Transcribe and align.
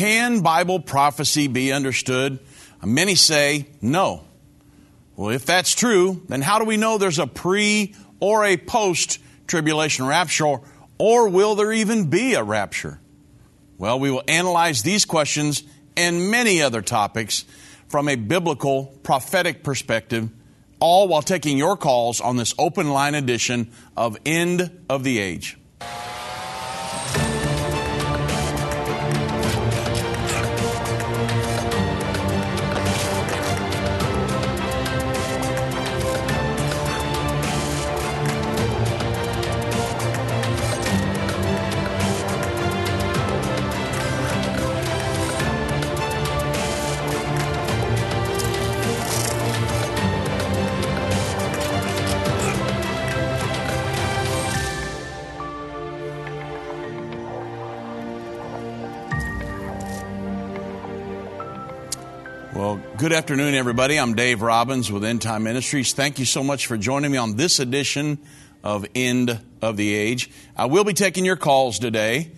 can 0.00 0.40
Bible 0.40 0.80
prophecy 0.80 1.46
be 1.46 1.72
understood? 1.72 2.38
Many 2.82 3.16
say 3.16 3.66
no. 3.82 4.24
Well, 5.14 5.28
if 5.28 5.44
that's 5.44 5.74
true, 5.74 6.22
then 6.26 6.40
how 6.40 6.58
do 6.58 6.64
we 6.64 6.78
know 6.78 6.96
there's 6.96 7.18
a 7.18 7.26
pre 7.26 7.94
or 8.18 8.46
a 8.46 8.56
post 8.56 9.18
tribulation 9.46 10.06
rapture, 10.06 10.60
or 10.96 11.28
will 11.28 11.54
there 11.54 11.70
even 11.70 12.08
be 12.08 12.32
a 12.32 12.42
rapture? 12.42 12.98
Well, 13.76 14.00
we 14.00 14.10
will 14.10 14.22
analyze 14.26 14.82
these 14.82 15.04
questions 15.04 15.64
and 15.98 16.30
many 16.30 16.62
other 16.62 16.80
topics 16.80 17.44
from 17.88 18.08
a 18.08 18.16
biblical, 18.16 18.86
prophetic 19.02 19.62
perspective, 19.62 20.30
all 20.78 21.08
while 21.08 21.20
taking 21.20 21.58
your 21.58 21.76
calls 21.76 22.22
on 22.22 22.38
this 22.38 22.54
open 22.58 22.88
line 22.88 23.14
edition 23.14 23.70
of 23.98 24.16
End 24.24 24.80
of 24.88 25.04
the 25.04 25.18
Age. 25.18 25.58
Good 63.00 63.14
afternoon, 63.14 63.54
everybody. 63.54 63.98
I'm 63.98 64.12
Dave 64.12 64.42
Robbins 64.42 64.92
with 64.92 65.04
End 65.04 65.22
Time 65.22 65.44
Ministries. 65.44 65.94
Thank 65.94 66.18
you 66.18 66.26
so 66.26 66.44
much 66.44 66.66
for 66.66 66.76
joining 66.76 67.10
me 67.10 67.16
on 67.16 67.34
this 67.34 67.58
edition 67.58 68.18
of 68.62 68.84
End 68.94 69.40
of 69.62 69.78
the 69.78 69.94
Age. 69.94 70.30
I 70.54 70.66
will 70.66 70.84
be 70.84 70.92
taking 70.92 71.24
your 71.24 71.36
calls 71.36 71.78
today. 71.78 72.30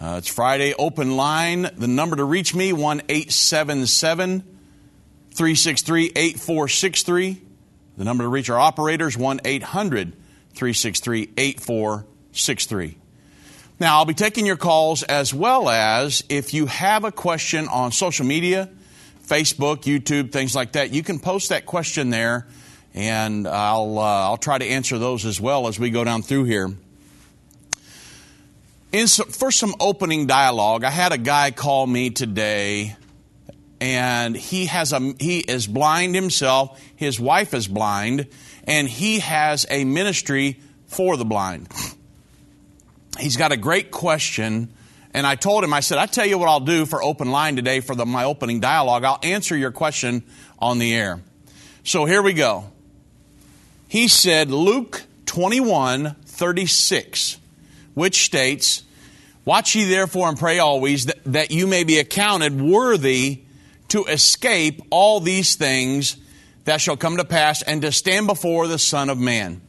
Uh, 0.00 0.14
it's 0.18 0.28
Friday, 0.28 0.72
open 0.78 1.16
line. 1.16 1.62
The 1.62 1.88
number 1.88 2.14
to 2.14 2.22
reach 2.22 2.54
me, 2.54 2.72
1 2.72 3.02
877 3.08 4.42
363 5.32 6.12
8463. 6.14 7.42
The 7.96 8.04
number 8.04 8.22
to 8.22 8.28
reach 8.28 8.48
our 8.50 8.60
operators, 8.60 9.18
1 9.18 9.40
800 9.44 10.12
363 10.12 11.30
8463. 11.36 12.98
Now, 13.80 13.96
I'll 13.96 14.04
be 14.04 14.14
taking 14.14 14.46
your 14.46 14.58
calls 14.58 15.02
as 15.02 15.34
well 15.34 15.68
as 15.68 16.22
if 16.28 16.54
you 16.54 16.66
have 16.66 17.02
a 17.02 17.10
question 17.10 17.66
on 17.66 17.90
social 17.90 18.24
media 18.24 18.70
Facebook, 19.26 19.82
YouTube, 19.82 20.32
things 20.32 20.54
like 20.54 20.72
that, 20.72 20.92
you 20.92 21.02
can 21.02 21.18
post 21.18 21.48
that 21.48 21.66
question 21.66 22.10
there, 22.10 22.46
and 22.92 23.48
I'll, 23.48 23.98
uh, 23.98 24.02
I'll 24.02 24.36
try 24.36 24.58
to 24.58 24.64
answer 24.64 24.98
those 24.98 25.24
as 25.24 25.40
well 25.40 25.66
as 25.66 25.78
we 25.78 25.90
go 25.90 26.04
down 26.04 26.22
through 26.22 26.44
here. 26.44 26.70
In 28.92 29.08
for 29.08 29.50
some 29.50 29.74
opening 29.80 30.26
dialogue, 30.26 30.84
I 30.84 30.90
had 30.90 31.12
a 31.12 31.18
guy 31.18 31.50
call 31.50 31.84
me 31.84 32.10
today, 32.10 32.94
and 33.80 34.36
he 34.36 34.66
has 34.66 34.92
a 34.92 35.00
he 35.18 35.40
is 35.40 35.66
blind 35.66 36.14
himself. 36.14 36.80
His 36.94 37.18
wife 37.18 37.54
is 37.54 37.66
blind, 37.66 38.28
and 38.68 38.88
he 38.88 39.18
has 39.18 39.66
a 39.68 39.82
ministry 39.82 40.60
for 40.86 41.16
the 41.16 41.24
blind. 41.24 41.66
He's 43.18 43.36
got 43.36 43.50
a 43.50 43.56
great 43.56 43.90
question 43.90 44.72
and 45.14 45.24
I 45.24 45.36
told 45.36 45.62
him, 45.62 45.72
I 45.72 45.78
said, 45.78 45.98
I 45.98 46.06
tell 46.06 46.26
you 46.26 46.38
what 46.38 46.48
I'll 46.48 46.58
do 46.58 46.84
for 46.84 47.00
open 47.00 47.30
line 47.30 47.54
today 47.54 47.78
for 47.78 47.94
the, 47.94 48.04
my 48.04 48.24
opening 48.24 48.58
dialogue. 48.58 49.04
I'll 49.04 49.20
answer 49.22 49.56
your 49.56 49.70
question 49.70 50.24
on 50.58 50.80
the 50.80 50.92
air. 50.92 51.20
So 51.84 52.04
here 52.04 52.20
we 52.20 52.32
go. 52.32 52.64
He 53.86 54.08
said, 54.08 54.50
Luke 54.50 55.04
21 55.26 56.16
36, 56.26 57.38
which 57.94 58.24
states, 58.24 58.82
Watch 59.44 59.76
ye 59.76 59.84
therefore 59.84 60.28
and 60.28 60.38
pray 60.38 60.58
always 60.58 61.06
that, 61.06 61.18
that 61.26 61.50
you 61.52 61.68
may 61.68 61.84
be 61.84 62.00
accounted 62.00 62.60
worthy 62.60 63.42
to 63.88 64.04
escape 64.06 64.82
all 64.90 65.20
these 65.20 65.54
things 65.54 66.16
that 66.64 66.80
shall 66.80 66.96
come 66.96 67.18
to 67.18 67.24
pass 67.24 67.62
and 67.62 67.82
to 67.82 67.92
stand 67.92 68.26
before 68.26 68.66
the 68.66 68.78
Son 68.78 69.10
of 69.10 69.18
Man 69.18 69.60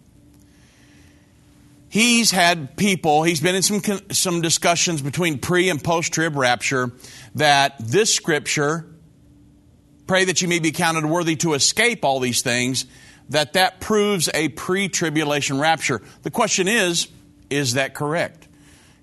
he's 1.96 2.30
had 2.30 2.76
people, 2.76 3.24
he's 3.24 3.40
been 3.40 3.56
in 3.56 3.62
some, 3.62 3.82
some 4.12 4.42
discussions 4.42 5.02
between 5.02 5.40
pre 5.40 5.70
and 5.70 5.82
post 5.82 6.12
trib 6.12 6.36
rapture 6.36 6.92
that 7.36 7.76
this 7.80 8.14
scripture, 8.14 8.86
pray 10.06 10.26
that 10.26 10.42
you 10.42 10.50
may 10.50 10.60
be 10.60 10.74
counted 10.74 11.06
worthy 11.06 11.38
to 11.38 11.54
escape 11.54 12.04
all 12.04 12.20
these 12.20 12.42
things, 12.42 12.86
that 13.30 13.54
that 13.54 13.80
proves 13.80 14.30
a 14.34 14.50
pre 14.50 14.90
tribulation 14.90 15.58
rapture. 15.58 16.02
The 16.24 16.32
question 16.32 16.68
is, 16.68 17.08
is 17.50 17.76
that 17.76 17.94
correct? 17.94 18.50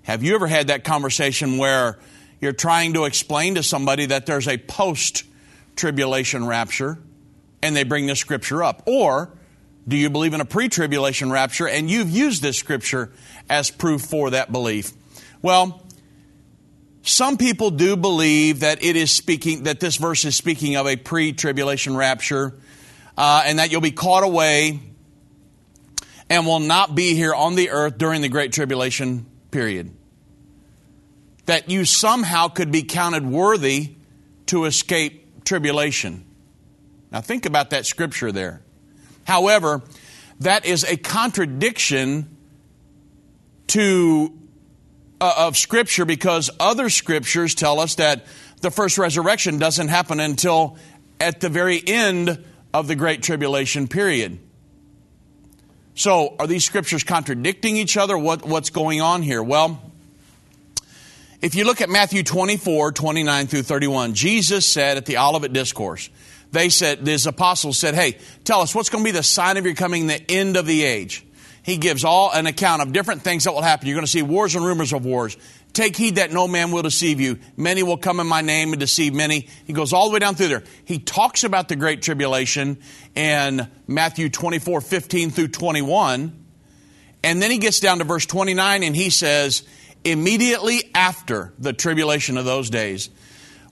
Have 0.02 0.22
you 0.22 0.34
ever 0.34 0.47
had 0.47 0.66
that 0.66 0.84
conversation 0.84 1.56
where 1.56 1.98
you're 2.42 2.52
trying 2.52 2.92
to 2.92 3.06
explain 3.06 3.54
to 3.54 3.62
somebody 3.62 4.04
that 4.06 4.26
there's 4.26 4.48
a 4.48 4.58
post 4.58 5.25
tribulation 5.76 6.47
rapture 6.47 6.98
and 7.62 7.75
they 7.75 7.84
bring 7.84 8.06
this 8.06 8.19
scripture 8.19 8.62
up? 8.62 8.82
Or 8.84 9.31
do 9.87 9.97
you 9.97 10.10
believe 10.10 10.34
in 10.34 10.41
a 10.41 10.44
pre 10.44 10.69
tribulation 10.69 11.31
rapture? 11.31 11.69
And 11.69 11.91
you've 11.91 12.10
used 12.10 12.43
this 12.43 12.56
scripture 12.56 13.12
as 13.48 13.70
proof 13.70 14.03
for 14.03 14.31
that 14.31 14.53
belief. 14.53 14.93
Well, 15.41 15.82
some 17.03 17.37
people 17.37 17.70
do 17.70 17.97
believe 17.97 18.60
that 18.60 18.82
it 18.84 18.94
is 18.94 19.10
speaking, 19.10 19.65
that 19.65 19.81
this 19.81 19.97
verse 19.97 20.25
is 20.25 20.37
speaking 20.37 20.76
of 20.76 20.87
a 20.87 20.97
pre 20.97 21.32
tribulation 21.32 21.97
rapture, 21.97 22.54
uh, 23.16 23.43
and 23.44 23.59
that 23.59 23.72
you'll 23.72 23.81
be 23.81 23.91
caught 23.91 24.22
away 24.22 24.81
and 26.31 26.47
will 26.47 26.60
not 26.60 26.94
be 26.94 27.14
here 27.14 27.34
on 27.34 27.56
the 27.56 27.70
earth 27.70 27.99
during 27.99 28.22
the 28.22 28.28
Great 28.28 28.53
Tribulation 28.53 29.26
period. 29.50 29.94
That 31.47 31.69
you 31.69 31.84
somehow 31.84 32.49
could 32.49 32.70
be 32.70 32.84
counted 32.84 33.26
worthy 33.26 33.97
to 34.47 34.64
escape 34.64 35.44
tribulation. 35.44 36.25
Now, 37.10 37.20
think 37.20 37.44
about 37.44 37.70
that 37.70 37.84
scripture 37.84 38.32
there. 38.32 38.62
However, 39.27 39.83
that 40.41 40.65
is 40.65 40.84
a 40.84 40.97
contradiction 40.97 42.37
to 43.69 44.38
uh, 45.21 45.34
of 45.38 45.56
scripture 45.56 46.05
because 46.05 46.50
other 46.59 46.91
scriptures 46.91 47.55
tell 47.55 47.78
us 47.78 47.94
that 47.94 48.27
the 48.61 48.71
first 48.71 48.99
resurrection 48.99 49.59
doesn't 49.59 49.88
happen 49.88 50.19
until 50.19 50.77
at 51.21 51.41
the 51.41 51.49
very 51.49 51.81
end 51.87 52.44
of 52.75 52.88
the 52.88 52.97
great 52.97 53.22
tribulation 53.22 53.87
period. 53.87 54.38
So, 55.94 56.34
are 56.38 56.47
these 56.47 56.65
scriptures 56.65 57.05
contradicting 57.05 57.77
each 57.77 57.97
other? 57.97 58.16
What, 58.16 58.44
what's 58.47 58.71
going 58.71 59.00
on 59.00 59.22
here? 59.22 59.43
Well, 59.43 59.81
if 61.43 61.55
you 61.55 61.65
look 61.65 61.81
at 61.81 61.91
Matthew 61.91 62.22
24, 62.22 62.93
29 62.93 63.47
through 63.47 63.62
31, 63.62 64.15
Jesus 64.15 64.65
said 64.65 64.97
at 64.97 65.06
the 65.06 65.19
Olivet 65.19 65.53
Discourse, 65.53 66.09
they 66.52 66.68
said, 66.68 67.06
his 67.06 67.26
apostles 67.26 67.78
said, 67.78 67.94
Hey, 67.94 68.18
tell 68.44 68.60
us 68.60 68.74
what's 68.74 68.90
going 68.90 69.02
to 69.02 69.08
be 69.08 69.16
the 69.16 69.22
sign 69.22 69.56
of 69.56 69.64
your 69.64 69.74
coming, 69.74 70.06
the 70.06 70.30
end 70.30 70.56
of 70.56 70.66
the 70.66 70.84
age. 70.84 71.24
He 71.62 71.76
gives 71.76 72.04
all 72.04 72.32
an 72.32 72.46
account 72.46 72.82
of 72.82 72.92
different 72.92 73.22
things 73.22 73.44
that 73.44 73.52
will 73.52 73.62
happen. 73.62 73.86
You're 73.86 73.94
going 73.94 74.06
to 74.06 74.10
see 74.10 74.22
wars 74.22 74.54
and 74.54 74.64
rumors 74.64 74.92
of 74.92 75.04
wars. 75.04 75.36
Take 75.72 75.96
heed 75.96 76.16
that 76.16 76.32
no 76.32 76.46
man 76.46 76.70
will 76.70 76.82
deceive 76.82 77.20
you. 77.20 77.38
Many 77.56 77.82
will 77.82 77.96
come 77.96 78.20
in 78.20 78.26
my 78.26 78.42
name 78.42 78.72
and 78.72 78.80
deceive 78.80 79.14
many. 79.14 79.48
He 79.64 79.72
goes 79.72 79.92
all 79.92 80.08
the 80.08 80.12
way 80.12 80.18
down 80.18 80.34
through 80.34 80.48
there. 80.48 80.64
He 80.84 80.98
talks 80.98 81.44
about 81.44 81.68
the 81.68 81.76
great 81.76 82.02
tribulation 82.02 82.78
in 83.14 83.70
Matthew 83.86 84.28
24, 84.28 84.80
15 84.80 85.30
through 85.30 85.48
21. 85.48 86.44
And 87.24 87.40
then 87.40 87.50
he 87.50 87.58
gets 87.58 87.80
down 87.80 87.98
to 87.98 88.04
verse 88.04 88.26
29 88.26 88.82
and 88.82 88.94
he 88.94 89.08
says, 89.08 89.62
immediately 90.04 90.90
after 90.94 91.54
the 91.58 91.72
tribulation 91.72 92.36
of 92.36 92.44
those 92.44 92.69
days, 92.69 93.08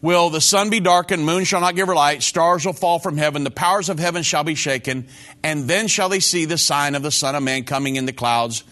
will 0.02 0.30
the 0.30 0.40
sun 0.40 0.70
be 0.70 0.80
darkened, 0.80 1.24
moon 1.24 1.44
shall 1.44 1.60
not 1.60 1.74
give 1.74 1.88
her 1.88 1.94
light, 1.94 2.22
stars 2.22 2.64
will 2.64 2.72
fall 2.72 2.98
from 2.98 3.16
heaven, 3.16 3.44
the 3.44 3.50
powers 3.50 3.88
of 3.88 3.98
heaven 3.98 4.22
shall 4.22 4.44
be 4.44 4.54
shaken, 4.54 5.06
and 5.42 5.68
then 5.68 5.88
shall 5.88 6.08
they 6.08 6.20
see 6.20 6.44
the 6.44 6.58
sign 6.58 6.94
of 6.94 7.02
the 7.02 7.10
Son 7.10 7.34
of 7.34 7.42
Man 7.42 7.64
coming 7.64 7.96
in 7.96 8.06
the 8.06 8.12
clouds 8.12 8.64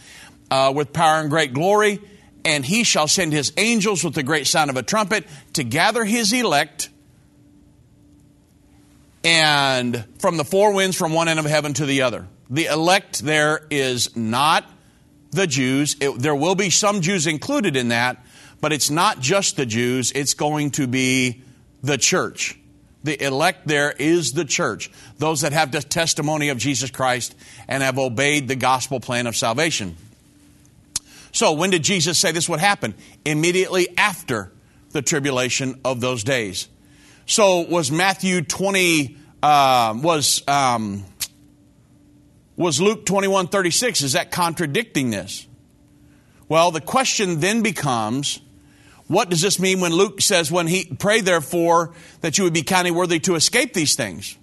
uh, 0.51 0.73
with 0.75 0.93
power 0.93 1.21
and 1.21 1.31
great 1.31 1.53
glory. 1.53 2.01
And 2.45 2.65
he 2.65 2.85
shall 2.85 3.09
send 3.09 3.33
his 3.33 3.53
angels 3.57 4.03
with 4.05 4.15
the 4.15 4.23
great 4.23 4.47
sound 4.47 4.71
of 4.71 4.77
a 4.77 4.83
trumpet 4.83 5.27
to 5.55 5.65
gather 5.65 6.05
his 6.05 6.33
elect 6.33 6.89
and 9.25 10.05
from 10.19 10.37
the 10.37 10.45
four 10.45 10.73
winds 10.73 10.97
from 10.97 11.13
one 11.13 11.29
end 11.29 11.39
of 11.39 11.45
heaven 11.45 11.75
to 11.75 11.85
the 11.85 12.03
other. 12.03 12.27
The 12.49 12.67
elect 12.67 13.19
there 13.19 13.67
is 13.71 14.17
not 14.17 14.65
the 15.33 15.47
Jews. 15.47 15.97
It, 16.01 16.19
there 16.19 16.35
will 16.35 16.55
be 16.55 16.71
some 16.71 17.03
Jews 17.03 17.27
included 17.27 17.77
in 17.77 17.89
that, 17.89 18.25
but 18.61 18.73
it's 18.73 18.91
not 18.91 19.21
just 19.21 19.57
the 19.57 19.67
Jews, 19.67 20.13
it's 20.13 20.35
going 20.35 20.73
to 20.73 20.87
be 20.87 21.43
the 21.83 21.99
church. 21.99 22.59
The 23.05 23.25
elect 23.25 23.67
there 23.67 23.93
is 23.93 24.33
the 24.33 24.45
church, 24.45 24.91
those 25.19 25.43
that 25.43 25.53
have 25.53 25.71
the 25.71 25.81
testimony 25.81 26.49
of 26.49 26.59
Jesus 26.59 26.91
Christ 26.91 27.35
and 27.69 27.83
have 27.83 27.99
obeyed 27.99 28.49
the 28.49 28.57
gospel 28.57 29.01
plan 29.01 29.27
of 29.27 29.37
salvation. 29.37 29.97
So, 31.31 31.53
when 31.53 31.71
did 31.71 31.85
Jesus 31.85 32.19
say 32.19 32.33
this 32.33 32.49
would 32.49 32.59
happen? 32.59 32.95
Immediately 33.25 33.97
after 33.97 34.51
the 34.91 35.03
tribulation 35.03 35.81
of 35.85 36.01
those 36.01 36.25
days. 36.25 36.69
So 37.27 37.61
was 37.61 37.93
Matthew 37.93 38.43
20, 38.43 39.17
uh, 39.43 39.95
was, 40.03 40.43
um, 40.49 41.05
was 42.57 42.81
Luke 42.81 43.05
21 43.05 43.49
36, 43.49 44.03
is 44.03 44.13
that 44.15 44.31
contradicting 44.31 45.11
this? 45.11 45.47
Well, 46.49 46.71
the 46.71 46.81
question 46.81 47.41
then 47.41 47.63
becomes, 47.63 48.41
what 49.09 49.31
does 49.31 49.41
this 49.41 49.59
mean 49.59 49.81
when 49.81 49.93
Luke 49.93 50.21
says, 50.21 50.53
when 50.53 50.67
he 50.67 50.85
pray 50.85 51.23
therefore 51.23 51.95
that 52.21 52.39
you 52.39 52.45
would 52.45 52.53
be 52.53 52.63
counted 52.63 52.93
worthy 52.93 53.19
to 53.21 53.35
escape 53.35 53.73
these 53.73 53.97
things? 53.97 54.37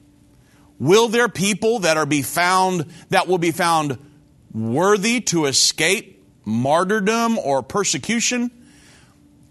Will 0.79 1.07
there 1.07 1.29
people 1.29 1.79
that 1.79 1.97
are 1.97 2.06
be 2.06 2.21
found, 2.21 2.85
that 3.09 3.27
will 3.27 3.38
be 3.38 3.51
found 3.51 3.97
worthy 4.51 5.21
to 5.21 5.45
escape 5.45 6.23
martyrdom 6.44 7.38
or 7.38 7.63
persecution? 7.63 8.51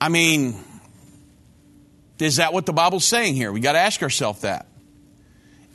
I 0.00 0.08
mean, 0.08 0.56
is 2.18 2.36
that 2.36 2.52
what 2.52 2.66
the 2.66 2.72
Bible's 2.72 3.04
saying 3.04 3.34
here? 3.34 3.52
We 3.52 3.60
got 3.60 3.72
to 3.72 3.78
ask 3.78 4.02
ourselves 4.02 4.42
that. 4.42 4.68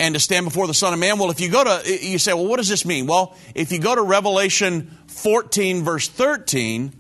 And 0.01 0.15
to 0.15 0.19
stand 0.19 0.45
before 0.45 0.67
the 0.67 0.73
Son 0.73 0.93
of 0.93 0.99
Man. 0.99 1.17
Well, 1.17 1.29
if 1.29 1.41
you 1.41 1.49
go 1.49 1.63
to, 1.63 2.05
you 2.05 2.19
say, 2.19 2.33
well, 2.33 2.45
what 2.45 2.57
does 2.57 2.69
this 2.69 2.85
mean? 2.85 3.05
Well, 3.05 3.35
if 3.55 3.71
you 3.71 3.79
go 3.79 3.95
to 3.95 4.01
Revelation 4.01 4.97
14, 5.07 5.83
verse 5.83 6.07
13, 6.07 6.93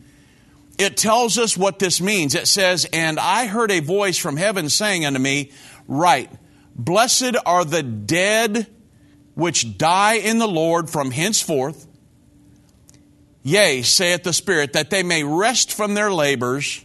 it 0.79 0.95
tells 0.95 1.37
us 1.37 1.57
what 1.57 1.77
this 1.77 1.99
means. 1.99 2.33
It 2.33 2.47
says, 2.47 2.87
And 2.93 3.19
I 3.19 3.47
heard 3.47 3.69
a 3.69 3.81
voice 3.81 4.17
from 4.17 4.37
heaven 4.37 4.69
saying 4.69 5.05
unto 5.05 5.19
me, 5.19 5.51
Write, 5.87 6.31
blessed 6.73 7.35
are 7.45 7.65
the 7.65 7.83
dead 7.83 8.67
which 9.35 9.77
die 9.77 10.15
in 10.15 10.39
the 10.39 10.47
Lord 10.47 10.89
from 10.89 11.11
henceforth. 11.11 11.85
Yea, 13.43 13.81
saith 13.81 14.23
the 14.23 14.33
Spirit, 14.33 14.73
that 14.73 14.89
they 14.89 15.03
may 15.03 15.23
rest 15.23 15.73
from 15.73 15.95
their 15.95 16.11
labors, 16.11 16.83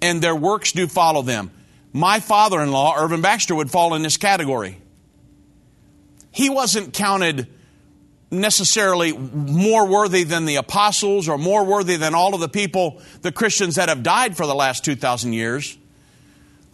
and 0.00 0.22
their 0.22 0.36
works 0.36 0.72
do 0.72 0.86
follow 0.86 1.22
them. 1.22 1.50
My 1.92 2.20
father 2.20 2.60
in 2.60 2.70
law, 2.70 2.96
Irvin 2.96 3.20
Baxter, 3.20 3.54
would 3.54 3.70
fall 3.70 3.94
in 3.94 4.02
this 4.02 4.16
category. 4.16 4.80
He 6.30 6.48
wasn't 6.48 6.94
counted 6.94 7.48
necessarily 8.30 9.12
more 9.12 9.86
worthy 9.86 10.24
than 10.24 10.44
the 10.44 10.56
apostles 10.56 11.28
or 11.28 11.38
more 11.38 11.64
worthy 11.64 11.96
than 11.96 12.14
all 12.14 12.34
of 12.34 12.40
the 12.40 12.48
people, 12.48 13.00
the 13.22 13.32
Christians 13.32 13.74
that 13.74 13.88
have 13.88 14.02
died 14.02 14.36
for 14.36 14.46
the 14.46 14.54
last 14.54 14.84
2,000 14.84 15.32
years, 15.32 15.76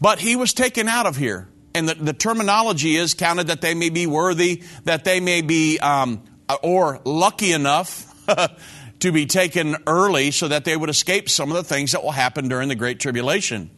but 0.00 0.18
he 0.18 0.36
was 0.36 0.52
taken 0.52 0.88
out 0.88 1.06
of 1.06 1.16
here. 1.16 1.48
And 1.74 1.88
the, 1.88 1.94
the 1.94 2.12
terminology 2.12 2.96
is 2.96 3.14
counted 3.14 3.48
that 3.48 3.60
they 3.60 3.74
may 3.74 3.90
be 3.90 4.06
worthy, 4.06 4.62
that 4.84 5.04
they 5.04 5.20
may 5.20 5.42
be, 5.42 5.78
um, 5.78 6.22
or 6.62 7.00
lucky 7.04 7.52
enough 7.52 8.14
to 9.00 9.12
be 9.12 9.26
taken 9.26 9.76
early 9.86 10.30
so 10.30 10.48
that 10.48 10.64
they 10.64 10.76
would 10.76 10.90
escape 10.90 11.28
some 11.28 11.50
of 11.50 11.56
the 11.56 11.64
things 11.64 11.92
that 11.92 12.02
will 12.02 12.12
happen 12.12 12.48
during 12.48 12.68
the 12.68 12.74
Great 12.74 12.98
Tribulation 13.00 13.70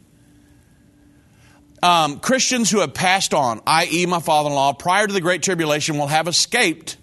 um, 1.82 2.20
Christians 2.20 2.70
who 2.70 2.80
have 2.80 2.94
passed 2.94 3.34
on, 3.34 3.60
i.e., 3.66 4.06
my 4.06 4.20
father 4.20 4.48
in 4.48 4.54
law, 4.54 4.72
prior 4.72 5.06
to 5.06 5.12
the 5.12 5.20
Great 5.20 5.42
Tribulation, 5.42 5.98
will 5.98 6.06
have 6.06 6.28
escaped, 6.28 6.96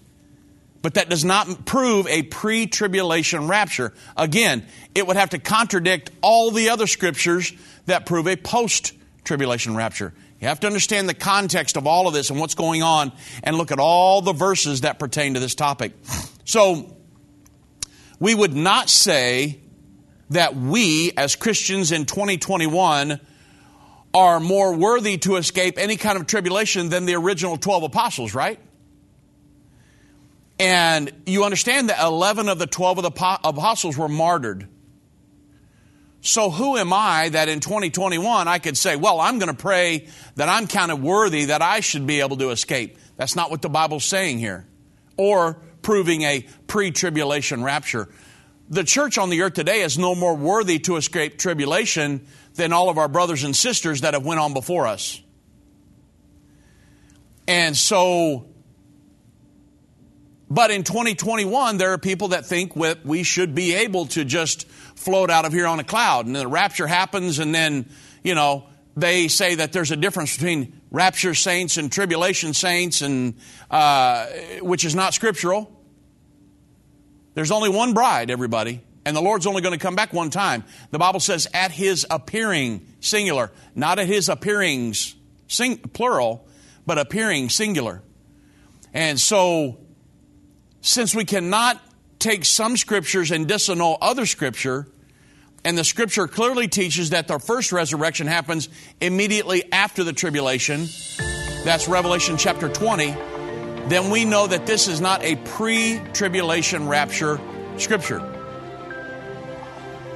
but 0.86 0.94
that 0.94 1.08
does 1.08 1.24
not 1.24 1.64
prove 1.64 2.06
a 2.06 2.22
pre 2.22 2.68
tribulation 2.68 3.48
rapture. 3.48 3.92
Again, 4.16 4.64
it 4.94 5.04
would 5.04 5.16
have 5.16 5.30
to 5.30 5.40
contradict 5.40 6.12
all 6.22 6.52
the 6.52 6.68
other 6.68 6.86
scriptures 6.86 7.52
that 7.86 8.06
prove 8.06 8.28
a 8.28 8.36
post 8.36 8.92
tribulation 9.24 9.74
rapture. 9.74 10.14
You 10.40 10.46
have 10.46 10.60
to 10.60 10.68
understand 10.68 11.08
the 11.08 11.14
context 11.14 11.76
of 11.76 11.88
all 11.88 12.06
of 12.06 12.14
this 12.14 12.30
and 12.30 12.38
what's 12.38 12.54
going 12.54 12.84
on 12.84 13.10
and 13.42 13.58
look 13.58 13.72
at 13.72 13.80
all 13.80 14.22
the 14.22 14.32
verses 14.32 14.82
that 14.82 15.00
pertain 15.00 15.34
to 15.34 15.40
this 15.40 15.56
topic. 15.56 15.92
So, 16.44 16.96
we 18.20 18.32
would 18.32 18.54
not 18.54 18.88
say 18.88 19.58
that 20.30 20.54
we, 20.54 21.10
as 21.16 21.34
Christians 21.34 21.90
in 21.90 22.04
2021, 22.04 23.18
are 24.14 24.38
more 24.38 24.76
worthy 24.76 25.18
to 25.18 25.34
escape 25.34 25.78
any 25.78 25.96
kind 25.96 26.16
of 26.16 26.28
tribulation 26.28 26.90
than 26.90 27.06
the 27.06 27.16
original 27.16 27.56
12 27.56 27.82
apostles, 27.82 28.36
right? 28.36 28.60
And 30.58 31.12
you 31.26 31.44
understand 31.44 31.90
that 31.90 32.02
11 32.02 32.48
of 32.48 32.58
the 32.58 32.66
12 32.66 32.98
of 32.98 33.04
the 33.04 33.38
apostles 33.44 33.96
were 33.96 34.08
martyred. 34.08 34.68
So 36.22 36.50
who 36.50 36.76
am 36.76 36.92
I 36.92 37.28
that 37.28 37.48
in 37.48 37.60
2021 37.60 38.48
I 38.48 38.58
could 38.58 38.76
say, 38.76 38.96
well, 38.96 39.20
I'm 39.20 39.38
going 39.38 39.54
to 39.54 39.60
pray 39.60 40.08
that 40.34 40.48
I'm 40.48 40.66
counted 40.66 40.96
worthy 40.96 41.46
that 41.46 41.62
I 41.62 41.80
should 41.80 42.06
be 42.06 42.20
able 42.20 42.38
to 42.38 42.50
escape? 42.50 42.98
That's 43.16 43.36
not 43.36 43.50
what 43.50 43.62
the 43.62 43.68
Bible's 43.68 44.04
saying 44.04 44.38
here. 44.38 44.66
Or 45.16 45.54
proving 45.82 46.22
a 46.22 46.46
pre 46.66 46.90
tribulation 46.90 47.62
rapture. 47.62 48.08
The 48.68 48.82
church 48.82 49.18
on 49.18 49.30
the 49.30 49.42
earth 49.42 49.54
today 49.54 49.82
is 49.82 49.96
no 49.96 50.16
more 50.16 50.34
worthy 50.34 50.80
to 50.80 50.96
escape 50.96 51.38
tribulation 51.38 52.26
than 52.54 52.72
all 52.72 52.88
of 52.88 52.98
our 52.98 53.08
brothers 53.08 53.44
and 53.44 53.54
sisters 53.54 54.00
that 54.00 54.14
have 54.14 54.24
went 54.24 54.40
on 54.40 54.52
before 54.52 54.88
us. 54.88 55.22
And 57.46 57.76
so, 57.76 58.46
but 60.48 60.70
in 60.70 60.84
2021, 60.84 61.76
there 61.76 61.92
are 61.92 61.98
people 61.98 62.28
that 62.28 62.46
think 62.46 62.76
we 62.76 63.22
should 63.24 63.54
be 63.54 63.74
able 63.74 64.06
to 64.06 64.24
just 64.24 64.68
float 64.68 65.30
out 65.30 65.44
of 65.44 65.52
here 65.52 65.66
on 65.66 65.80
a 65.80 65.84
cloud. 65.84 66.26
And 66.26 66.36
then 66.36 66.44
the 66.44 66.48
rapture 66.48 66.86
happens, 66.86 67.40
and 67.40 67.54
then, 67.54 67.88
you 68.22 68.34
know, 68.34 68.66
they 68.96 69.28
say 69.28 69.56
that 69.56 69.72
there's 69.72 69.90
a 69.90 69.96
difference 69.96 70.36
between 70.36 70.80
rapture 70.90 71.34
saints 71.34 71.76
and 71.76 71.90
tribulation 71.90 72.54
saints, 72.54 73.02
and 73.02 73.34
uh, 73.70 74.26
which 74.60 74.84
is 74.84 74.94
not 74.94 75.14
scriptural. 75.14 75.70
There's 77.34 77.50
only 77.50 77.68
one 77.68 77.92
bride, 77.92 78.30
everybody. 78.30 78.80
And 79.04 79.16
the 79.16 79.20
Lord's 79.20 79.46
only 79.46 79.62
going 79.62 79.74
to 79.74 79.78
come 79.78 79.94
back 79.94 80.12
one 80.12 80.30
time. 80.30 80.64
The 80.90 80.98
Bible 80.98 81.20
says 81.20 81.46
at 81.52 81.70
his 81.70 82.06
appearing, 82.08 82.86
singular, 83.00 83.52
not 83.74 83.98
at 83.98 84.06
his 84.06 84.28
appearings, 84.28 85.14
sing, 85.46 85.78
plural, 85.78 86.46
but 86.86 86.98
appearing, 86.98 87.48
singular. 87.50 88.02
And 88.94 89.20
so, 89.20 89.78
since 90.86 91.16
we 91.16 91.24
cannot 91.24 91.82
take 92.20 92.44
some 92.44 92.76
scriptures 92.76 93.32
and 93.32 93.48
disannul 93.48 93.98
other 94.00 94.24
scripture, 94.24 94.86
and 95.64 95.76
the 95.76 95.82
scripture 95.82 96.28
clearly 96.28 96.68
teaches 96.68 97.10
that 97.10 97.26
the 97.26 97.40
first 97.40 97.72
resurrection 97.72 98.28
happens 98.28 98.68
immediately 99.00 99.64
after 99.72 100.04
the 100.04 100.12
tribulation, 100.12 100.86
that's 101.64 101.88
Revelation 101.88 102.36
chapter 102.36 102.68
20, 102.68 103.06
then 103.88 104.10
we 104.10 104.24
know 104.24 104.46
that 104.46 104.64
this 104.66 104.86
is 104.86 105.00
not 105.00 105.24
a 105.24 105.34
pre 105.34 106.00
tribulation 106.12 106.86
rapture 106.86 107.40
scripture. 107.78 108.20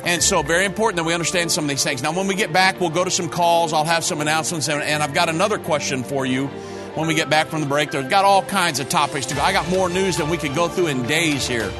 And 0.05 0.23
so, 0.23 0.43
very 0.43 0.64
important 0.64 0.99
that 0.99 1.05
we 1.05 1.14
understand 1.14 1.50
some 1.50 1.64
of 1.64 1.69
these 1.69 1.82
things. 1.82 2.00
Now, 2.00 2.12
when 2.12 2.28
we 2.28 2.37
get 2.37 2.52
back, 2.52 2.81
we'll 2.81 2.90
go 2.90 3.05
to 3.05 3.11
some 3.11 3.28
calls. 3.28 3.73
I'll 3.73 3.84
have 3.84 4.05
some 4.05 4.20
announcements, 4.20 4.69
and, 4.69 4.81
and 4.82 5.02
I've 5.02 5.14
got 5.14 5.28
another 5.28 5.58
question 5.58 6.04
for 6.04 6.25
you 6.25 6.49
when 6.94 7.06
we 7.06 7.14
get 7.14 7.30
back 7.30 7.49
from 7.49 7.61
the 7.61 7.66
break. 7.66 7.90
There's 7.90 8.09
got 8.09 8.25
all 8.25 8.42
kinds 8.42 8.80
of 8.80 8.88
topics 8.88 9.26
to 9.26 9.35
go. 9.35 9.42
I 9.42 9.52
got 9.52 9.68
more 9.68 9.88
news 9.88 10.16
than 10.16 10.28
we 10.28 10.37
could 10.37 10.54
go 10.54 10.68
through 10.68 10.88
in 10.88 11.02
days 11.06 11.47
here. 11.47 11.70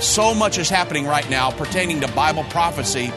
So 0.00 0.34
much 0.34 0.58
is 0.58 0.68
happening 0.68 1.06
right 1.06 1.28
now 1.30 1.50
pertaining 1.50 2.00
to 2.00 2.08
Bible 2.08 2.44
prophecy. 2.44 3.10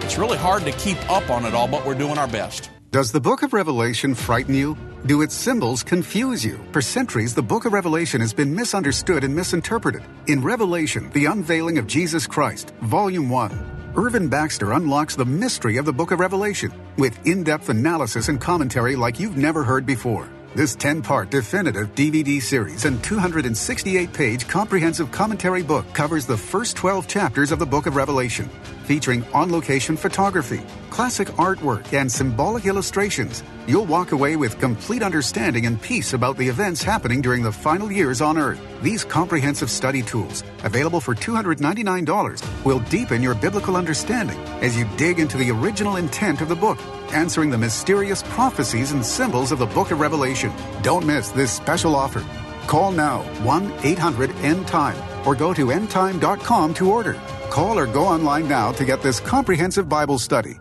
It's 0.00 0.18
really 0.18 0.38
hard 0.38 0.64
to 0.64 0.72
keep 0.72 0.98
up 1.10 1.28
on 1.30 1.44
it 1.44 1.54
all, 1.54 1.68
but 1.68 1.84
we're 1.84 1.94
doing 1.94 2.18
our 2.18 2.28
best. 2.28 2.70
Does 2.90 3.12
the 3.12 3.20
book 3.20 3.42
of 3.42 3.52
Revelation 3.52 4.14
frighten 4.14 4.54
you? 4.54 4.76
Do 5.06 5.22
its 5.22 5.34
symbols 5.34 5.82
confuse 5.82 6.44
you? 6.44 6.60
For 6.72 6.82
centuries, 6.82 7.34
the 7.34 7.42
book 7.42 7.64
of 7.64 7.72
Revelation 7.72 8.20
has 8.20 8.32
been 8.32 8.54
misunderstood 8.54 9.24
and 9.24 9.34
misinterpreted. 9.34 10.02
In 10.26 10.42
Revelation, 10.42 11.10
the 11.12 11.24
unveiling 11.24 11.78
of 11.78 11.86
Jesus 11.86 12.26
Christ, 12.26 12.72
Volume 12.82 13.28
1, 13.30 13.92
Irvin 13.96 14.28
Baxter 14.28 14.72
unlocks 14.72 15.16
the 15.16 15.24
mystery 15.24 15.76
of 15.76 15.86
the 15.86 15.92
book 15.92 16.12
of 16.12 16.20
Revelation 16.20 16.72
with 16.98 17.18
in 17.26 17.42
depth 17.42 17.68
analysis 17.68 18.28
and 18.28 18.40
commentary 18.40 18.94
like 18.94 19.18
you've 19.18 19.36
never 19.36 19.64
heard 19.64 19.84
before. 19.84 20.28
This 20.54 20.74
10 20.76 21.00
part 21.00 21.30
definitive 21.30 21.94
DVD 21.94 22.40
series 22.40 22.84
and 22.84 23.02
268 23.02 24.12
page 24.12 24.46
comprehensive 24.46 25.10
commentary 25.10 25.62
book 25.62 25.86
covers 25.94 26.26
the 26.26 26.36
first 26.36 26.76
12 26.76 27.08
chapters 27.08 27.52
of 27.52 27.58
the 27.58 27.64
book 27.64 27.86
of 27.86 27.96
Revelation 27.96 28.50
featuring 28.82 29.24
on 29.32 29.50
location 29.50 29.96
photography, 29.96 30.60
classic 30.90 31.28
artwork, 31.38 31.92
and 31.92 32.10
symbolic 32.10 32.66
illustrations, 32.66 33.42
you'll 33.66 33.86
walk 33.86 34.12
away 34.12 34.36
with 34.36 34.58
complete 34.58 35.02
understanding 35.02 35.66
and 35.66 35.80
peace 35.80 36.12
about 36.12 36.36
the 36.36 36.48
events 36.48 36.82
happening 36.82 37.20
during 37.20 37.42
the 37.42 37.52
final 37.52 37.90
years 37.90 38.20
on 38.20 38.36
Earth. 38.36 38.60
These 38.82 39.04
comprehensive 39.04 39.70
study 39.70 40.02
tools, 40.02 40.42
available 40.64 41.00
for 41.00 41.14
$299, 41.14 42.64
will 42.64 42.80
deepen 42.80 43.22
your 43.22 43.34
biblical 43.34 43.76
understanding 43.76 44.38
as 44.60 44.76
you 44.76 44.86
dig 44.96 45.18
into 45.18 45.36
the 45.36 45.50
original 45.50 45.96
intent 45.96 46.40
of 46.40 46.48
the 46.48 46.56
book, 46.56 46.78
answering 47.12 47.50
the 47.50 47.58
mysterious 47.58 48.22
prophecies 48.22 48.92
and 48.92 49.04
symbols 49.04 49.52
of 49.52 49.58
the 49.58 49.66
book 49.66 49.90
of 49.90 50.00
Revelation. 50.00 50.41
Don't 50.82 51.06
miss 51.06 51.30
this 51.30 51.52
special 51.52 51.94
offer. 51.94 52.24
Call 52.66 52.90
now 52.90 53.22
1 53.44 53.72
800 53.84 54.30
End 54.36 54.66
Time 54.66 54.96
or 55.26 55.34
go 55.34 55.54
to 55.54 55.66
endtime.com 55.66 56.74
to 56.74 56.90
order. 56.90 57.14
Call 57.50 57.78
or 57.78 57.86
go 57.86 58.04
online 58.04 58.48
now 58.48 58.72
to 58.72 58.84
get 58.84 59.02
this 59.02 59.20
comprehensive 59.20 59.88
Bible 59.88 60.18
study. 60.18 60.58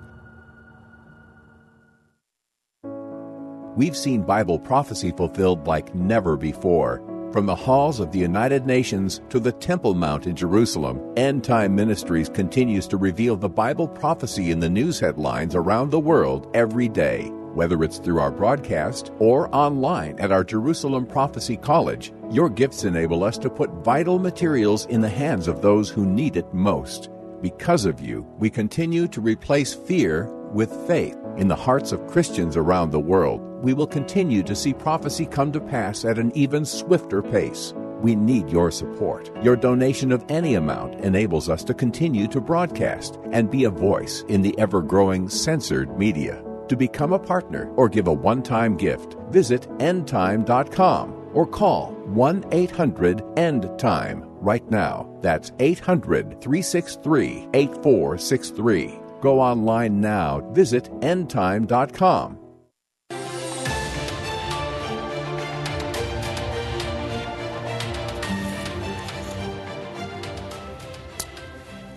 We've 3.78 3.96
seen 3.96 4.24
Bible 4.24 4.60
prophecy 4.60 5.12
fulfilled 5.12 5.66
like 5.66 5.96
never 5.96 6.36
before. 6.36 7.02
From 7.32 7.46
the 7.46 7.56
halls 7.56 8.02
of 8.02 8.12
the 8.12 8.20
United 8.20 8.66
Nations 8.66 9.22
to 9.30 9.40
the 9.40 9.54
Temple 9.54 9.94
Mount 9.94 10.28
in 10.28 10.36
Jerusalem, 10.36 11.02
End 11.16 11.46
Time 11.46 11.74
Ministries 11.74 12.28
continues 12.28 12.86
to 12.90 12.98
reveal 12.98 13.38
the 13.38 13.48
Bible 13.48 13.88
prophecy 13.88 14.52
in 14.52 14.60
the 14.60 14.70
news 14.70 15.00
headlines 15.00 15.56
around 15.56 15.90
the 15.90 16.00
world 16.00 16.52
every 16.54 16.90
day. 16.90 17.32
Whether 17.54 17.84
it's 17.84 17.98
through 17.98 18.20
our 18.20 18.32
broadcast 18.32 19.12
or 19.20 19.54
online 19.54 20.18
at 20.20 20.32
our 20.32 20.44
Jerusalem 20.44 21.06
Prophecy 21.06 21.58
College, 21.58 22.14
your 22.30 22.50
gifts 22.50 22.86
enable 22.86 23.26
us 23.26 23.38
to 23.40 23.50
put 23.50 23.84
vital 23.84 24.20
materials 24.20 24.86
in 24.86 25.02
the 25.02 25.10
hands 25.10 25.50
of 25.50 25.62
those 25.62 25.90
who 25.90 26.06
need 26.06 26.38
it 26.38 26.54
most. 26.54 27.10
Because 27.42 27.84
of 27.84 28.00
you, 28.00 28.26
we 28.40 28.50
continue 28.50 29.06
to 29.10 29.20
replace 29.20 29.74
fear 29.74 30.28
with 30.54 30.72
faith 30.88 31.18
in 31.36 31.50
the 31.50 31.56
hearts 31.56 31.92
of 31.92 32.08
Christians 32.08 32.56
around 32.56 32.92
the 32.92 33.00
world. 33.00 33.42
We 33.62 33.74
will 33.74 33.88
continue 33.88 34.44
to 34.44 34.56
see 34.56 34.74
prophecy 34.74 35.26
come 35.26 35.52
to 35.52 35.60
pass 35.60 36.06
at 36.06 36.18
an 36.18 36.32
even 36.34 36.64
swifter 36.64 37.22
pace. 37.22 37.74
We 38.00 38.16
need 38.16 38.50
your 38.50 38.72
support. 38.72 39.30
Your 39.44 39.58
donation 39.58 40.14
of 40.14 40.24
any 40.30 40.56
amount 40.56 40.96
enables 41.02 41.50
us 41.50 41.66
to 41.66 41.74
continue 41.74 42.28
to 42.28 42.40
broadcast 42.40 43.20
and 43.32 43.52
be 43.52 43.66
a 43.66 43.70
voice 43.70 44.24
in 44.30 44.42
the 44.42 44.58
ever 44.58 44.82
growing 44.82 45.28
censored 45.28 45.98
media. 45.98 46.42
To 46.68 46.76
become 46.76 47.14
a 47.14 47.20
partner 47.20 47.70
or 47.76 47.90
give 47.90 48.08
a 48.08 48.14
one 48.14 48.42
time 48.44 48.78
gift, 48.78 49.18
visit 49.30 49.64
endtime.com 49.80 51.30
or 51.34 51.48
call 51.48 51.92
1 52.06 52.46
800 52.52 53.24
END 53.38 53.70
TIME 53.78 54.24
right 54.42 54.70
now. 54.70 55.18
That's 55.22 55.52
800 55.60 56.42
363 56.42 57.50
8463. 57.54 59.00
Go 59.22 59.40
online 59.40 60.02
now. 60.02 60.42
Visit 60.52 60.86
endtime.com. 61.02 62.38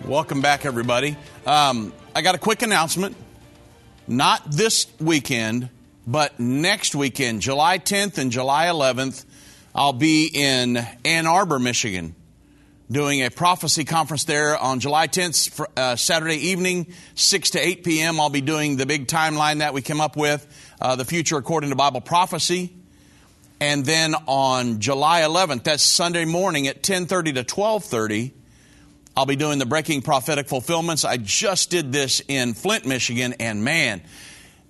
Welcome 0.05 0.39
back, 0.39 0.65
everybody. 0.65 1.17
Um, 1.47 1.91
I 2.15 2.21
got 2.21 2.35
a 2.35 2.37
quick 2.37 2.61
announcement. 2.61 3.15
Not 4.07 4.51
this 4.51 4.85
weekend, 4.99 5.69
but 6.05 6.39
next 6.39 6.93
weekend, 6.93 7.41
July 7.41 7.79
10th 7.79 8.19
and 8.19 8.31
July 8.31 8.67
11th, 8.67 9.25
I'll 9.73 9.93
be 9.93 10.29
in 10.31 10.77
Ann 11.03 11.25
Arbor, 11.25 11.57
Michigan, 11.57 12.13
doing 12.91 13.23
a 13.23 13.31
prophecy 13.31 13.83
conference 13.83 14.25
there 14.25 14.55
on 14.55 14.79
July 14.79 15.07
10th, 15.07 15.49
for, 15.49 15.67
uh, 15.75 15.95
Saturday 15.95 16.49
evening, 16.49 16.93
6 17.15 17.49
to 17.51 17.59
8 17.59 17.83
p.m. 17.83 18.19
I'll 18.19 18.29
be 18.29 18.41
doing 18.41 18.77
the 18.77 18.85
big 18.85 19.07
timeline 19.07 19.57
that 19.57 19.73
we 19.73 19.81
came 19.81 19.99
up 19.99 20.15
with, 20.15 20.45
uh, 20.79 20.95
the 20.95 21.05
future 21.05 21.37
according 21.37 21.71
to 21.71 21.75
Bible 21.75 22.01
prophecy. 22.01 22.75
And 23.59 23.85
then 23.85 24.13
on 24.27 24.81
July 24.81 25.21
11th, 25.21 25.63
that's 25.63 25.81
Sunday 25.81 26.25
morning 26.25 26.67
at 26.67 26.83
10:30 26.83 27.33
to 27.33 27.43
12:30, 27.43 28.33
I'll 29.17 29.25
be 29.25 29.37
doing 29.37 29.59
the 29.59 29.65
Breaking 29.65 30.01
Prophetic 30.01 30.49
Fulfillments. 30.49 31.05
I 31.05 31.15
just 31.15 31.69
did 31.69 31.93
this 31.93 32.21
in 32.27 32.53
Flint, 32.53 32.85
Michigan, 32.85 33.35
and 33.39 33.63
man, 33.63 34.01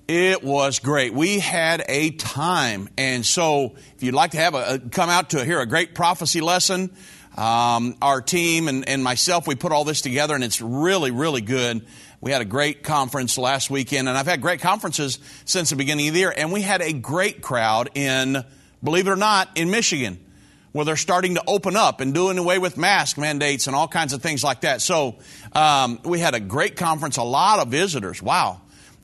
it 0.08 0.44
was 0.44 0.78
great. 0.78 1.16
We 1.16 1.40
had 1.40 1.84
a 1.90 2.12
time. 2.12 2.88
And 2.96 3.26
so, 3.26 3.74
if 3.96 4.04
you'd 4.04 4.14
like 4.14 4.32
to 4.32 4.38
have 4.38 4.54
a, 4.54 4.78
come 4.92 5.10
out 5.10 5.32
to 5.32 5.44
hear 5.44 5.62
a 5.62 5.66
great 5.66 5.96
prophecy 5.96 6.42
lesson, 6.42 6.96
um, 7.36 7.98
our 8.04 8.22
team 8.22 8.68
and, 8.68 8.88
and 8.88 9.04
myself, 9.04 9.48
we 9.48 9.56
put 9.56 9.72
all 9.72 9.84
this 9.84 10.02
together, 10.02 10.36
and 10.36 10.44
it's 10.44 10.62
really, 10.62 11.10
really 11.10 11.42
good. 11.42 11.84
We 12.22 12.32
had 12.32 12.44
a 12.44 12.46
great 12.46 12.84
conference 12.84 13.40
last 13.40 13.72
weekend, 13.72 14.08
and 14.08 14.16
I've 14.16 14.28
had 14.28 14.42
great 14.42 14.62
conferences 14.62 15.18
since 15.46 15.72
the 15.72 15.76
beginning 15.76 16.10
of 16.10 16.14
the 16.14 16.20
year, 16.20 16.34
and 16.38 16.54
we 16.54 16.62
had 16.62 16.84
a 16.84 16.94
great 16.94 17.42
crowd 17.42 17.90
in, 17.96 18.46
believe 18.84 19.08
it 19.08 19.12
or 19.12 19.16
not, 19.16 19.50
in 19.56 19.72
Michigan 19.72 20.20
where 20.76 20.84
they're 20.84 20.98
starting 20.98 21.36
to 21.36 21.44
open 21.48 21.78
up 21.78 22.02
and 22.02 22.14
doing 22.14 22.38
away 22.38 22.60
with 22.60 22.78
mask 22.78 23.18
mandates 23.18 23.68
and 23.68 23.76
all 23.78 23.88
kinds 23.88 24.12
of 24.12 24.22
things 24.22 24.44
like 24.44 24.60
that. 24.60 24.82
So 24.82 25.16
um, 25.54 26.02
we 26.04 26.20
had 26.20 26.36
a 26.36 26.40
great 26.42 26.76
conference, 26.76 27.16
a 27.16 27.24
lot 27.24 27.60
of 27.60 27.70
visitors. 27.70 28.22
Wow. 28.22 28.60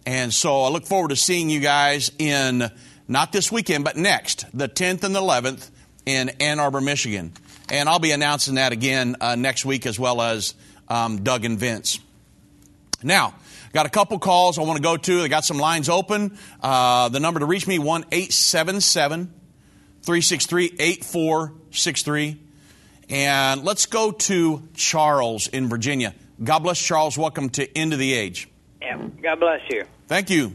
And 0.05 0.33
so 0.33 0.63
I 0.63 0.69
look 0.69 0.83
forward 0.85 1.11
to 1.11 1.15
seeing 1.15 1.49
you 1.49 1.61
guys 1.61 2.11
in 2.19 2.69
not 3.07 3.31
this 3.31 3.53
weekend, 3.53 3.85
but 3.85 3.95
next, 3.95 4.45
the 4.53 4.67
10th 4.67 5.05
and 5.05 5.15
the 5.15 5.21
11th 5.21 5.69
in 6.05 6.27
Ann 6.41 6.59
Arbor, 6.59 6.81
Michigan. 6.81 7.31
And 7.69 7.87
I'll 7.87 7.99
be 7.99 8.11
announcing 8.11 8.55
that 8.55 8.73
again 8.73 9.15
uh, 9.21 9.35
next 9.35 9.63
week 9.63 9.85
as 9.85 9.97
well 9.97 10.21
as 10.21 10.55
um, 10.89 11.23
Doug 11.23 11.45
and 11.45 11.57
Vince. 11.57 12.01
Now, 13.01 13.33
got 13.71 13.85
a 13.85 13.89
couple 13.89 14.19
calls 14.19 14.59
I 14.59 14.63
want 14.63 14.75
to 14.75 14.83
go 14.83 14.97
to. 14.97 15.21
I 15.21 15.29
got 15.29 15.45
some 15.45 15.57
lines 15.57 15.87
open. 15.87 16.37
Uh, 16.61 17.07
the 17.07 17.21
number 17.21 17.39
to 17.39 17.45
reach 17.45 17.65
me, 17.65 17.79
1 17.79 18.07
877 18.11 19.33
363 21.71 22.29
8463. 22.29 22.37
And 23.09 23.63
let's 23.63 23.85
go 23.85 24.11
to 24.11 24.67
Charles 24.75 25.47
in 25.47 25.67
Virginia. 25.67 26.13
God 26.43 26.59
bless 26.59 26.79
Charles. 26.81 27.17
Welcome 27.17 27.49
to 27.51 27.77
End 27.77 27.93
of 27.93 27.99
the 27.99 28.13
Age. 28.13 28.47
Yeah, 28.81 28.97
God 29.21 29.39
bless 29.39 29.61
you. 29.69 29.85
Thank 30.07 30.29
you. 30.29 30.53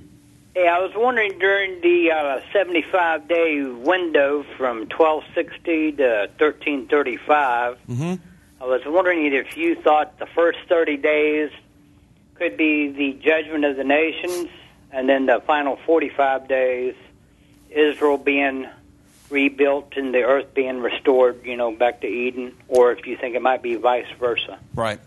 Hey, 0.55 0.67
I 0.67 0.79
was 0.79 0.93
wondering 0.95 1.39
during 1.39 1.81
the 1.83 2.11
uh, 2.13 2.41
75 2.53 3.29
day 3.29 3.63
window 3.63 4.45
from 4.57 4.89
1260 4.89 5.93
to 5.93 6.29
1335, 6.39 7.79
Mm-hmm. 7.89 8.15
I 8.59 8.65
was 8.65 8.81
wondering 8.87 9.27
if 9.35 9.55
you 9.59 9.75
thought 9.77 10.19
the 10.19 10.25
first 10.27 10.59
30 10.67 10.97
days 10.97 11.51
could 12.37 12.57
be 12.57 12.89
the 12.89 13.13
judgment 13.23 13.67
of 13.67 13.77
the 13.77 13.85
nations, 13.85 14.49
and 14.91 15.07
then 15.07 15.27
the 15.27 15.43
final 15.47 15.77
45 15.85 16.49
days, 16.49 16.95
Israel 17.71 18.17
being 18.17 18.67
rebuilt 19.31 19.95
and 19.97 20.15
the 20.15 20.23
earth 20.23 20.55
being 20.55 20.81
restored, 20.81 21.45
you 21.45 21.57
know, 21.57 21.73
back 21.73 22.01
to 22.03 22.07
Eden, 22.07 22.57
or 22.69 22.93
if 22.93 23.07
you 23.07 23.17
think 23.17 23.35
it 23.35 23.43
might 23.43 23.63
be 23.63 23.75
vice 23.77 24.07
versa. 24.19 24.59
Right. 24.75 25.01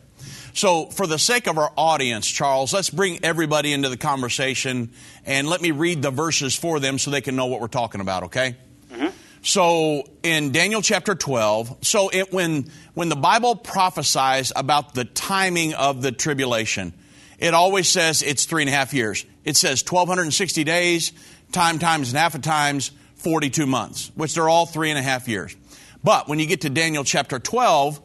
So, 0.54 0.88
for 0.88 1.08
the 1.08 1.20
sake 1.20 1.48
of 1.48 1.58
our 1.58 1.72
audience, 1.78 2.28
Charles, 2.28 2.74
let's 2.74 2.90
bring 2.90 3.24
everybody 3.24 3.72
into 3.72 3.88
the 3.88 3.98
conversation 3.98 4.92
and 5.26 5.48
let 5.48 5.62
me 5.62 5.72
read 5.72 6.02
the 6.02 6.12
verses 6.12 6.56
for 6.56 6.80
them 6.80 6.98
so 6.98 7.12
they 7.12 7.22
can 7.22 7.36
know 7.36 7.46
what 7.46 7.62
we're 7.62 7.68
talking 7.68 8.02
about, 8.02 8.24
okay? 8.24 8.58
Mm-hmm. 8.92 9.08
So, 9.42 10.04
in 10.22 10.52
Daniel 10.52 10.82
chapter 10.82 11.16
12, 11.16 11.78
so 11.82 12.10
it, 12.10 12.34
when, 12.34 12.70
when 12.94 13.08
the 13.08 13.16
Bible 13.16 13.56
prophesies 13.56 14.52
about 14.54 14.96
the 14.96 15.06
timing 15.06 15.76
of 15.76 16.02
the 16.02 16.12
tribulation, 16.12 16.94
it 17.38 17.54
always 17.54 17.88
says 17.88 18.22
it's 18.22 18.46
three 18.46 18.64
and 18.64 18.70
a 18.70 18.74
half 18.74 18.94
years. 18.94 19.26
It 19.46 19.56
says 19.56 19.82
1,260 19.82 20.64
days, 20.66 21.14
time 21.54 21.80
times 21.80 22.10
and 22.10 22.18
half 22.18 22.36
a 22.36 22.40
times, 22.40 22.92
42 23.20 23.66
months, 23.66 24.12
which 24.16 24.34
they're 24.34 24.50
all 24.50 24.66
three 24.66 24.90
and 24.90 25.00
a 25.00 25.02
half 25.02 25.28
years. 25.28 25.56
But 26.04 26.28
when 26.28 26.40
you 26.40 26.46
get 26.46 26.62
to 26.62 26.70
Daniel 26.70 27.04
chapter 27.04 27.40
12, 27.40 28.02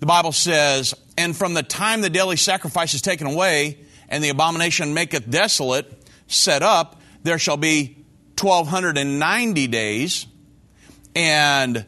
the 0.00 0.06
Bible 0.06 0.32
says, 0.32 0.94
And 1.16 1.36
from 1.36 1.54
the 1.54 1.62
time 1.62 2.00
the 2.00 2.10
daily 2.10 2.36
sacrifice 2.36 2.94
is 2.94 3.02
taken 3.02 3.26
away, 3.26 3.78
and 4.08 4.24
the 4.24 4.30
abomination 4.30 4.94
maketh 4.94 5.30
desolate, 5.30 5.92
set 6.26 6.62
up, 6.62 7.00
there 7.22 7.38
shall 7.38 7.58
be 7.58 8.04
1290 8.40 9.66
days, 9.66 10.26
and 11.14 11.84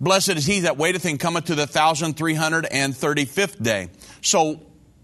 blessed 0.00 0.30
is 0.30 0.46
he 0.46 0.60
that 0.60 0.78
waiteth 0.78 1.04
and 1.04 1.20
cometh 1.20 1.46
to 1.46 1.54
the 1.54 1.66
1335th 1.66 3.62
day. 3.62 3.90
So, 4.22 4.62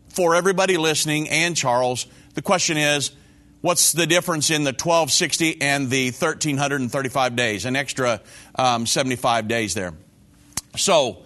for 0.09 0.35
everybody 0.35 0.79
listening 0.79 1.29
and 1.29 1.55
Charles, 1.55 2.07
the 2.35 2.41
question 2.41 2.79
is, 2.79 3.11
what's 3.61 3.93
the 3.93 4.07
difference 4.07 4.51
in 4.51 4.65
the 4.65 4.71
1260 4.71 5.61
and 5.61 5.91
the 5.91 6.07
1335 6.07 7.37
days? 7.37 7.65
An 7.65 7.77
extra 7.77 8.21
um, 8.55 8.87
75 8.87 9.49
days 9.49 9.75
there. 9.75 9.95
So, 10.77 11.25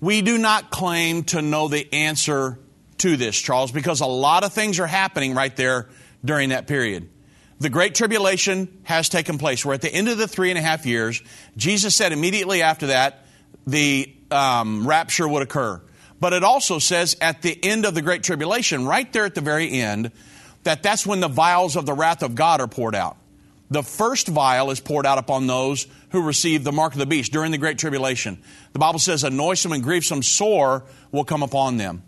we 0.00 0.22
do 0.22 0.38
not 0.38 0.70
claim 0.70 1.24
to 1.24 1.42
know 1.42 1.68
the 1.68 1.92
answer 1.92 2.58
to 2.98 3.16
this, 3.16 3.38
Charles, 3.38 3.72
because 3.72 4.00
a 4.00 4.06
lot 4.06 4.44
of 4.44 4.52
things 4.52 4.78
are 4.78 4.86
happening 4.86 5.34
right 5.34 5.54
there 5.56 5.88
during 6.24 6.50
that 6.50 6.66
period. 6.66 7.08
The 7.58 7.70
Great 7.70 7.94
Tribulation 7.94 8.80
has 8.82 9.08
taken 9.08 9.38
place. 9.38 9.64
We're 9.64 9.74
at 9.74 9.80
the 9.80 9.92
end 9.92 10.08
of 10.08 10.18
the 10.18 10.28
three 10.28 10.50
and 10.50 10.58
a 10.58 10.62
half 10.62 10.84
years. 10.84 11.22
Jesus 11.56 11.96
said 11.96 12.12
immediately 12.12 12.62
after 12.62 12.88
that 12.88 13.24
the 13.66 14.14
um, 14.30 14.86
rapture 14.86 15.26
would 15.26 15.42
occur. 15.42 15.80
But 16.20 16.32
it 16.32 16.44
also 16.44 16.78
says 16.78 17.16
at 17.20 17.42
the 17.42 17.58
end 17.64 17.84
of 17.84 17.94
the 17.94 18.02
Great 18.02 18.22
Tribulation, 18.22 18.86
right 18.86 19.10
there 19.12 19.24
at 19.24 19.34
the 19.34 19.40
very 19.40 19.70
end, 19.70 20.12
that 20.66 20.82
that's 20.82 21.06
when 21.06 21.20
the 21.20 21.28
vials 21.28 21.76
of 21.76 21.86
the 21.86 21.94
wrath 21.94 22.22
of 22.22 22.34
God 22.34 22.60
are 22.60 22.68
poured 22.68 22.94
out. 22.94 23.16
The 23.70 23.82
first 23.82 24.28
vial 24.28 24.70
is 24.70 24.78
poured 24.78 25.06
out 25.06 25.18
upon 25.18 25.46
those 25.46 25.86
who 26.10 26.22
receive 26.22 26.62
the 26.62 26.72
mark 26.72 26.92
of 26.92 26.98
the 26.98 27.06
beast 27.06 27.32
during 27.32 27.50
the 27.50 27.58
Great 27.58 27.78
Tribulation. 27.78 28.40
The 28.72 28.78
Bible 28.78 28.98
says 28.98 29.24
a 29.24 29.30
noisome 29.30 29.72
and 29.72 29.82
grievous 29.82 30.26
sore 30.26 30.84
will 31.10 31.24
come 31.24 31.42
upon 31.42 31.76
them. 31.76 32.02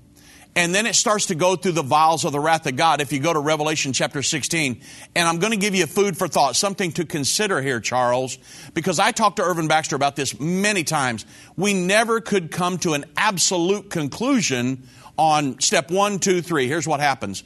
And 0.54 0.74
then 0.74 0.86
it 0.86 0.94
starts 0.94 1.26
to 1.26 1.36
go 1.36 1.54
through 1.54 1.72
the 1.72 1.82
vials 1.82 2.24
of 2.24 2.32
the 2.32 2.40
wrath 2.40 2.66
of 2.66 2.74
God. 2.74 3.00
If 3.00 3.12
you 3.12 3.20
go 3.20 3.32
to 3.32 3.38
Revelation 3.38 3.92
chapter 3.92 4.22
16, 4.22 4.80
and 5.14 5.28
I'm 5.28 5.38
going 5.38 5.52
to 5.52 5.58
give 5.58 5.74
you 5.74 5.86
food 5.86 6.16
for 6.16 6.26
thought, 6.26 6.56
something 6.56 6.90
to 6.92 7.04
consider 7.04 7.62
here, 7.62 7.80
Charles, 7.80 8.38
because 8.74 8.98
I 8.98 9.12
talked 9.12 9.36
to 9.36 9.42
Irvin 9.42 9.68
Baxter 9.68 9.94
about 9.94 10.16
this 10.16 10.38
many 10.40 10.82
times. 10.82 11.26
We 11.56 11.74
never 11.74 12.20
could 12.20 12.50
come 12.50 12.78
to 12.78 12.94
an 12.94 13.04
absolute 13.16 13.90
conclusion 13.90 14.88
on 15.16 15.60
step 15.60 15.90
one, 15.90 16.18
two, 16.18 16.42
three. 16.42 16.66
Here's 16.66 16.88
what 16.88 16.98
happens. 17.00 17.44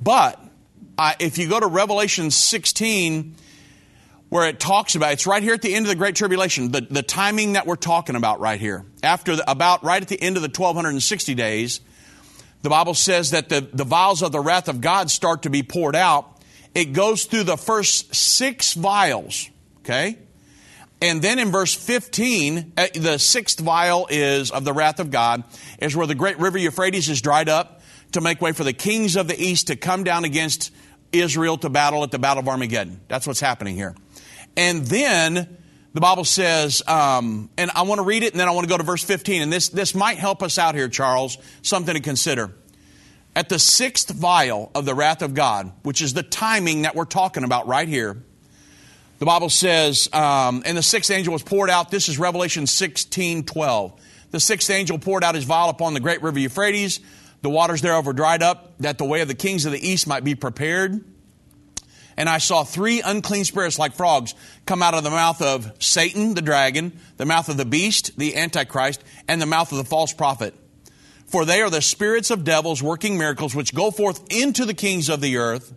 But 0.00 0.40
uh, 0.98 1.14
if 1.18 1.38
you 1.38 1.48
go 1.48 1.60
to 1.60 1.66
Revelation 1.66 2.30
16, 2.30 3.36
where 4.28 4.48
it 4.48 4.58
talks 4.58 4.94
about 4.94 5.12
it's 5.12 5.26
right 5.26 5.42
here 5.42 5.54
at 5.54 5.62
the 5.62 5.74
end 5.74 5.86
of 5.86 5.88
the 5.88 5.96
Great 5.96 6.16
Tribulation, 6.16 6.72
the, 6.72 6.80
the 6.82 7.02
timing 7.02 7.52
that 7.54 7.66
we're 7.66 7.76
talking 7.76 8.16
about 8.16 8.40
right 8.40 8.60
here. 8.60 8.84
After 9.02 9.36
the, 9.36 9.50
about 9.50 9.84
right 9.84 10.02
at 10.02 10.08
the 10.08 10.20
end 10.20 10.36
of 10.36 10.42
the 10.42 10.48
1260 10.48 11.34
days, 11.34 11.80
the 12.62 12.70
Bible 12.70 12.94
says 12.94 13.30
that 13.30 13.48
the, 13.48 13.60
the 13.60 13.84
vials 13.84 14.22
of 14.22 14.32
the 14.32 14.40
wrath 14.40 14.68
of 14.68 14.80
God 14.80 15.10
start 15.10 15.42
to 15.42 15.50
be 15.50 15.62
poured 15.62 15.94
out. 15.94 16.40
It 16.74 16.92
goes 16.92 17.24
through 17.24 17.44
the 17.44 17.56
first 17.56 18.14
six 18.14 18.74
vials, 18.74 19.48
okay? 19.80 20.18
And 21.00 21.22
then 21.22 21.38
in 21.38 21.50
verse 21.50 21.74
15, 21.74 22.72
uh, 22.76 22.86
the 22.94 23.18
sixth 23.18 23.60
vial 23.60 24.08
is 24.10 24.50
of 24.50 24.64
the 24.64 24.72
wrath 24.72 24.98
of 24.98 25.10
God, 25.10 25.44
is 25.78 25.94
where 25.94 26.06
the 26.06 26.14
great 26.14 26.38
river 26.38 26.58
Euphrates 26.58 27.08
is 27.08 27.20
dried 27.20 27.48
up 27.48 27.75
to 28.12 28.20
make 28.20 28.40
way 28.40 28.52
for 28.52 28.64
the 28.64 28.72
kings 28.72 29.16
of 29.16 29.28
the 29.28 29.38
east 29.38 29.68
to 29.68 29.76
come 29.76 30.04
down 30.04 30.24
against 30.24 30.72
Israel 31.12 31.58
to 31.58 31.68
battle 31.68 32.02
at 32.02 32.10
the 32.10 32.18
Battle 32.18 32.42
of 32.42 32.48
Armageddon. 32.48 33.00
That's 33.08 33.26
what's 33.26 33.40
happening 33.40 33.76
here. 33.76 33.94
And 34.56 34.86
then 34.86 35.58
the 35.92 36.00
Bible 36.00 36.24
says, 36.24 36.82
um, 36.86 37.50
and 37.56 37.70
I 37.74 37.82
want 37.82 38.00
to 38.00 38.04
read 38.04 38.22
it, 38.22 38.32
and 38.32 38.40
then 38.40 38.48
I 38.48 38.50
want 38.50 38.66
to 38.66 38.68
go 38.68 38.76
to 38.76 38.84
verse 38.84 39.02
15. 39.02 39.42
And 39.42 39.52
this, 39.52 39.68
this 39.68 39.94
might 39.94 40.18
help 40.18 40.42
us 40.42 40.58
out 40.58 40.74
here, 40.74 40.88
Charles, 40.88 41.38
something 41.62 41.94
to 41.94 42.00
consider. 42.00 42.52
At 43.34 43.48
the 43.48 43.58
sixth 43.58 44.10
vial 44.10 44.70
of 44.74 44.84
the 44.84 44.94
wrath 44.94 45.22
of 45.22 45.34
God, 45.34 45.72
which 45.82 46.00
is 46.00 46.14
the 46.14 46.22
timing 46.22 46.82
that 46.82 46.94
we're 46.94 47.04
talking 47.04 47.44
about 47.44 47.66
right 47.66 47.88
here, 47.88 48.22
the 49.18 49.26
Bible 49.26 49.48
says, 49.48 50.10
um, 50.12 50.62
and 50.66 50.76
the 50.76 50.82
sixth 50.82 51.10
angel 51.10 51.32
was 51.32 51.42
poured 51.42 51.70
out. 51.70 51.90
This 51.90 52.08
is 52.08 52.18
Revelation 52.18 52.66
16 52.66 53.44
12. 53.44 54.00
The 54.30 54.40
sixth 54.40 54.68
angel 54.68 54.98
poured 54.98 55.24
out 55.24 55.34
his 55.34 55.44
vial 55.44 55.70
upon 55.70 55.94
the 55.94 56.00
great 56.00 56.22
river 56.22 56.38
Euphrates. 56.38 57.00
The 57.42 57.50
waters 57.50 57.82
thereof 57.82 58.06
were 58.06 58.12
dried 58.12 58.42
up, 58.42 58.78
that 58.78 58.98
the 58.98 59.04
way 59.04 59.20
of 59.20 59.28
the 59.28 59.34
kings 59.34 59.66
of 59.66 59.72
the 59.72 59.88
east 59.88 60.06
might 60.06 60.24
be 60.24 60.34
prepared. 60.34 61.04
And 62.16 62.28
I 62.28 62.38
saw 62.38 62.64
three 62.64 63.02
unclean 63.02 63.44
spirits 63.44 63.78
like 63.78 63.94
frogs 63.94 64.34
come 64.64 64.82
out 64.82 64.94
of 64.94 65.04
the 65.04 65.10
mouth 65.10 65.42
of 65.42 65.70
Satan, 65.78 66.34
the 66.34 66.42
dragon, 66.42 66.98
the 67.18 67.26
mouth 67.26 67.48
of 67.48 67.58
the 67.58 67.66
beast, 67.66 68.18
the 68.18 68.36
Antichrist, 68.36 69.04
and 69.28 69.40
the 69.40 69.46
mouth 69.46 69.70
of 69.70 69.78
the 69.78 69.84
false 69.84 70.14
prophet. 70.14 70.54
For 71.26 71.44
they 71.44 71.60
are 71.60 71.70
the 71.70 71.82
spirits 71.82 72.30
of 72.30 72.44
devils 72.44 72.82
working 72.82 73.18
miracles 73.18 73.54
which 73.54 73.74
go 73.74 73.90
forth 73.90 74.24
into 74.30 74.64
the 74.64 74.74
kings 74.74 75.08
of 75.08 75.20
the 75.20 75.36
earth 75.36 75.74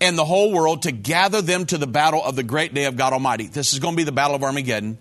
and 0.00 0.18
the 0.18 0.24
whole 0.24 0.50
world 0.50 0.82
to 0.82 0.90
gather 0.90 1.40
them 1.40 1.64
to 1.66 1.78
the 1.78 1.86
battle 1.86 2.22
of 2.24 2.34
the 2.34 2.42
great 2.42 2.74
day 2.74 2.86
of 2.86 2.96
God 2.96 3.12
Almighty. 3.12 3.46
This 3.46 3.72
is 3.72 3.78
going 3.78 3.94
to 3.94 3.96
be 3.96 4.04
the 4.04 4.10
battle 4.10 4.34
of 4.34 4.42
Armageddon. 4.42 4.98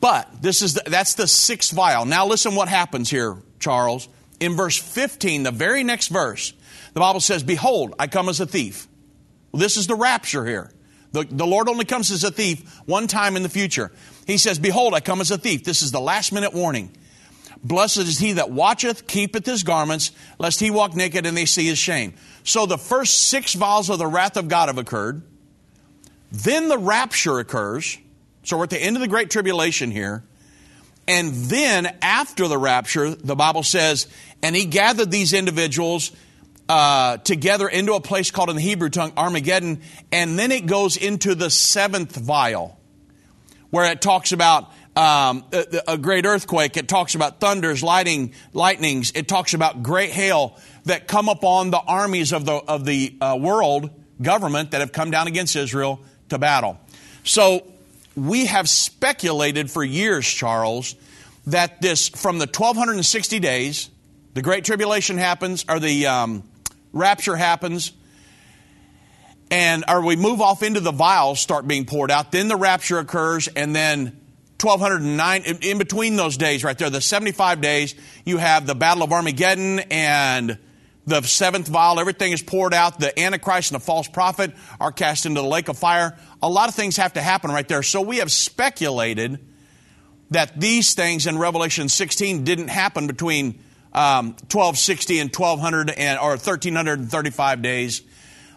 But 0.00 0.42
this 0.42 0.62
is 0.62 0.74
the, 0.74 0.82
that's 0.86 1.14
the 1.14 1.26
sixth 1.26 1.72
vial. 1.72 2.04
Now 2.04 2.26
listen 2.26 2.54
what 2.54 2.68
happens 2.68 3.10
here, 3.10 3.36
Charles. 3.58 4.08
In 4.40 4.54
verse 4.54 4.76
15, 4.76 5.44
the 5.44 5.50
very 5.50 5.82
next 5.82 6.08
verse, 6.08 6.52
the 6.92 7.00
Bible 7.00 7.20
says, 7.20 7.42
Behold, 7.42 7.94
I 7.98 8.06
come 8.06 8.28
as 8.28 8.40
a 8.40 8.46
thief. 8.46 8.86
Well, 9.52 9.60
this 9.60 9.76
is 9.76 9.86
the 9.86 9.94
rapture 9.94 10.44
here. 10.44 10.70
The, 11.12 11.24
the 11.24 11.46
Lord 11.46 11.68
only 11.68 11.84
comes 11.84 12.10
as 12.10 12.24
a 12.24 12.30
thief 12.30 12.80
one 12.86 13.06
time 13.06 13.36
in 13.36 13.42
the 13.42 13.48
future. 13.48 13.90
He 14.26 14.36
says, 14.36 14.58
Behold, 14.58 14.92
I 14.92 15.00
come 15.00 15.20
as 15.20 15.30
a 15.30 15.38
thief. 15.38 15.64
This 15.64 15.80
is 15.80 15.92
the 15.92 16.00
last 16.00 16.32
minute 16.32 16.52
warning. 16.52 16.90
Blessed 17.64 17.98
is 17.98 18.18
he 18.18 18.32
that 18.32 18.50
watcheth, 18.50 19.06
keepeth 19.06 19.46
his 19.46 19.62
garments, 19.62 20.12
lest 20.38 20.60
he 20.60 20.70
walk 20.70 20.94
naked 20.94 21.24
and 21.24 21.36
they 21.36 21.46
see 21.46 21.66
his 21.66 21.78
shame. 21.78 22.14
So 22.44 22.66
the 22.66 22.78
first 22.78 23.28
six 23.28 23.54
vials 23.54 23.88
of 23.88 23.98
the 23.98 24.06
wrath 24.06 24.36
of 24.36 24.48
God 24.48 24.68
have 24.68 24.78
occurred. 24.78 25.22
Then 26.30 26.68
the 26.68 26.78
rapture 26.78 27.38
occurs. 27.38 27.98
So 28.42 28.58
we're 28.58 28.64
at 28.64 28.70
the 28.70 28.82
end 28.82 28.96
of 28.96 29.00
the 29.00 29.08
Great 29.08 29.30
Tribulation 29.30 29.90
here. 29.90 30.22
And 31.08 31.32
then 31.34 31.86
after 32.02 32.48
the 32.48 32.58
rapture, 32.58 33.14
the 33.14 33.36
Bible 33.36 33.62
says, 33.62 34.08
and 34.42 34.56
he 34.56 34.64
gathered 34.64 35.10
these 35.10 35.32
individuals 35.32 36.12
uh, 36.68 37.18
together 37.18 37.68
into 37.68 37.94
a 37.94 38.00
place 38.00 38.30
called 38.30 38.50
in 38.50 38.56
the 38.56 38.62
Hebrew 38.62 38.88
tongue 38.88 39.12
Armageddon, 39.16 39.82
and 40.10 40.38
then 40.38 40.50
it 40.50 40.66
goes 40.66 40.96
into 40.96 41.34
the 41.34 41.48
seventh 41.48 42.16
vial, 42.16 42.78
where 43.70 43.90
it 43.92 44.00
talks 44.00 44.32
about 44.32 44.72
um, 44.96 45.44
a, 45.52 45.82
a, 45.88 45.98
great 45.98 46.24
earthquake. 46.24 46.76
It 46.76 46.88
talks 46.88 47.14
about 47.14 47.38
thunders, 47.38 47.82
lightning, 47.82 48.32
lightnings. 48.54 49.12
It 49.14 49.28
talks 49.28 49.52
about 49.52 49.82
great 49.82 50.10
hail 50.10 50.58
that 50.86 51.06
come 51.06 51.28
upon 51.28 51.70
the 51.70 51.78
armies 51.78 52.32
of 52.32 52.46
the 52.46 52.54
of 52.54 52.84
the 52.86 53.14
uh, 53.20 53.36
world 53.38 53.90
government 54.20 54.70
that 54.70 54.80
have 54.80 54.92
come 54.92 55.10
down 55.10 55.26
against 55.26 55.54
Israel 55.54 56.00
to 56.30 56.38
battle. 56.38 56.80
So 57.24 57.66
we 58.16 58.46
have 58.46 58.68
speculated 58.68 59.70
for 59.70 59.84
years, 59.84 60.26
Charles, 60.26 60.96
that 61.46 61.80
this 61.80 62.08
from 62.08 62.38
the 62.38 62.46
1260 62.46 63.38
days, 63.38 63.90
the 64.34 64.42
Great 64.42 64.64
Tribulation 64.64 65.18
happens, 65.18 65.64
or 65.68 65.78
the 65.78 66.06
um, 66.06 66.42
rapture 66.92 67.36
happens, 67.36 67.92
and 69.50 69.84
or 69.86 70.02
we 70.02 70.16
move 70.16 70.40
off 70.40 70.62
into 70.62 70.80
the 70.80 70.92
vials 70.92 71.38
start 71.38 71.68
being 71.68 71.84
poured 71.84 72.10
out, 72.10 72.32
then 72.32 72.48
the 72.48 72.56
rapture 72.56 72.98
occurs, 72.98 73.48
and 73.48 73.76
then 73.76 74.18
1209 74.60 75.42
in, 75.42 75.58
in 75.58 75.78
between 75.78 76.16
those 76.16 76.38
days 76.38 76.64
right 76.64 76.78
there 76.78 76.88
the 76.88 77.00
75 77.00 77.60
days 77.60 77.94
you 78.24 78.38
have 78.38 78.66
the 78.66 78.74
battle 78.74 79.02
of 79.02 79.12
armageddon 79.12 79.80
and 79.90 80.58
the 81.06 81.22
seventh 81.22 81.68
vial 81.68 82.00
everything 82.00 82.32
is 82.32 82.42
poured 82.42 82.74
out 82.74 82.98
the 82.98 83.18
antichrist 83.18 83.70
and 83.70 83.80
the 83.80 83.84
false 83.84 84.08
prophet 84.08 84.52
are 84.80 84.92
cast 84.92 85.26
into 85.26 85.40
the 85.40 85.46
lake 85.46 85.68
of 85.68 85.78
fire 85.78 86.18
a 86.42 86.48
lot 86.48 86.68
of 86.68 86.74
things 86.74 86.96
have 86.96 87.12
to 87.12 87.22
happen 87.22 87.50
right 87.50 87.68
there 87.68 87.82
so 87.82 88.00
we 88.00 88.18
have 88.18 88.30
speculated 88.30 89.38
that 90.30 90.60
these 90.60 90.94
things 90.94 91.26
in 91.26 91.38
revelation 91.38 91.88
16 91.88 92.44
didn't 92.44 92.68
happen 92.68 93.06
between 93.06 93.60
um, 93.92 94.30
1260 94.50 95.20
and 95.20 95.34
1200 95.34 95.90
and, 95.90 96.18
or 96.18 96.30
1335 96.30 97.62
days 97.62 98.02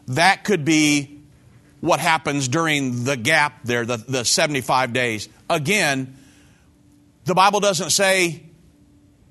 that 0.08 0.44
could 0.44 0.66
be 0.66 1.20
what 1.82 2.00
happens 2.00 2.48
during 2.48 3.04
the 3.06 3.16
gap 3.16 3.64
there, 3.64 3.86
the, 3.86 3.98
the 3.98 4.26
75 4.26 4.94
days. 4.94 5.30
Again, 5.50 6.18
the 7.26 7.34
Bible 7.34 7.60
doesn't 7.60 7.92
say, 7.92 8.44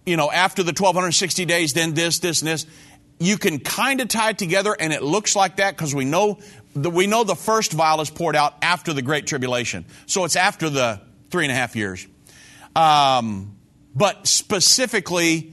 you 0.06 0.16
know, 0.16 0.30
after 0.30 0.62
the 0.62 0.70
1260 0.70 1.44
days, 1.44 1.72
then 1.74 1.94
this, 1.94 2.20
this, 2.20 2.40
and 2.40 2.48
this. 2.48 2.66
You 3.18 3.38
can 3.38 3.58
kind 3.58 4.00
of 4.00 4.08
tie 4.08 4.30
it 4.30 4.38
together, 4.38 4.76
and 4.78 4.92
it 4.92 5.02
looks 5.02 5.34
like 5.34 5.56
that 5.56 5.76
because 5.76 5.94
we 5.94 6.04
know 6.04 6.38
the, 6.74 6.90
we 6.90 7.06
know 7.06 7.24
the 7.24 7.34
first 7.34 7.72
vial 7.72 8.00
is 8.00 8.10
poured 8.10 8.36
out 8.36 8.54
after 8.62 8.92
the 8.92 9.02
Great 9.02 9.26
Tribulation, 9.26 9.84
so 10.06 10.24
it's 10.24 10.36
after 10.36 10.70
the 10.70 11.00
three 11.30 11.44
and 11.44 11.52
a 11.52 11.54
half 11.54 11.74
years. 11.74 12.06
Um, 12.76 13.56
but 13.94 14.26
specifically, 14.26 15.52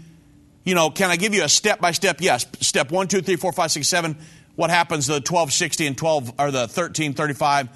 you 0.64 0.76
know, 0.76 0.90
can 0.90 1.10
I 1.10 1.16
give 1.16 1.34
you 1.34 1.44
a 1.44 1.50
step 1.50 1.80
by 1.80 1.92
step? 1.92 2.18
Yes. 2.20 2.46
Step 2.60 2.92
one, 2.92 3.08
two, 3.08 3.22
three, 3.22 3.36
four, 3.36 3.52
five, 3.52 3.72
six, 3.72 3.88
seven 3.88 4.18
what 4.56 4.70
happens 4.70 5.06
to 5.06 5.14
the 5.14 5.16
1260 5.16 5.88
and 5.88 5.98
12 5.98 6.34
or 6.40 6.52
the 6.52 6.60
1335. 6.60 7.70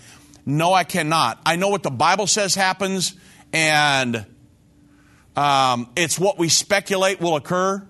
No, 0.46 0.74
I 0.74 0.84
cannot. 0.84 1.40
I 1.46 1.56
know 1.56 1.70
what 1.70 1.84
the 1.84 1.92
Bible 1.92 2.28
says 2.28 2.56
happens, 2.56 3.16
and 3.54 4.26
um, 5.36 5.90
it's 5.96 6.18
what 6.18 6.38
we 6.40 6.50
speculate 6.50 7.20
will 7.20 7.36
occur. 7.36 7.86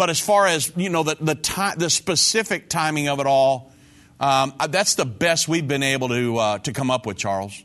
But 0.00 0.08
as 0.08 0.18
far 0.18 0.46
as 0.46 0.72
you 0.76 0.88
know, 0.88 1.02
the 1.02 1.18
the, 1.20 1.34
time, 1.34 1.78
the 1.78 1.90
specific 1.90 2.70
timing 2.70 3.10
of 3.10 3.20
it 3.20 3.26
all, 3.26 3.70
um, 4.18 4.54
that's 4.70 4.94
the 4.94 5.04
best 5.04 5.46
we've 5.46 5.68
been 5.68 5.82
able 5.82 6.08
to 6.08 6.38
uh, 6.38 6.58
to 6.60 6.72
come 6.72 6.90
up 6.90 7.04
with, 7.04 7.18
Charles. 7.18 7.62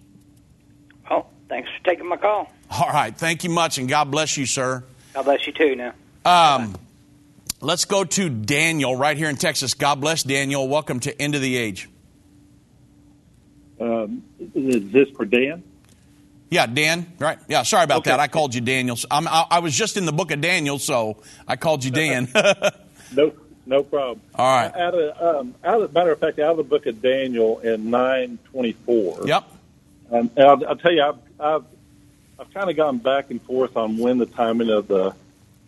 Well, 1.09 1.29
thanks 1.47 1.69
for 1.69 1.85
taking 1.85 2.09
my 2.09 2.17
call. 2.17 2.51
All 2.69 2.89
right, 2.89 3.15
thank 3.17 3.45
you 3.45 3.49
much, 3.49 3.77
and 3.77 3.87
God 3.87 4.11
bless 4.11 4.35
you, 4.35 4.45
sir. 4.45 4.83
God 5.13 5.23
bless 5.23 5.47
you 5.47 5.53
too. 5.53 5.77
Now. 5.77 5.93
Um, 6.25 6.75
Let's 7.61 7.85
go 7.85 8.03
to 8.03 8.29
Daniel 8.29 8.97
right 8.97 9.15
here 9.15 9.29
in 9.29 9.37
Texas. 9.37 9.73
God 9.73 10.01
bless 10.01 10.23
Daniel. 10.23 10.67
Welcome 10.67 10.99
to 10.99 11.21
End 11.21 11.35
of 11.35 11.41
the 11.41 11.55
Age. 11.55 11.87
Um, 13.79 14.23
is 14.53 14.91
this 14.91 15.07
for 15.11 15.23
Dan? 15.23 15.63
Yeah, 16.49 16.67
Dan. 16.67 17.11
Right. 17.19 17.39
Yeah. 17.47 17.63
Sorry 17.63 17.83
about 17.83 17.99
okay. 17.99 18.11
that. 18.11 18.19
I 18.19 18.27
called 18.27 18.53
you 18.53 18.61
Daniel. 18.61 18.97
I, 19.09 19.45
I 19.51 19.59
was 19.59 19.75
just 19.75 19.97
in 19.97 20.05
the 20.05 20.13
book 20.13 20.31
of 20.31 20.41
Daniel, 20.41 20.79
so 20.79 21.17
I 21.47 21.55
called 21.55 21.83
you 21.83 21.91
Dan. 21.91 22.29
no, 23.15 23.33
no 23.65 23.83
problem. 23.83 24.21
All 24.35 24.55
right. 24.55 24.75
Out 24.75 24.93
of, 24.93 25.21
um, 25.21 25.55
out 25.63 25.81
of 25.81 25.93
matter 25.93 26.11
of 26.11 26.19
fact, 26.19 26.39
out 26.39 26.51
of 26.51 26.57
the 26.57 26.63
book 26.63 26.85
of 26.85 27.01
Daniel 27.01 27.59
in 27.59 27.89
nine 27.89 28.37
twenty 28.51 28.73
four. 28.73 29.25
Yep. 29.25 29.43
Um, 30.11 30.29
and 30.35 30.47
I'll, 30.47 30.67
I'll, 30.67 30.75
tell 30.75 30.91
you, 30.91 31.01
I've, 31.01 31.17
I've 31.39 31.65
I've 32.39 32.53
kind 32.53 32.69
of 32.69 32.75
gone 32.75 32.99
back 32.99 33.31
and 33.31 33.41
forth 33.41 33.75
on 33.75 33.97
when 33.97 34.17
the 34.17 34.25
timing 34.25 34.69
of 34.69 34.87
the 34.87 35.15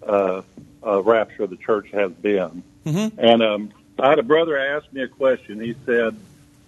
uh, 0.05 0.41
uh, 0.85 1.01
rapture 1.01 1.43
of 1.43 1.49
the 1.49 1.57
church 1.57 1.89
has 1.91 2.11
been. 2.11 2.63
Mm-hmm. 2.85 3.19
And 3.19 3.41
um, 3.41 3.71
I 3.99 4.09
had 4.09 4.19
a 4.19 4.23
brother 4.23 4.57
ask 4.57 4.91
me 4.93 5.01
a 5.01 5.07
question. 5.07 5.59
He 5.59 5.75
said 5.85 6.15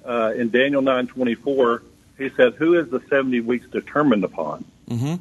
uh, 0.04 0.34
in 0.36 0.50
Daniel 0.50 0.82
nine 0.82 1.08
twenty 1.08 1.36
four, 1.36 1.84
he 2.20 2.30
said, 2.36 2.56
"Who 2.56 2.76
is 2.76 2.90
the 2.90 3.02
seventy 3.10 3.40
weeks 3.40 3.68
determined 3.72 4.24
upon?" 4.24 4.66
Mm-hmm. 4.90 5.16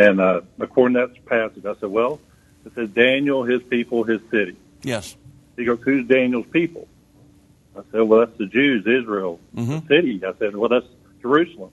And 0.00 0.20
uh, 0.20 0.40
according 0.58 0.94
to 0.94 1.06
that 1.06 1.26
passage, 1.26 1.64
I 1.64 1.74
said, 1.74 1.90
"Well, 1.90 2.20
it 2.64 2.74
says 2.74 2.88
Daniel, 2.90 3.44
his 3.44 3.62
people, 3.62 4.04
his 4.04 4.20
city." 4.30 4.56
Yes. 4.82 5.16
He 5.56 5.64
goes, 5.64 5.78
"Who's 5.82 6.06
Daniel's 6.06 6.46
people?" 6.46 6.88
I 7.76 7.82
said, 7.92 8.02
"Well, 8.02 8.20
that's 8.20 8.36
the 8.38 8.46
Jews, 8.46 8.86
Israel, 8.86 9.38
mm-hmm. 9.54 9.70
the 9.70 9.86
city." 9.86 10.24
I 10.24 10.32
said, 10.38 10.56
"Well, 10.56 10.68
that's 10.68 10.86
Jerusalem." 11.22 11.70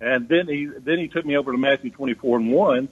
And 0.00 0.28
then 0.28 0.48
he 0.48 0.66
then 0.66 0.98
he 0.98 1.08
took 1.08 1.24
me 1.24 1.36
over 1.36 1.52
to 1.52 1.58
Matthew 1.58 1.90
twenty 1.90 2.14
four 2.14 2.38
and 2.38 2.50
one, 2.50 2.88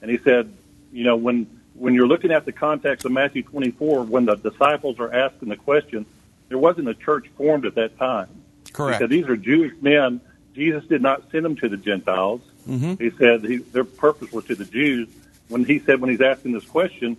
and 0.00 0.10
he 0.10 0.18
said, 0.18 0.52
"You 0.92 1.04
know, 1.04 1.16
when 1.16 1.46
when 1.74 1.94
you're 1.94 2.06
looking 2.06 2.30
at 2.30 2.44
the 2.44 2.52
context 2.52 3.04
of 3.04 3.12
Matthew 3.12 3.42
24, 3.42 4.04
when 4.04 4.26
the 4.26 4.34
disciples 4.36 4.98
are 4.98 5.12
asking 5.12 5.48
the 5.48 5.56
question, 5.56 6.06
there 6.48 6.58
wasn't 6.58 6.88
a 6.88 6.94
church 6.94 7.28
formed 7.36 7.64
at 7.64 7.74
that 7.76 7.98
time. 7.98 8.28
Correct. 8.72 9.00
He 9.00 9.02
said 9.02 9.10
these 9.10 9.28
are 9.28 9.36
Jewish 9.36 9.72
men. 9.80 10.20
Jesus 10.54 10.84
did 10.86 11.02
not 11.02 11.30
send 11.30 11.44
them 11.44 11.56
to 11.56 11.68
the 11.68 11.76
Gentiles. 11.76 12.40
Mm-hmm. 12.68 13.02
He 13.02 13.10
said 13.10 13.44
he, 13.44 13.56
their 13.58 13.84
purpose 13.84 14.32
was 14.32 14.44
to 14.46 14.54
the 14.54 14.64
Jews. 14.64 15.08
When 15.48 15.64
he 15.64 15.78
said 15.78 16.00
when 16.00 16.10
he's 16.10 16.20
asking 16.20 16.52
this 16.52 16.64
question, 16.64 17.16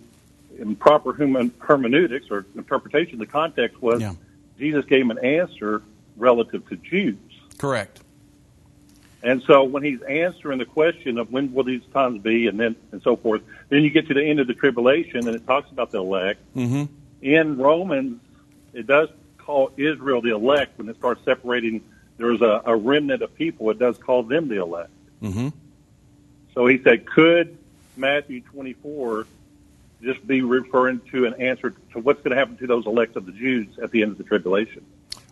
in 0.58 0.76
proper 0.76 1.12
human 1.14 1.52
hermeneutics 1.58 2.30
or 2.30 2.46
interpretation, 2.54 3.18
the 3.18 3.26
context 3.26 3.80
was 3.82 4.00
Yeah. 4.00 4.14
Jesus 4.58 4.84
gave 4.84 5.08
an 5.10 5.18
answer 5.18 5.82
relative 6.16 6.68
to 6.68 6.76
Jews. 6.76 7.18
Correct. 7.58 8.00
And 9.22 9.42
so 9.42 9.64
when 9.64 9.82
he's 9.82 10.02
answering 10.02 10.58
the 10.58 10.66
question 10.66 11.18
of 11.18 11.32
when 11.32 11.52
will 11.52 11.64
these 11.64 11.82
times 11.92 12.22
be 12.22 12.46
and 12.46 12.60
then 12.60 12.76
and 12.92 13.02
so 13.02 13.16
forth, 13.16 13.42
then 13.70 13.82
you 13.82 13.90
get 13.90 14.06
to 14.08 14.14
the 14.14 14.22
end 14.22 14.38
of 14.38 14.46
the 14.46 14.54
tribulation 14.54 15.26
and 15.26 15.34
it 15.34 15.46
talks 15.46 15.70
about 15.70 15.90
the 15.90 15.98
elect. 15.98 16.40
Mm-hmm. 16.54 16.84
In 17.22 17.56
Romans, 17.56 18.20
it 18.74 18.86
does 18.86 19.08
call 19.44 19.72
Israel 19.76 20.20
the 20.20 20.34
elect 20.34 20.78
when 20.78 20.88
it 20.88 20.96
starts 20.96 21.24
separating. 21.24 21.82
There's 22.16 22.40
a, 22.40 22.62
a 22.64 22.76
remnant 22.76 23.22
of 23.22 23.34
people. 23.34 23.70
It 23.70 23.78
does 23.78 23.98
call 23.98 24.22
them 24.22 24.48
the 24.48 24.62
elect. 24.62 24.90
Mm-hmm. 25.22 25.48
So 26.54 26.66
he 26.66 26.80
said, 26.82 27.06
could 27.06 27.58
Matthew 27.96 28.40
24 28.40 29.26
just 30.02 30.26
be 30.26 30.42
referring 30.42 31.00
to 31.10 31.24
an 31.26 31.34
answer 31.40 31.70
to 31.92 31.98
what's 31.98 32.20
going 32.22 32.30
to 32.30 32.36
happen 32.36 32.56
to 32.58 32.66
those 32.66 32.86
elect 32.86 33.16
of 33.16 33.26
the 33.26 33.32
Jews 33.32 33.78
at 33.82 33.90
the 33.90 34.02
end 34.02 34.12
of 34.12 34.18
the 34.18 34.24
tribulation? 34.24 34.84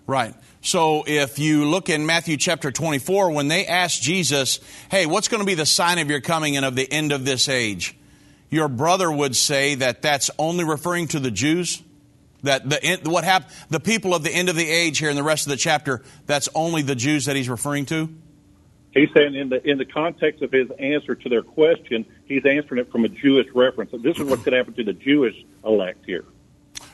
Right. 0.06 0.34
So 0.62 1.04
if 1.06 1.38
you 1.38 1.68
look 1.68 1.88
in 1.88 2.06
Matthew 2.06 2.36
chapter 2.36 2.72
24, 2.72 3.30
when 3.30 3.48
they 3.48 3.66
asked 3.66 4.02
Jesus, 4.02 4.58
hey, 4.90 5.06
what's 5.06 5.28
going 5.28 5.40
to 5.40 5.46
be 5.46 5.54
the 5.54 5.66
sign 5.66 5.98
of 5.98 6.10
your 6.10 6.20
coming 6.20 6.56
and 6.56 6.66
of 6.66 6.74
the 6.74 6.90
end 6.90 7.12
of 7.12 7.24
this 7.24 7.48
age? 7.48 7.96
Your 8.50 8.68
brother 8.68 9.10
would 9.10 9.36
say 9.36 9.76
that 9.76 10.02
that's 10.02 10.30
only 10.38 10.64
referring 10.64 11.08
to 11.08 11.20
the 11.20 11.30
Jews. 11.30 11.82
That 12.42 12.68
the 12.68 13.00
what 13.04 13.24
hap- 13.24 13.50
the 13.70 13.80
people 13.80 14.14
of 14.14 14.24
the 14.24 14.30
end 14.30 14.48
of 14.48 14.56
the 14.56 14.68
age 14.68 14.98
here 14.98 15.10
in 15.10 15.16
the 15.16 15.22
rest 15.22 15.46
of 15.46 15.50
the 15.50 15.56
chapter, 15.56 16.02
that's 16.26 16.48
only 16.54 16.82
the 16.82 16.96
Jews 16.96 17.26
that 17.26 17.36
he's 17.36 17.48
referring 17.48 17.86
to. 17.86 18.08
He's 18.92 19.08
saying 19.14 19.34
in 19.34 19.48
the 19.48 19.66
in 19.68 19.78
the 19.78 19.84
context 19.84 20.42
of 20.42 20.52
his 20.52 20.70
answer 20.78 21.14
to 21.14 21.28
their 21.28 21.42
question, 21.42 22.04
he's 22.26 22.44
answering 22.44 22.80
it 22.80 22.90
from 22.90 23.04
a 23.04 23.08
Jewish 23.08 23.46
reference. 23.54 23.92
This 23.92 24.18
is 24.18 24.24
going 24.24 24.42
to 24.42 24.50
happen 24.50 24.74
to 24.74 24.84
the 24.84 24.92
Jewish 24.92 25.36
elect 25.64 26.04
here. 26.04 26.24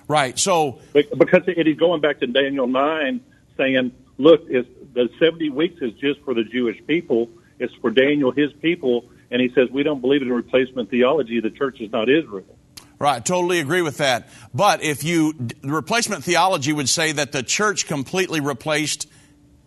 Right. 0.06 0.38
So 0.38 0.80
Because 0.92 1.42
it, 1.46 1.66
he's 1.66 1.76
going 1.76 2.00
back 2.00 2.20
to 2.20 2.26
Daniel 2.26 2.66
9 2.66 3.20
saying, 3.56 3.92
look, 4.16 4.48
the 4.48 5.10
70 5.18 5.50
weeks 5.50 5.82
is 5.82 5.92
just 5.94 6.20
for 6.22 6.34
the 6.34 6.44
Jewish 6.44 6.84
people. 6.86 7.28
It's 7.58 7.74
for 7.74 7.90
Daniel, 7.90 8.30
his 8.30 8.52
people. 8.54 9.10
And 9.30 9.42
he 9.42 9.50
says, 9.54 9.68
we 9.70 9.82
don't 9.82 10.00
believe 10.00 10.22
in 10.22 10.32
replacement 10.32 10.90
theology. 10.90 11.40
The 11.40 11.50
church 11.50 11.80
is 11.80 11.92
not 11.92 12.08
Israel. 12.08 12.56
Right, 13.00 13.24
totally 13.24 13.60
agree 13.60 13.82
with 13.82 13.98
that. 13.98 14.28
But 14.52 14.82
if 14.82 15.04
you, 15.04 15.32
the 15.32 15.70
replacement 15.70 16.24
theology 16.24 16.72
would 16.72 16.88
say 16.88 17.12
that 17.12 17.30
the 17.30 17.44
church 17.44 17.86
completely 17.86 18.40
replaced 18.40 19.06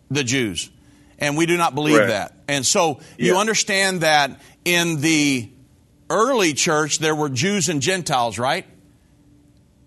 the 0.09 0.23
Jews. 0.23 0.69
And 1.17 1.37
we 1.37 1.45
do 1.45 1.55
not 1.55 1.73
believe 1.73 1.95
Correct. 1.95 2.09
that. 2.09 2.33
And 2.49 2.65
so 2.65 2.99
you 3.17 3.33
Yeah. 3.33 3.39
understand 3.39 4.01
that 4.01 4.41
in 4.65 4.99
the 4.99 5.49
early 6.09 6.53
church, 6.53 6.99
there 6.99 7.15
were 7.15 7.29
Jews 7.29 7.69
and 7.69 7.81
Gentiles, 7.81 8.37
right? 8.37 8.65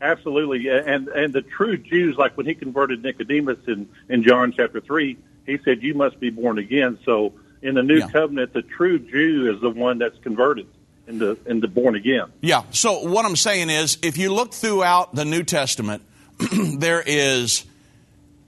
Absolutely. 0.00 0.68
And, 0.68 1.08
and 1.08 1.32
the 1.32 1.42
true 1.42 1.76
Jews, 1.76 2.16
like 2.16 2.36
when 2.36 2.46
he 2.46 2.54
converted 2.54 3.02
Nicodemus 3.02 3.58
in, 3.66 3.88
in 4.08 4.22
John 4.22 4.52
chapter 4.56 4.80
3, 4.80 5.16
he 5.46 5.58
said, 5.64 5.82
you 5.82 5.94
must 5.94 6.20
be 6.20 6.30
born 6.30 6.58
again. 6.58 6.98
So 7.04 7.34
in 7.62 7.74
the 7.74 7.82
new 7.82 7.98
Yeah. 7.98 8.08
covenant, 8.08 8.52
the 8.52 8.62
true 8.62 8.98
Jew 8.98 9.52
is 9.54 9.60
the 9.60 9.70
one 9.70 9.98
that's 9.98 10.18
converted 10.22 10.66
into, 11.06 11.38
into 11.46 11.68
born 11.68 11.94
again. 11.94 12.26
Yeah. 12.40 12.62
So 12.70 13.00
what 13.08 13.24
I'm 13.24 13.36
saying 13.36 13.70
is, 13.70 13.98
if 14.02 14.16
you 14.18 14.32
look 14.32 14.52
throughout 14.52 15.14
the 15.14 15.24
New 15.24 15.42
Testament, 15.42 16.02
there 16.78 17.02
is 17.04 17.64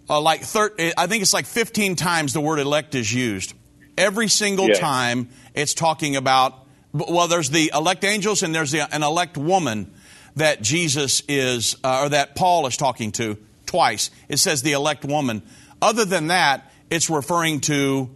uh, 0.08 0.20
like 0.20 0.42
thir- 0.42 0.74
I 0.96 1.06
think 1.06 1.22
it's 1.22 1.32
like 1.32 1.46
15 1.46 1.96
times 1.96 2.32
the 2.32 2.40
word 2.40 2.58
elect 2.58 2.94
is 2.94 3.12
used. 3.12 3.54
Every 3.98 4.28
single 4.28 4.68
Yeah. 4.68 4.74
time 4.74 5.28
it's 5.54 5.74
talking 5.74 6.16
about. 6.16 6.54
Well, 6.92 7.28
there's 7.28 7.50
the 7.50 7.70
elect 7.74 8.04
angels 8.04 8.42
and 8.42 8.54
there's 8.54 8.70
the, 8.70 8.92
an 8.94 9.02
elect 9.02 9.36
woman 9.36 9.92
that 10.36 10.62
Jesus 10.62 11.22
is, 11.28 11.76
uh, 11.84 12.04
or 12.04 12.08
that 12.10 12.34
Paul 12.36 12.66
is 12.66 12.76
talking 12.76 13.12
to 13.12 13.36
twice. 13.66 14.10
It 14.28 14.38
says 14.38 14.62
the 14.62 14.72
elect 14.72 15.04
woman. 15.04 15.42
Other 15.82 16.04
than 16.06 16.28
that, 16.28 16.70
it's 16.88 17.10
referring 17.10 17.60
to 17.62 18.10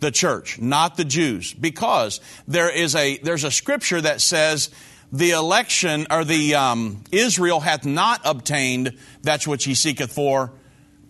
the 0.00 0.10
church, 0.10 0.60
not 0.60 0.96
the 0.96 1.04
Jews, 1.04 1.52
because 1.52 2.20
there 2.46 2.70
is 2.70 2.94
a 2.94 3.18
there's 3.18 3.44
a 3.44 3.50
scripture 3.50 4.00
that 4.00 4.20
says 4.20 4.70
the 5.12 5.30
election 5.30 6.06
or 6.10 6.24
the 6.24 6.54
um, 6.54 7.02
Israel 7.10 7.60
hath 7.60 7.84
not 7.84 8.20
obtained 8.24 8.96
that's 9.22 9.46
which 9.46 9.64
he 9.64 9.74
seeketh 9.74 10.12
for, 10.12 10.52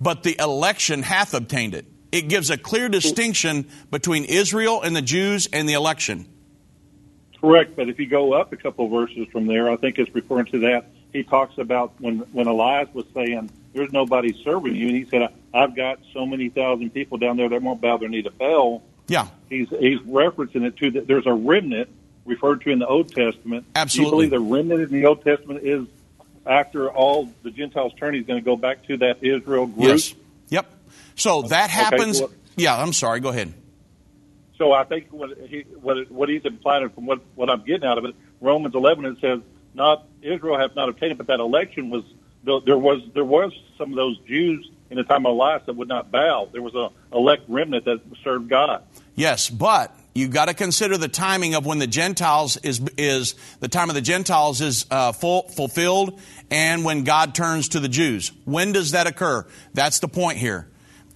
but 0.01 0.23
the 0.23 0.37
election 0.39 1.03
hath 1.03 1.35
obtained 1.35 1.75
it. 1.75 1.87
It 2.11 2.29
gives 2.29 2.51
a 2.51 2.57
clear 2.57 2.89
distinction 2.89 3.69
between 3.91 4.25
Israel 4.25 4.81
and 4.83 4.97
the 4.97 5.03
Jews 5.03 5.49
and 5.53 5.69
the 5.69 5.75
election. 5.75 6.27
Correct, 7.41 7.77
but 7.77 7.89
if 7.89 7.99
you 8.01 8.07
go 8.07 8.33
up 8.33 8.53
a 8.53 8.57
couple 8.57 8.89
verses 8.89 9.29
from 9.31 9.47
there, 9.47 9.71
I 9.71 9.77
think 9.77 9.99
it's 9.99 10.13
referring 10.15 10.47
to 10.47 10.59
that. 10.61 10.87
He 11.13 11.23
talks 11.23 11.59
about 11.59 11.93
when 12.01 12.19
when 12.33 12.47
Elias 12.47 12.89
was 12.93 13.05
saying, 13.15 13.51
"There's 13.79 13.93
nobody 13.93 14.33
serving 14.45 14.75
you," 14.75 14.89
and 14.89 14.97
he 14.97 15.05
said, 15.07 15.29
"I've 15.55 15.75
got 15.75 16.01
so 16.13 16.27
many 16.27 16.49
thousand 16.51 16.91
people 16.91 17.17
down 17.19 17.37
there 17.37 17.49
that 17.49 17.63
won't 17.63 17.81
bow 17.81 17.97
their 17.97 18.09
knee 18.09 18.23
to 18.23 18.31
Baal." 18.31 18.83
Yeah, 19.09 19.29
He's 19.49 19.69
he's 19.71 19.99
referencing 20.01 20.65
it 20.65 20.77
to 20.79 20.91
that. 20.93 21.07
There's 21.07 21.27
a 21.27 21.33
remnant 21.33 21.89
referred 22.27 22.61
to 22.63 22.71
in 22.71 22.79
the 22.79 22.87
Old 22.87 23.09
Testament. 23.15 23.65
Absolutely. 23.75 24.05
Do 24.29 24.35
you 24.35 24.41
believe 24.41 24.49
the 24.49 24.55
remnant 24.55 24.93
in 24.93 25.01
the 25.01 25.07
Old 25.07 25.25
Testament 25.25 25.65
is 25.65 25.87
after 26.45 26.91
all 26.91 27.33
the 27.43 27.51
Gentiles 27.51 27.93
turn? 27.99 28.15
He's 28.15 28.27
going 28.27 28.39
to 28.39 28.45
go 28.45 28.57
back 28.57 28.85
to 28.89 28.99
that 28.99 29.23
Israel 29.25 29.67
group. 29.67 29.89
yes, 29.89 30.15
yep. 30.51 30.71
So 31.17 31.43
that 31.43 31.71
happens. 31.71 32.21
well- 32.21 32.31
yeah, 32.57 32.77
I'm 32.77 32.93
sorry. 32.93 33.21
Go 33.21 33.29
ahead. 33.31 33.55
So 34.59 34.73
I 34.73 34.85
think 34.85 35.07
what 35.11 35.39
he 35.49 35.61
what 35.81 36.11
what 36.11 36.29
he's 36.29 36.45
implying 36.45 36.89
from 36.91 37.07
what 37.07 37.21
what 37.37 37.49
I'm 37.49 37.63
getting 37.63 37.89
out 37.89 37.97
of 37.99 38.05
it, 38.05 38.15
Romans 38.41 38.75
11, 38.75 39.05
it 39.07 39.19
says 39.21 39.41
not 39.73 40.05
Israel 40.21 40.59
have 40.59 40.75
not 40.75 40.89
obtained 40.89 41.13
it, 41.13 41.19
but 41.19 41.29
that 41.29 41.39
election 41.41 41.91
was 41.91 42.03
there 42.45 42.79
was 42.79 43.03
there 43.15 43.25
was 43.25 43.53
some 43.77 43.91
of 43.91 43.97
those 43.97 44.19
Jews 44.27 44.71
in 44.91 44.97
the 44.97 45.05
time 45.05 45.27
of 45.27 45.33
Elias 45.33 45.63
that 45.67 45.77
would 45.77 45.89
not 45.89 46.11
bow. 46.11 46.49
There 46.53 46.63
was 46.63 46.75
a 46.75 46.91
elect 47.15 47.43
remnant 47.49 47.85
that 47.85 48.01
served 48.25 48.49
God. 48.49 48.83
Yes, 49.15 49.51
but 49.51 49.95
you've 50.15 50.31
got 50.31 50.47
to 50.47 50.55
consider 50.55 50.97
the 50.97 51.09
timing 51.09 51.55
of 51.55 51.67
when 51.67 51.79
the 51.79 51.87
Gentiles 51.87 52.57
is 52.59 52.81
is 52.97 53.35
the 53.61 53.69
time 53.69 53.89
of 53.89 53.95
the 53.95 54.01
Gentiles 54.01 54.61
is 54.61 54.87
uh, 54.91 55.13
full, 55.13 55.43
fulfilled, 55.49 56.21
and 56.51 56.85
when 56.85 57.05
God 57.05 57.35
turns 57.35 57.71
to 57.71 57.81
the 57.81 57.89
Jews. 57.89 58.33
When 58.45 58.73
does 58.73 58.93
that 58.93 59.07
occur? 59.07 59.47
That's 59.75 59.99
the 59.99 60.09
point 60.09 60.39
here. 60.39 60.69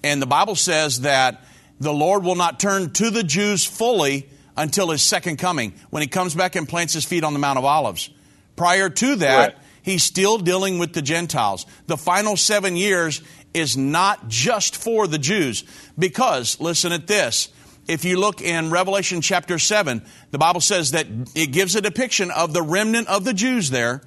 And 0.04 0.20
the 0.20 0.26
Bible 0.26 0.56
says 0.56 1.02
that 1.02 1.44
the 1.80 1.92
Lord 1.92 2.24
will 2.24 2.34
not 2.34 2.60
turn 2.60 2.92
to 2.94 3.10
the 3.10 3.22
Jews 3.22 3.64
fully 3.64 4.28
until 4.56 4.90
His 4.90 5.02
second 5.02 5.38
coming, 5.38 5.74
when 5.90 6.02
He 6.02 6.08
comes 6.08 6.34
back 6.34 6.56
and 6.56 6.68
plants 6.68 6.92
His 6.92 7.04
feet 7.04 7.24
on 7.24 7.32
the 7.32 7.38
Mount 7.38 7.58
of 7.58 7.64
Olives. 7.64 8.10
Prior 8.56 8.90
to 8.90 9.16
that, 9.16 9.54
Correct. 9.54 9.61
He's 9.82 10.02
still 10.02 10.38
dealing 10.38 10.78
with 10.78 10.92
the 10.92 11.02
Gentiles. 11.02 11.66
The 11.86 11.96
final 11.96 12.36
seven 12.36 12.76
years 12.76 13.20
is 13.52 13.76
not 13.76 14.28
just 14.28 14.76
for 14.76 15.06
the 15.06 15.18
Jews, 15.18 15.64
because, 15.98 16.60
listen 16.60 16.92
at 16.92 17.06
this. 17.06 17.48
If 17.88 18.04
you 18.04 18.18
look 18.18 18.40
in 18.40 18.70
Revelation 18.70 19.20
chapter 19.20 19.58
7, 19.58 20.02
the 20.30 20.38
Bible 20.38 20.60
says 20.60 20.92
that 20.92 21.06
it 21.34 21.48
gives 21.48 21.74
a 21.74 21.80
depiction 21.80 22.30
of 22.30 22.52
the 22.52 22.62
remnant 22.62 23.08
of 23.08 23.24
the 23.24 23.34
Jews 23.34 23.70
there 23.70 24.02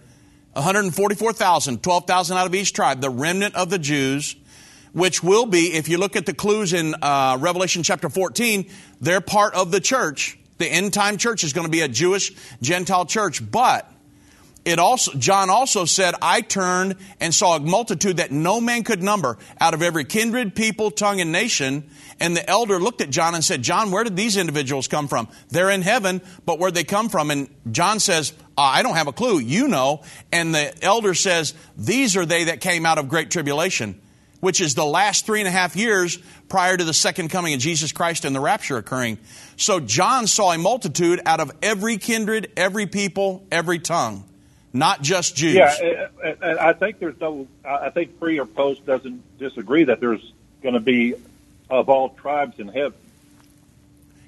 144,000, 0.54 1.84
12,000 1.84 2.38
out 2.38 2.48
of 2.48 2.56
each 2.56 2.72
tribe, 2.72 3.02
the 3.02 3.10
remnant 3.10 3.56
of 3.56 3.70
the 3.70 3.78
Jews, 3.78 4.38
which 4.94 5.22
will 5.22 5.46
be, 5.46 5.74
if 5.74 5.90
you 5.90 5.98
look 5.98 6.16
at 6.16 6.26
the 6.26 6.34
clues 6.34 6.72
in 6.72 6.96
uh, 7.02 7.38
Revelation 7.42 7.84
chapter 7.84 8.08
14, 8.08 8.70
they're 9.02 9.20
part 9.20 9.54
of 9.54 9.72
the 9.72 9.82
church. 9.82 10.40
The 10.58 10.68
end 10.68 10.94
time 10.94 11.18
church 11.18 11.44
is 11.44 11.52
going 11.52 11.66
to 11.66 11.72
be 11.72 11.82
a 11.82 11.90
Jewish 11.90 12.32
Gentile 12.62 13.06
church, 13.06 13.42
but 13.52 13.92
it 14.66 14.80
also 14.80 15.12
John 15.14 15.52
also 15.52 15.86
said, 15.86 16.16
I 16.24 16.42
turned 16.42 16.96
and 17.20 17.34
saw 17.34 17.56
a 17.56 17.60
multitude 17.60 18.18
that 18.18 18.32
no 18.32 18.60
man 18.60 18.84
could 18.84 19.04
number 19.04 19.38
out 19.62 19.76
of 19.76 19.84
every 19.84 20.04
kindred, 20.04 20.56
people, 20.56 20.90
tongue, 20.90 21.22
and 21.22 21.32
nation. 21.32 21.88
And 22.20 22.36
the 22.36 22.50
elder 22.50 22.80
looked 22.80 23.02
at 23.02 23.12
John 23.12 23.36
and 23.36 23.44
said, 23.44 23.62
John, 23.62 23.92
where 23.92 24.04
did 24.04 24.16
these 24.16 24.38
individuals 24.38 24.88
come 24.88 25.08
from? 25.08 25.28
They're 25.50 25.70
in 25.70 25.84
heaven, 25.84 26.20
but 26.46 26.58
where'd 26.58 26.74
they 26.74 26.84
come 26.84 27.10
from? 27.10 27.30
And 27.30 27.48
John 27.72 28.00
says, 28.00 28.34
"Uh, 28.58 28.62
I 28.62 28.82
don't 28.82 28.96
have 28.96 29.08
a 29.08 29.14
clue. 29.14 29.38
You 29.38 29.68
know. 29.68 30.02
And 30.32 30.56
the 30.56 30.74
elder 30.84 31.14
says, 31.14 31.54
These 31.78 32.18
are 32.18 32.26
they 32.26 32.46
that 32.46 32.60
came 32.60 32.88
out 32.88 32.98
of 32.98 33.08
great 33.08 33.30
tribulation, 33.30 34.02
which 34.40 34.62
is 34.62 34.74
the 34.74 34.86
last 34.86 35.28
three 35.28 35.42
and 35.42 35.48
a 35.48 35.52
half 35.52 35.76
years 35.76 36.18
prior 36.50 36.76
to 36.76 36.84
the 36.84 36.94
second 36.94 37.30
coming 37.30 37.54
of 37.54 37.60
Jesus 37.60 37.92
Christ 37.92 38.26
and 38.26 38.36
the 38.36 38.40
rapture 38.40 38.78
occurring. 38.78 39.20
So 39.58 39.80
John 39.80 40.26
saw 40.26 40.54
a 40.54 40.58
multitude 40.58 41.22
out 41.28 41.40
of 41.40 41.52
every 41.62 41.98
kindred, 41.98 42.52
every 42.58 42.88
people, 42.88 43.46
every 43.52 43.78
tongue 43.78 44.24
not 44.76 45.02
just 45.02 45.36
Jews. 45.36 45.56
Yeah, 45.56 46.08
and- 46.24 46.60
I 46.60 46.74
think 46.74 47.00
there's 47.00 47.20
no. 47.20 47.48
I 47.64 47.90
think 47.90 48.20
pre 48.20 48.40
or 48.40 48.46
post 48.46 48.86
doesn't 48.86 49.38
disagree 49.40 49.86
that 49.86 50.00
there's 50.00 50.34
going 50.62 50.74
to 50.74 50.80
be 50.80 51.16
of 51.70 51.90
all 51.90 52.10
tribes 52.10 52.60
in 52.60 52.68
heaven. 52.68 52.94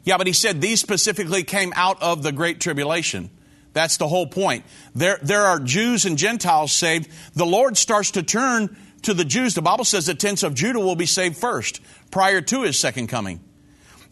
Yeah, 0.04 0.18
but 0.18 0.26
he 0.26 0.34
said 0.34 0.62
these 0.62 0.80
specifically 0.80 1.44
came 1.44 1.74
out 1.76 2.02
of 2.02 2.24
the 2.24 2.32
Great 2.32 2.60
Tribulation. 2.62 3.30
That's 3.74 3.98
the 3.98 4.08
whole 4.08 4.26
point. 4.26 4.64
There, 4.96 5.20
there 5.22 5.44
are 5.44 5.60
Jews 5.60 6.06
and 6.06 6.18
Gentiles 6.18 6.72
saved. 6.72 7.10
The 7.36 7.46
Lord 7.46 7.78
starts 7.78 8.12
to 8.12 8.24
turn 8.24 8.76
to 9.04 9.14
the 9.14 9.26
Jews, 9.26 9.54
the 9.54 9.62
Bible 9.62 9.86
says 9.86 10.06
the 10.08 10.16
tents 10.16 10.44
of 10.44 10.54
Judah 10.56 10.80
will 10.80 10.96
be 10.96 11.06
saved 11.06 11.38
first, 11.38 11.82
prior 12.10 12.42
to 12.42 12.64
his 12.64 12.80
second 12.80 13.08
coming. 13.08 13.40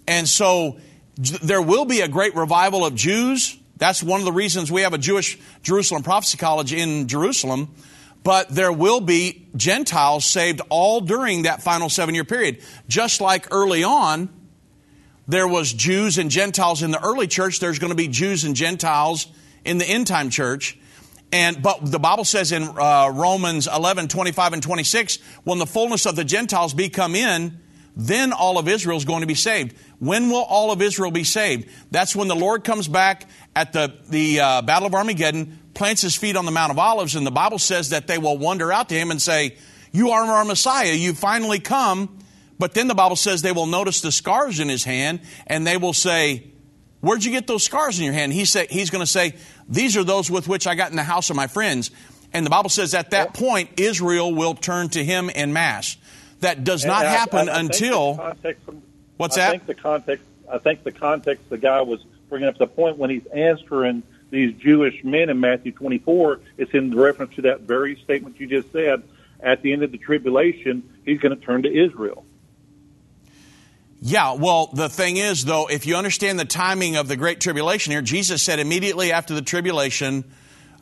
And 0.07 0.27
so 0.27 0.77
there 1.17 1.61
will 1.61 1.85
be 1.85 2.01
a 2.01 2.07
great 2.07 2.35
revival 2.35 2.85
of 2.85 2.95
Jews. 2.95 3.57
That's 3.77 4.01
one 4.01 4.21
of 4.21 4.25
the 4.25 4.31
reasons 4.31 4.71
we 4.71 4.81
have 4.81 4.93
a 4.93 4.97
Jewish 4.97 5.37
Jerusalem 5.61 6.03
Prophecy 6.03 6.37
College 6.37 6.73
in 6.73 7.07
Jerusalem. 7.07 7.73
But 8.23 8.49
there 8.49 8.71
will 8.71 9.01
be 9.01 9.47
Gentiles 9.55 10.25
saved 10.25 10.61
all 10.69 11.01
during 11.01 11.43
that 11.43 11.61
final 11.61 11.89
seven 11.89 12.15
year 12.15 12.23
period. 12.23 12.59
Just 12.87 13.21
like 13.21 13.47
early 13.51 13.83
on, 13.83 14.29
there 15.27 15.47
was 15.47 15.71
Jews 15.71 16.17
and 16.17 16.31
Gentiles 16.31 16.81
in 16.81 16.91
the 16.91 17.03
early 17.03 17.27
church, 17.27 17.59
there's 17.59 17.79
going 17.79 17.91
to 17.91 17.95
be 17.95 18.07
Jews 18.07 18.43
and 18.43 18.55
Gentiles 18.55 19.27
in 19.63 19.77
the 19.77 19.85
end 19.85 20.07
time 20.07 20.29
church. 20.29 20.77
And, 21.31 21.61
but 21.61 21.79
the 21.91 21.99
Bible 21.99 22.23
says 22.23 22.51
in 22.51 22.63
uh, 22.63 23.11
Romans 23.13 23.67
11, 23.67 24.07
25 24.07 24.53
and 24.53 24.63
26, 24.63 25.17
when 25.43 25.59
the 25.59 25.65
fullness 25.65 26.05
of 26.05 26.15
the 26.15 26.23
Gentiles 26.23 26.73
be 26.73 26.89
come 26.89 27.15
in, 27.15 27.59
then 27.95 28.33
all 28.33 28.57
of 28.57 28.67
Israel 28.67 28.97
is 28.97 29.05
going 29.05 29.21
to 29.21 29.27
be 29.27 29.35
saved. 29.35 29.75
When 29.99 30.29
will 30.29 30.43
all 30.43 30.71
of 30.71 30.81
Israel 30.81 31.11
be 31.11 31.23
saved? 31.23 31.69
That's 31.91 32.15
when 32.15 32.27
the 32.27 32.35
Lord 32.35 32.63
comes 32.63 32.87
back 32.87 33.29
at 33.55 33.73
the, 33.73 33.93
the 34.09 34.39
uh, 34.39 34.61
Battle 34.61 34.87
of 34.87 34.93
Armageddon, 34.93 35.59
plants 35.73 36.01
his 36.01 36.15
feet 36.15 36.35
on 36.35 36.45
the 36.45 36.51
Mount 36.51 36.71
of 36.71 36.79
Olives, 36.79 37.15
and 37.15 37.25
the 37.25 37.31
Bible 37.31 37.59
says 37.59 37.89
that 37.89 38.07
they 38.07 38.17
will 38.17 38.37
wander 38.37 38.71
out 38.71 38.89
to 38.89 38.95
him 38.95 39.11
and 39.11 39.21
say, 39.21 39.57
You 39.91 40.11
are 40.11 40.23
our 40.23 40.45
Messiah. 40.45 40.93
You 40.93 41.13
finally 41.13 41.59
come. 41.59 42.19
But 42.57 42.73
then 42.73 42.87
the 42.87 42.95
Bible 42.95 43.17
says 43.17 43.41
they 43.41 43.51
will 43.51 43.65
notice 43.65 44.01
the 44.01 44.11
scars 44.11 44.59
in 44.59 44.69
his 44.69 44.83
hand, 44.83 45.19
and 45.47 45.67
they 45.67 45.77
will 45.77 45.93
say, 45.93 46.51
Where'd 47.01 47.23
you 47.23 47.31
get 47.31 47.45
those 47.47 47.63
scars 47.63 47.99
in 47.99 48.05
your 48.05 48.13
hand? 48.13 48.33
He 48.33 48.45
say, 48.45 48.67
he's 48.69 48.89
going 48.89 49.03
to 49.03 49.11
say, 49.11 49.35
These 49.69 49.95
are 49.97 50.03
those 50.03 50.31
with 50.31 50.47
which 50.47 50.65
I 50.65 50.75
got 50.75 50.89
in 50.89 50.95
the 50.95 51.03
house 51.03 51.29
of 51.29 51.35
my 51.35 51.47
friends. 51.47 51.91
And 52.33 52.45
the 52.45 52.49
Bible 52.49 52.69
says 52.69 52.93
at 52.93 53.11
that 53.11 53.33
point, 53.33 53.79
Israel 53.79 54.33
will 54.33 54.55
turn 54.55 54.89
to 54.89 55.03
him 55.03 55.29
in 55.29 55.53
mass. 55.53 55.97
That 56.39 56.63
does 56.63 56.83
not 56.83 57.05
happen 57.05 57.47
until. 57.47 58.35
What's 59.17 59.37
I 59.37 59.41
that? 59.41 59.51
Think 59.51 59.65
the 59.65 59.75
context, 59.75 60.25
I 60.51 60.57
think 60.57 60.83
the 60.83 60.91
context 60.91 61.49
the 61.49 61.57
guy 61.57 61.81
was 61.81 62.03
bringing 62.29 62.47
up 62.47 62.57
the 62.57 62.67
point 62.67 62.97
when 62.97 63.09
he's 63.09 63.25
answering 63.27 64.03
these 64.29 64.53
Jewish 64.55 65.03
men 65.03 65.29
in 65.29 65.39
Matthew 65.39 65.71
24, 65.71 66.39
it's 66.57 66.73
in 66.73 66.95
reference 66.95 67.35
to 67.35 67.43
that 67.43 67.61
very 67.61 67.95
statement 67.97 68.39
you 68.39 68.47
just 68.47 68.71
said. 68.71 69.03
At 69.39 69.61
the 69.61 69.73
end 69.73 69.83
of 69.83 69.91
the 69.91 69.97
tribulation, 69.97 70.89
he's 71.05 71.19
going 71.19 71.37
to 71.37 71.45
turn 71.45 71.63
to 71.63 71.69
Israel. 71.71 72.25
Yeah, 74.01 74.33
well, 74.33 74.69
the 74.73 74.89
thing 74.89 75.17
is, 75.17 75.45
though, 75.45 75.67
if 75.67 75.85
you 75.85 75.95
understand 75.95 76.39
the 76.39 76.45
timing 76.45 76.95
of 76.95 77.07
the 77.07 77.15
Great 77.15 77.39
Tribulation 77.41 77.91
here, 77.91 78.01
Jesus 78.01 78.41
said 78.41 78.59
immediately 78.59 79.11
after 79.11 79.33
the 79.33 79.41
tribulation 79.41 80.25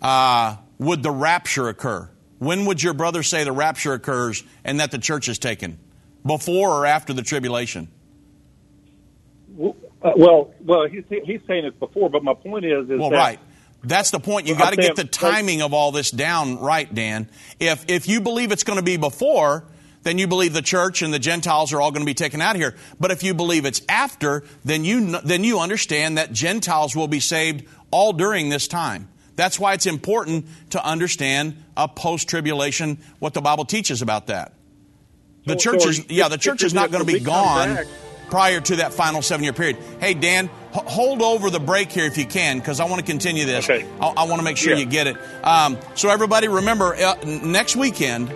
uh, 0.02 0.58
would 0.78 1.04
the 1.04 1.12
rapture 1.12 1.70
occur. 1.70 2.10
When 2.40 2.66
would 2.66 2.84
your 2.84 2.94
brother 2.94 3.24
say 3.24 3.44
the 3.44 3.52
rapture 3.52 3.94
occurs 3.94 4.44
and 4.64 4.80
that 4.80 4.92
the 4.92 4.98
church 4.98 5.30
is 5.30 5.40
taken? 5.40 5.80
Before 6.26 6.70
or 6.70 6.86
after 6.86 7.14
the 7.14 7.22
tribulation? 7.22 7.88
Uh, 9.60 10.12
well, 10.16 10.54
well, 10.62 10.88
he's, 10.88 11.04
he's 11.10 11.42
saying 11.48 11.66
it's 11.66 11.78
before, 11.78 12.10
but 12.10 12.24
my 12.24 12.34
point 12.34 12.66
is, 12.66 12.90
is 12.90 13.00
well, 13.00 13.12
that, 13.12 13.18
right. 13.18 13.40
That's 13.84 14.12
the 14.12 14.20
point. 14.20 14.48
You 14.48 14.56
got 14.56 14.72
to 14.72 14.78
get 14.78 14.96
the 14.96 15.04
timing 15.04 15.62
of 15.62 15.74
all 15.74 15.92
this 15.92 16.10
down 16.10 16.60
right, 16.60 16.94
Dan. 16.94 17.28
If 17.60 17.84
if 17.90 18.08
you 18.08 18.22
believe 18.22 18.52
it's 18.54 18.64
going 18.64 18.80
to 18.80 18.84
be 18.84 18.96
before, 18.96 19.66
then 20.04 20.18
you 20.18 20.28
believe 20.28 20.54
the 20.54 20.62
church 20.62 21.02
and 21.02 21.14
the 21.14 21.20
Gentiles 21.20 21.74
are 21.74 21.82
all 21.82 21.92
going 21.92 22.02
to 22.02 22.10
be 22.10 22.14
taken 22.14 22.42
out 22.42 22.56
of 22.56 22.62
here. 22.62 22.76
But 23.00 23.12
if 23.12 23.24
you 23.24 23.34
believe 23.34 23.66
it's 23.66 23.82
after, 23.90 24.46
then 24.64 24.86
you 24.86 25.20
then 25.22 25.44
you 25.44 25.60
understand 25.60 26.18
that 26.18 26.32
Gentiles 26.32 26.96
will 26.96 27.10
be 27.10 27.20
saved 27.20 27.66
all 27.92 28.14
during 28.14 28.48
this 28.48 28.70
time. 28.70 29.10
That's 29.36 29.60
why 29.60 29.74
it's 29.74 29.86
important 29.86 30.46
to 30.70 30.86
understand 30.86 31.62
a 31.76 31.88
post 31.88 32.30
tribulation 32.30 33.00
what 33.20 33.34
the 33.34 33.42
Bible 33.42 33.66
teaches 33.66 34.02
about 34.02 34.28
that. 34.28 34.54
The 35.46 35.60
so, 35.60 35.72
church 35.72 35.86
is 35.86 36.10
yeah, 36.10 36.30
the 36.30 36.38
church 36.38 36.64
is 36.64 36.74
not 36.74 36.92
going 36.92 37.06
to 37.06 37.12
be 37.12 37.20
gone 37.20 37.80
prior 38.34 38.60
to 38.60 38.78
that 38.78 38.92
final 38.92 39.22
seven 39.22 39.44
year 39.44 39.54
period. 39.54 39.78
Hey, 40.00 40.16
Dan, 40.16 40.50
h- 40.74 40.82
hold 40.88 41.22
over 41.22 41.52
the 41.52 41.60
break 41.60 41.92
here 41.92 42.06
if 42.06 42.18
you 42.18 42.26
can, 42.26 42.58
because 42.58 42.80
I 42.80 42.86
want 42.86 43.00
to 43.00 43.06
continue 43.06 43.46
this. 43.46 43.70
Okay. 43.70 43.88
I, 44.02 44.08
I 44.08 44.24
want 44.24 44.40
to 44.40 44.44
make 44.44 44.58
sure 44.58 44.74
yeah. 44.74 44.80
you 44.80 44.86
get 44.88 45.06
it. 45.06 45.18
Um, 45.44 45.78
so, 45.94 46.10
everybody, 46.10 46.48
remember 46.48 46.96
uh, 46.96 47.14
next 47.24 47.76
weekend, 47.76 48.34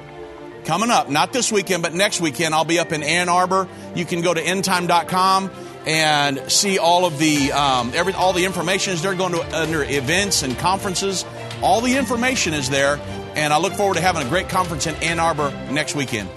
coming 0.65 0.91
up, 0.91 1.09
not 1.09 1.33
this 1.33 1.51
weekend, 1.51 1.81
but 1.81 1.95
next 1.95 2.21
weekend, 2.21 2.53
I'll 2.53 2.63
be 2.63 2.77
up 2.77 2.91
in 2.91 3.01
Ann 3.01 3.27
Arbor. 3.27 3.67
You 3.95 4.05
can 4.05 4.21
go 4.21 4.35
to 4.35 4.39
endtime.com 4.39 5.49
and 5.87 6.51
see 6.51 6.77
all 6.77 7.05
of 7.05 7.17
the 7.17 7.51
um, 7.53 7.91
every 7.95 8.13
all 8.13 8.33
the 8.33 8.45
information 8.45 8.93
is 8.93 9.01
there 9.01 9.15
going 9.15 9.33
to 9.33 9.59
under 9.59 9.81
events 9.81 10.43
and 10.43 10.55
conferences. 10.59 11.25
All 11.63 11.81
the 11.81 11.97
information 11.97 12.53
is 12.53 12.69
there, 12.69 12.99
and 13.35 13.51
I 13.51 13.57
look 13.57 13.73
forward 13.73 13.95
to 13.95 14.01
having 14.01 14.21
a 14.21 14.29
great 14.29 14.47
conference 14.47 14.85
in 14.85 14.93
Ann 14.97 15.19
Arbor 15.19 15.49
next 15.71 15.95
weekend. 15.95 16.29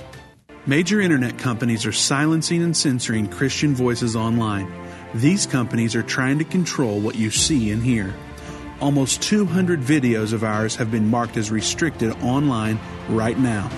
Major 0.66 1.00
internet 1.00 1.38
companies 1.38 1.86
are 1.86 1.92
silencing 1.92 2.62
and 2.62 2.76
censoring 2.76 3.28
Christian 3.28 3.74
voices 3.74 4.14
online. 4.14 4.70
These 5.14 5.46
companies 5.46 5.96
are 5.96 6.02
trying 6.02 6.38
to 6.38 6.44
control 6.44 7.00
what 7.00 7.14
you 7.14 7.30
see 7.30 7.70
and 7.70 7.82
hear. 7.82 8.14
Almost 8.78 9.22
200 9.22 9.80
videos 9.80 10.34
of 10.34 10.44
ours 10.44 10.76
have 10.76 10.90
been 10.90 11.08
marked 11.08 11.38
as 11.38 11.50
restricted 11.50 12.12
online 12.20 12.78
right 13.08 13.38
now. 13.38 13.70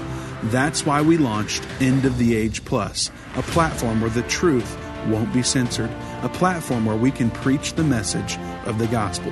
That's 0.47 0.85
why 0.85 1.03
we 1.03 1.19
launched 1.19 1.65
End 1.81 2.05
of 2.05 2.19
the 2.19 2.35
Age 2.35 2.65
Plus, 2.65 3.13
a 3.37 3.43
platform 3.43 4.01
where 4.01 4.11
the 4.11 4.23
truth 4.23 4.77
won't 5.07 5.33
be 5.33 5.45
censored, 5.45 5.91
a 6.23 6.29
platform 6.29 6.85
where 6.85 6.97
we 6.97 7.13
can 7.13 7.31
preach 7.31 7.75
the 7.75 7.85
message 7.85 8.39
of 8.67 8.79
the 8.79 8.89
gospel. 8.89 9.31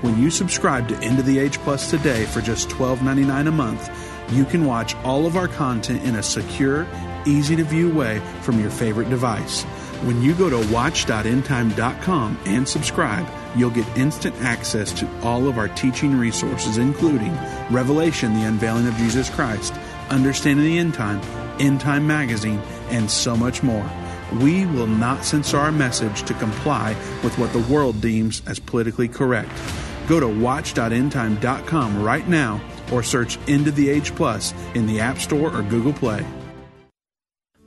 When 0.00 0.20
you 0.20 0.30
subscribe 0.30 0.88
to 0.88 0.98
End 0.98 1.20
of 1.20 1.26
the 1.26 1.38
Age 1.38 1.58
Plus 1.60 1.90
today 1.90 2.24
for 2.24 2.40
just 2.40 2.68
$12.99 2.70 3.46
a 3.46 3.52
month, 3.52 3.88
you 4.30 4.44
can 4.44 4.64
watch 4.64 4.94
all 4.96 5.26
of 5.26 5.36
our 5.36 5.48
content 5.48 6.04
in 6.04 6.16
a 6.16 6.22
secure, 6.22 6.86
easy 7.26 7.56
to 7.56 7.64
view 7.64 7.92
way 7.92 8.20
from 8.42 8.60
your 8.60 8.70
favorite 8.70 9.10
device. 9.10 9.64
When 10.04 10.22
you 10.22 10.34
go 10.34 10.48
to 10.48 10.72
watch.endtime.com 10.72 12.38
and 12.46 12.68
subscribe, 12.68 13.26
you'll 13.56 13.70
get 13.70 13.98
instant 13.98 14.36
access 14.36 14.92
to 14.92 15.08
all 15.22 15.48
of 15.48 15.58
our 15.58 15.68
teaching 15.68 16.16
resources, 16.16 16.78
including 16.78 17.36
Revelation, 17.70 18.34
the 18.34 18.46
unveiling 18.46 18.86
of 18.86 18.94
Jesus 18.94 19.28
Christ, 19.28 19.74
Understanding 20.10 20.66
the 20.66 20.78
End 20.78 20.94
Time, 20.94 21.20
End 21.60 21.80
Time 21.80 22.06
Magazine, 22.06 22.60
and 22.90 23.10
so 23.10 23.36
much 23.36 23.62
more. 23.62 23.90
We 24.40 24.66
will 24.66 24.86
not 24.86 25.24
censor 25.24 25.58
our 25.58 25.72
message 25.72 26.22
to 26.24 26.34
comply 26.34 26.90
with 27.24 27.36
what 27.38 27.52
the 27.52 27.72
world 27.72 28.00
deems 28.00 28.42
as 28.46 28.58
politically 28.58 29.08
correct. 29.08 29.50
Go 30.06 30.20
to 30.20 30.28
watch.endtime.com 30.28 32.02
right 32.02 32.28
now 32.28 32.60
or 32.92 33.02
search 33.02 33.38
End 33.48 33.66
of 33.66 33.76
the 33.76 33.88
Age 33.88 34.14
Plus 34.14 34.54
in 34.74 34.86
the 34.86 35.00
App 35.00 35.18
Store 35.18 35.54
or 35.54 35.62
Google 35.62 35.92
Play. 35.92 36.24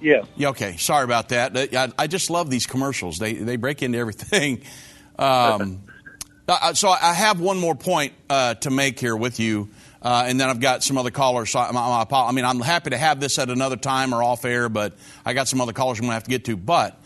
Yes. 0.00 0.26
Yeah, 0.36 0.48
okay. 0.50 0.76
Sorry 0.76 1.04
about 1.04 1.30
that. 1.30 1.56
I, 1.74 1.92
I 1.98 2.06
just 2.06 2.30
love 2.30 2.50
these 2.50 2.66
commercials. 2.66 3.18
They 3.18 3.34
they 3.34 3.56
break 3.56 3.82
into 3.82 3.98
everything. 3.98 4.62
Um, 5.18 5.82
so 6.74 6.90
I 6.90 7.14
have 7.14 7.40
one 7.40 7.58
more 7.58 7.74
point 7.74 8.12
uh, 8.28 8.54
to 8.56 8.70
make 8.70 9.00
here 9.00 9.16
with 9.16 9.40
you, 9.40 9.70
uh, 10.02 10.24
and 10.26 10.38
then 10.38 10.48
I've 10.50 10.60
got 10.60 10.84
some 10.84 10.98
other 10.98 11.10
callers. 11.10 11.50
So 11.50 11.58
I, 11.58 11.70
I, 11.70 12.06
I, 12.10 12.32
mean, 12.32 12.44
I'm 12.44 12.60
happy 12.60 12.90
to 12.90 12.98
have 12.98 13.18
this 13.18 13.38
at 13.38 13.48
another 13.48 13.76
time 13.76 14.14
or 14.14 14.22
off 14.22 14.44
air, 14.44 14.68
but 14.68 14.94
I 15.24 15.32
got 15.32 15.48
some 15.48 15.60
other 15.60 15.72
callers 15.72 15.98
I'm 15.98 16.02
going 16.02 16.10
to 16.10 16.14
have 16.14 16.24
to 16.24 16.30
get 16.30 16.44
to. 16.44 16.56
But 16.56 17.00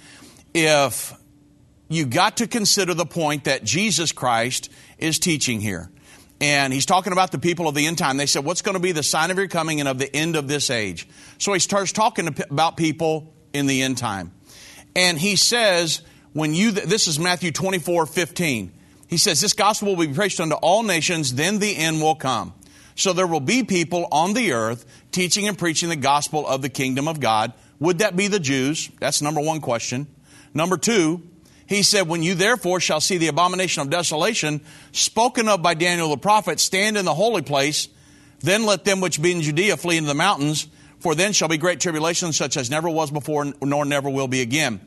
if 0.53 1.15
you 1.89 2.05
got 2.05 2.39
to 2.39 2.47
consider 2.47 2.93
the 2.93 3.07
point 3.07 3.45
that 3.45 3.65
Jesus 3.65 4.13
Christ 4.13 4.71
is 4.99 5.19
teaching 5.19 5.61
here, 5.61 5.91
and 6.41 6.73
he's 6.73 6.87
talking 6.87 7.13
about 7.13 7.33
the 7.33 7.39
people 7.39 7.69
of 7.69 7.75
the 7.75 7.87
end 7.87 7.99
time. 7.99 8.17
They 8.17 8.27
said, 8.27 8.45
What's 8.45 8.63
going 8.63 8.75
to 8.75 8.81
be 8.81 8.93
the 8.93 9.03
sign 9.03 9.31
of 9.31 9.37
your 9.37 9.49
coming 9.49 9.81
and 9.81 9.89
of 9.89 9.99
the 9.99 10.15
end 10.15 10.37
of 10.37 10.49
this 10.49 10.71
age? 10.71 11.07
So 11.39 11.53
he 11.53 11.59
starts 11.59 11.93
talking 11.93 12.35
about 12.51 12.77
people 12.77 13.35
in 13.53 13.67
the 13.67 13.83
end 13.83 13.99
time. 13.99 14.33
And 14.97 15.19
he 15.19 15.37
says, 15.37 16.03
when 16.33 16.55
you, 16.55 16.71
this 16.73 17.09
is 17.09 17.19
Matthew 17.19 17.53
24, 17.53 18.07
15. 18.07 18.73
He 19.09 19.17
says, 19.17 19.41
This 19.41 19.53
gospel 19.53 19.97
will 19.97 20.07
be 20.07 20.13
preached 20.13 20.41
unto 20.41 20.55
all 20.55 20.83
nations, 20.83 21.35
then 21.35 21.59
the 21.59 21.77
end 21.77 22.01
will 22.01 22.15
come. 22.15 22.55
So 22.95 23.13
there 23.13 23.27
will 23.27 23.41
be 23.41 23.65
people 23.65 24.07
on 24.13 24.35
the 24.35 24.53
earth 24.53 24.85
teaching 25.11 25.49
and 25.49 25.59
preaching 25.59 25.89
the 25.89 25.97
gospel 25.97 26.47
of 26.47 26.63
the 26.63 26.69
kingdom 26.69 27.09
of 27.09 27.19
God. 27.19 27.53
Would 27.79 27.99
that 27.99 28.15
be 28.15 28.29
the 28.29 28.41
Jews? 28.41 28.91
That's 29.01 29.23
number 29.23 29.41
one 29.41 29.61
question. 29.61 30.07
Number 30.53 30.77
two, 30.77 31.23
he 31.71 31.85
said, 31.85 32.09
When 32.09 32.23
you 32.25 32.35
therefore 32.35 32.81
shall 32.81 33.01
see 33.01 33.17
the 33.17 33.29
abomination 33.29 33.81
of 33.81 33.91
desolation 33.91 34.61
spoken 34.91 35.49
of 35.49 35.63
by 35.63 35.75
Daniel 35.75 36.11
the 36.11 36.17
prophet 36.17 36.59
stand 36.59 36.97
in 36.99 37.05
the 37.05 37.15
holy 37.15 37.43
place, 37.43 37.89
then 38.41 38.67
let 38.67 38.85
them 38.85 39.01
which 39.01 39.23
be 39.23 39.31
in 39.31 39.41
Judea 39.41 39.77
flee 39.77 39.97
into 39.97 40.09
the 40.09 40.15
mountains, 40.15 40.67
for 40.99 41.15
then 41.15 41.33
shall 41.33 41.47
be 41.47 41.59
great 41.59 41.79
tribulation 41.79 42.33
such 42.33 42.57
as 42.57 42.71
never 42.71 42.91
was 42.91 43.13
before, 43.13 43.47
nor 43.63 43.85
never 43.85 44.11
will 44.11 44.27
be 44.27 44.41
again. 44.41 44.81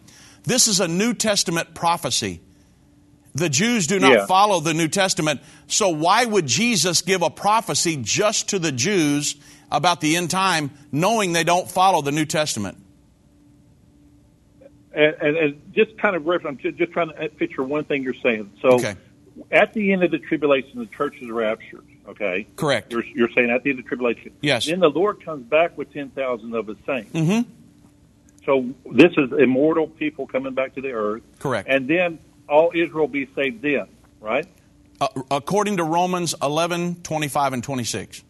This 0.43 0.67
is 0.67 0.81
a 0.81 0.87
New 0.89 1.13
Testament 1.13 1.73
prophecy. 1.73 2.41
The 3.33 3.47
Jews 3.47 3.87
do 3.87 3.97
not 3.97 4.11
Yeah. 4.11 4.25
follow 4.25 4.59
the 4.59 4.73
New 4.73 4.89
Testament. 4.89 5.39
So 5.67 5.87
why 5.87 6.25
would 6.25 6.47
Jesus 6.47 7.01
give 7.01 7.21
a 7.21 7.29
prophecy 7.29 7.97
just 8.01 8.49
to 8.49 8.59
the 8.59 8.73
Jews 8.73 9.35
about 9.71 10.01
the 10.01 10.17
end 10.17 10.29
time, 10.31 10.71
knowing 10.91 11.31
they 11.31 11.45
don't 11.45 11.71
follow 11.71 12.01
the 12.01 12.11
New 12.11 12.25
Testament? 12.25 12.77
And, 14.93 15.15
and, 15.21 15.37
and 15.37 15.73
just 15.73 15.97
kind 15.97 16.15
of 16.15 16.25
reference, 16.25 16.47
I'm 16.49 16.57
ju- 16.57 16.71
just 16.77 16.91
trying 16.91 17.09
to 17.09 17.29
picture 17.29 17.63
one 17.63 17.83
thing 17.83 18.03
you're 18.03 18.13
saying. 18.13 18.51
So, 18.61 18.73
Okay. 18.75 18.95
at 19.51 19.73
the 19.73 19.91
end 19.91 20.03
of 20.03 20.11
the 20.11 20.19
tribulation, 20.19 20.79
the 20.79 20.85
church 20.85 21.15
is 21.21 21.29
raptured. 21.29 21.85
Okay, 22.07 22.47
Correct. 22.57 22.91
You're, 22.91 23.05
you're 23.05 23.29
saying 23.33 23.49
at 23.49 23.63
the 23.63 23.69
end 23.69 23.79
of 23.79 23.85
the 23.85 23.87
tribulation. 23.87 24.33
Yes. 24.41 24.65
Then 24.65 24.81
the 24.81 24.89
Lord 24.89 25.23
comes 25.23 25.45
back 25.45 25.77
with 25.77 25.93
ten 25.93 26.09
thousand 26.09 26.53
of 26.53 26.67
His 26.67 26.77
saints. 26.85 27.13
Mm-hmm. 27.13 27.49
So 28.45 28.73
this 28.91 29.13
is 29.17 29.31
immortal 29.31 29.87
people 29.87 30.27
coming 30.27 30.53
back 30.53 30.75
to 30.75 30.81
the 30.81 30.91
earth. 30.91 31.23
Correct. 31.39 31.69
And 31.69 31.87
then 31.87 32.19
all 32.49 32.71
Israel 32.75 33.07
be 33.07 33.29
saved 33.35 33.61
then, 33.61 33.87
right? 34.19 34.45
Uh, 34.99 35.07
according 35.31 35.77
to 35.77 35.83
Romans 35.85 36.35
11, 36.41 36.95
25, 37.03 37.53
and 37.53 37.63
26. 37.63 38.23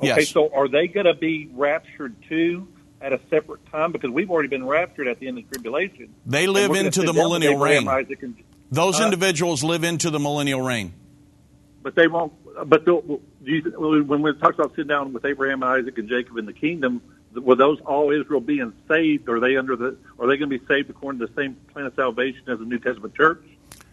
Okay. 0.00 0.06
Yes. 0.06 0.28
So 0.28 0.48
are 0.54 0.68
they 0.68 0.86
going 0.86 1.06
to 1.06 1.14
be 1.14 1.50
raptured 1.52 2.14
too 2.28 2.68
at 3.00 3.12
a 3.12 3.20
separate 3.30 3.64
time? 3.70 3.92
Because 3.92 4.10
we've 4.10 4.30
already 4.30 4.48
been 4.48 4.66
raptured 4.66 5.08
at 5.08 5.18
the 5.20 5.28
end 5.28 5.38
of 5.38 5.44
the 5.48 5.50
tribulation. 5.54 6.14
They 6.26 6.46
live 6.46 6.72
into 6.72 7.02
the 7.02 7.12
millennial 7.12 7.56
reign. 7.56 7.86
And, 7.88 8.36
Those 8.70 8.98
Huh? 8.98 9.04
individuals 9.04 9.62
live 9.64 9.84
into 9.84 10.10
the 10.10 10.18
millennial 10.20 10.60
reign. 10.60 10.92
but 11.82 11.94
they 11.94 12.06
won't. 12.08 12.32
But 12.68 12.84
when 12.86 14.22
we 14.22 14.32
talk 14.34 14.54
about 14.54 14.70
sitting 14.72 14.88
down 14.88 15.12
with 15.12 15.24
Abraham, 15.24 15.62
Isaac, 15.62 15.96
and 15.96 16.08
Jacob 16.08 16.36
in 16.36 16.44
the 16.44 16.52
kingdom, 16.52 17.00
were 17.34 17.54
those 17.54 17.80
all 17.82 18.10
Israel 18.10 18.40
being 18.40 18.72
saved? 18.88 19.28
Are 19.28 19.38
they 19.40 19.56
under 19.56 19.76
the? 19.76 19.96
Are 20.18 20.26
they 20.26 20.36
going 20.36 20.50
to 20.50 20.58
be 20.58 20.66
saved 20.66 20.90
according 20.90 21.20
to 21.20 21.26
the 21.26 21.32
same 21.34 21.54
plan 21.72 21.86
of 21.86 21.94
salvation 21.94 22.42
as 22.48 22.58
the 22.58 22.64
New 22.64 22.78
Testament 22.78 23.14
church? 23.14 23.40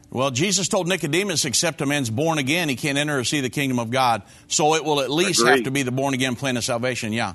Well, 0.10 0.32
Jesus 0.32 0.68
told 0.68 0.88
Nicodemus, 0.88 1.46
except 1.46 1.82
a 1.82 1.86
man's 1.86 2.10
born 2.10 2.38
again, 2.38 2.70
he 2.70 2.76
can't 2.76 2.98
enter 2.98 3.20
or 3.20 3.24
see 3.24 3.42
the 3.42 3.50
kingdom 3.50 3.80
of 3.80 3.92
God. 3.92 4.24
So 4.48 4.76
it 4.76 4.84
will 4.86 5.02
at 5.02 5.10
least 5.12 5.46
have 5.46 5.64
to 5.64 5.72
be 5.72 5.84
the 5.84 5.92
born 5.92 6.14
again 6.14 6.36
plan 6.36 6.58
of 6.58 6.64
salvation, 6.64 7.12
yeah. 7.14 7.34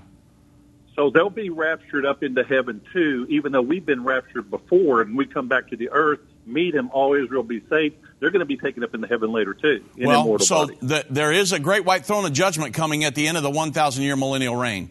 So 0.96 1.10
they'll 1.10 1.30
be 1.30 1.50
raptured 1.50 2.04
up 2.04 2.22
into 2.22 2.42
heaven 2.42 2.80
too, 2.92 3.26
even 3.28 3.52
though 3.52 3.62
we've 3.62 3.86
been 3.86 4.04
raptured 4.04 4.50
before 4.50 5.02
and 5.02 5.16
we 5.16 5.24
come 5.24 5.48
back 5.48 5.68
to 5.68 5.76
the 5.76 5.90
earth, 5.90 6.20
meet 6.44 6.74
him, 6.74 6.90
all 6.92 7.14
Israel 7.14 7.42
will 7.42 7.48
be 7.48 7.62
saved. 7.68 7.96
They're 8.18 8.30
going 8.30 8.40
to 8.40 8.46
be 8.46 8.56
taken 8.56 8.82
up 8.82 8.94
into 8.94 9.06
heaven 9.06 9.32
later 9.32 9.54
too, 9.54 9.84
in 9.96 10.08
well, 10.08 10.38
so 10.40 10.66
the, 10.66 11.06
there 11.08 11.32
is 11.32 11.52
a 11.52 11.58
great 11.58 11.84
white 11.84 12.04
throne 12.04 12.24
of 12.24 12.32
judgment 12.32 12.74
coming 12.74 13.04
at 13.04 13.14
the 13.14 13.28
end 13.28 13.36
of 13.36 13.42
the 13.42 13.50
1,000 13.50 14.02
year 14.02 14.16
millennial 14.16 14.56
reign. 14.56 14.90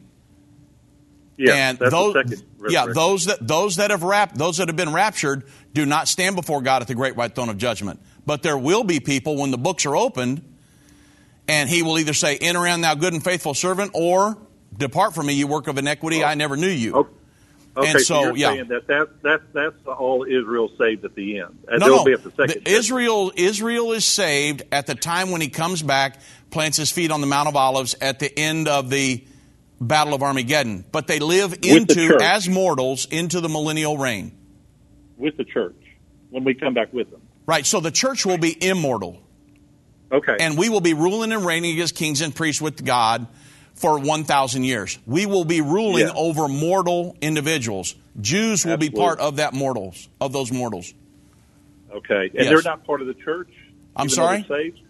Yeah, 1.38 1.54
and 1.54 1.80
those, 1.80 2.16
yeah, 2.68 2.88
those 2.88 3.26
that 3.26 3.48
those 3.48 3.78
that 3.78 3.92
have 3.92 4.04
wrapped, 4.04 4.38
those 4.38 4.58
that 4.58 4.68
have 4.68 4.76
been 4.76 4.92
raptured, 4.92 5.46
do 5.74 5.86
not 5.86 6.10
stand 6.10 6.36
before 6.36 6.62
God 6.62 6.82
at 6.82 6.90
the 6.90 6.96
great 6.96 7.16
white 7.16 7.34
throne 7.34 7.48
of 7.48 7.58
judgment. 7.58 8.02
But 8.26 8.44
there 8.44 8.58
will 8.58 8.84
be 8.84 9.00
people 9.00 9.38
when 9.38 9.50
the 9.50 9.58
books 9.58 9.86
are 9.86 9.96
opened, 9.96 10.42
and 11.48 11.70
He 11.70 11.82
will 11.82 11.98
either 11.98 12.14
say, 12.14 12.38
"Enter 12.38 12.68
in, 12.68 12.82
thou 12.82 12.94
good 12.94 13.14
and 13.14 13.24
faithful 13.24 13.54
servant," 13.54 13.92
or 13.94 14.38
"Depart 14.80 15.14
from 15.14 15.28
me, 15.28 15.34
you 15.34 15.46
work 15.46 15.68
of 15.68 15.78
iniquity, 15.78 16.24
I 16.24 16.34
never 16.34 16.58
knew 16.58 16.68
you." 16.68 16.94
Okay. 16.96 17.14
Okay, 17.78 17.92
And 17.92 18.00
so, 18.02 18.24
so, 18.24 18.34
yeah. 18.36 18.64
that, 18.64 18.88
that 18.88 19.22
that 19.22 19.42
that's 19.54 19.76
all 19.88 20.24
Israel 20.24 20.72
saved 20.78 21.06
at 21.06 21.14
the 21.14 21.40
end. 21.40 21.60
And 21.68 21.80
No, 21.80 21.88
no. 21.88 22.04
the. 22.04 22.18
The- 22.36 22.62
Israel 22.70 23.32
Israel 23.36 23.92
is 23.92 24.06
saved 24.06 24.64
at 24.72 24.88
the 24.88 24.96
time 24.96 25.30
when 25.30 25.40
He 25.40 25.50
comes 25.50 25.84
back, 25.84 26.20
plants 26.50 26.78
His 26.78 26.92
feet 26.92 27.12
on 27.12 27.22
the 27.22 27.28
Mount 27.28 27.48
of 27.48 27.56
Olives 27.56 27.96
at 28.02 28.18
the 28.20 28.38
end 28.38 28.68
of 28.68 28.90
the 28.90 29.24
Battle 29.80 30.16
of 30.16 30.24
Armageddon. 30.24 30.84
But 30.92 31.06
they 31.08 31.20
live 31.20 31.62
the 31.62 31.70
into 31.70 32.08
church. 32.08 32.22
as 32.22 32.50
mortals 32.50 33.06
into 33.06 33.40
the 33.40 33.50
millennial 33.50 33.98
reign. 34.00 34.32
with 35.16 35.38
the 35.38 35.46
church 35.46 35.78
when 36.32 36.44
we 36.44 36.56
come 36.56 36.74
back 36.74 36.92
with 36.92 37.12
them. 37.12 37.22
Right. 37.46 37.66
So 37.68 37.80
the 37.80 37.92
church 37.92 38.26
will 38.26 38.40
be 38.40 38.58
immortal. 38.68 39.22
Okay. 40.12 40.38
and 40.40 40.58
we 40.58 40.70
will 40.70 40.82
be 40.82 40.96
ruling 40.96 41.32
and 41.32 41.46
reigning 41.46 41.80
as 41.80 41.92
kings 41.92 42.22
and 42.22 42.34
priests 42.34 42.60
with 42.62 42.84
God 42.84 43.28
for 43.80 43.98
1,000 43.98 44.64
years. 44.66 45.00
We 45.06 45.26
will 45.26 45.46
be 45.46 45.62
ruling 45.62 46.08
Yeah. 46.08 46.14
over 46.16 46.48
mortal 46.50 47.16
individuals. 47.22 47.96
Jews 48.20 48.66
will 48.66 48.76
be 48.78 48.90
part 48.90 49.20
of 49.20 49.38
that 49.38 49.54
mortals, 49.54 50.10
of 50.20 50.34
those 50.34 50.52
mortals. 50.52 50.94
okay. 51.96 52.26
And 52.26 52.34
Yes. 52.36 52.50
they're 52.50 52.62
not 52.62 52.86
part 52.86 53.02
of 53.02 53.08
the 53.08 53.14
church. 53.16 53.50
I'm 53.96 54.10
sorry? 54.10 54.46
saved. 54.48 54.82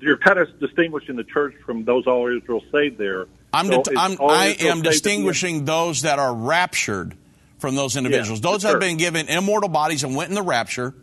You're 0.00 0.18
kind 0.18 0.38
of 0.38 0.48
distinguishing 0.60 1.16
the 1.16 1.24
church 1.24 1.54
from 1.64 1.84
those 1.84 2.06
all 2.06 2.26
Israel 2.28 2.62
saved 2.72 2.98
there. 2.98 3.26
I'm, 3.52 3.66
So 3.66 3.82
I'm, 3.96 4.16
I 4.20 4.56
am 4.60 4.82
distinguishing 4.82 5.64
those 5.64 6.02
that 6.02 6.18
are 6.18 6.34
raptured 6.34 7.14
from 7.58 7.74
those 7.76 7.96
individuals. 7.96 8.40
the 8.40 8.48
those 8.50 8.62
that 8.62 8.70
have 8.70 8.80
been 8.80 8.96
given 8.96 9.28
immortal 9.28 9.68
bodies 9.68 10.02
and 10.04 10.14
went 10.16 10.28
in 10.30 10.34
the 10.34 10.42
rapture, 10.42 10.94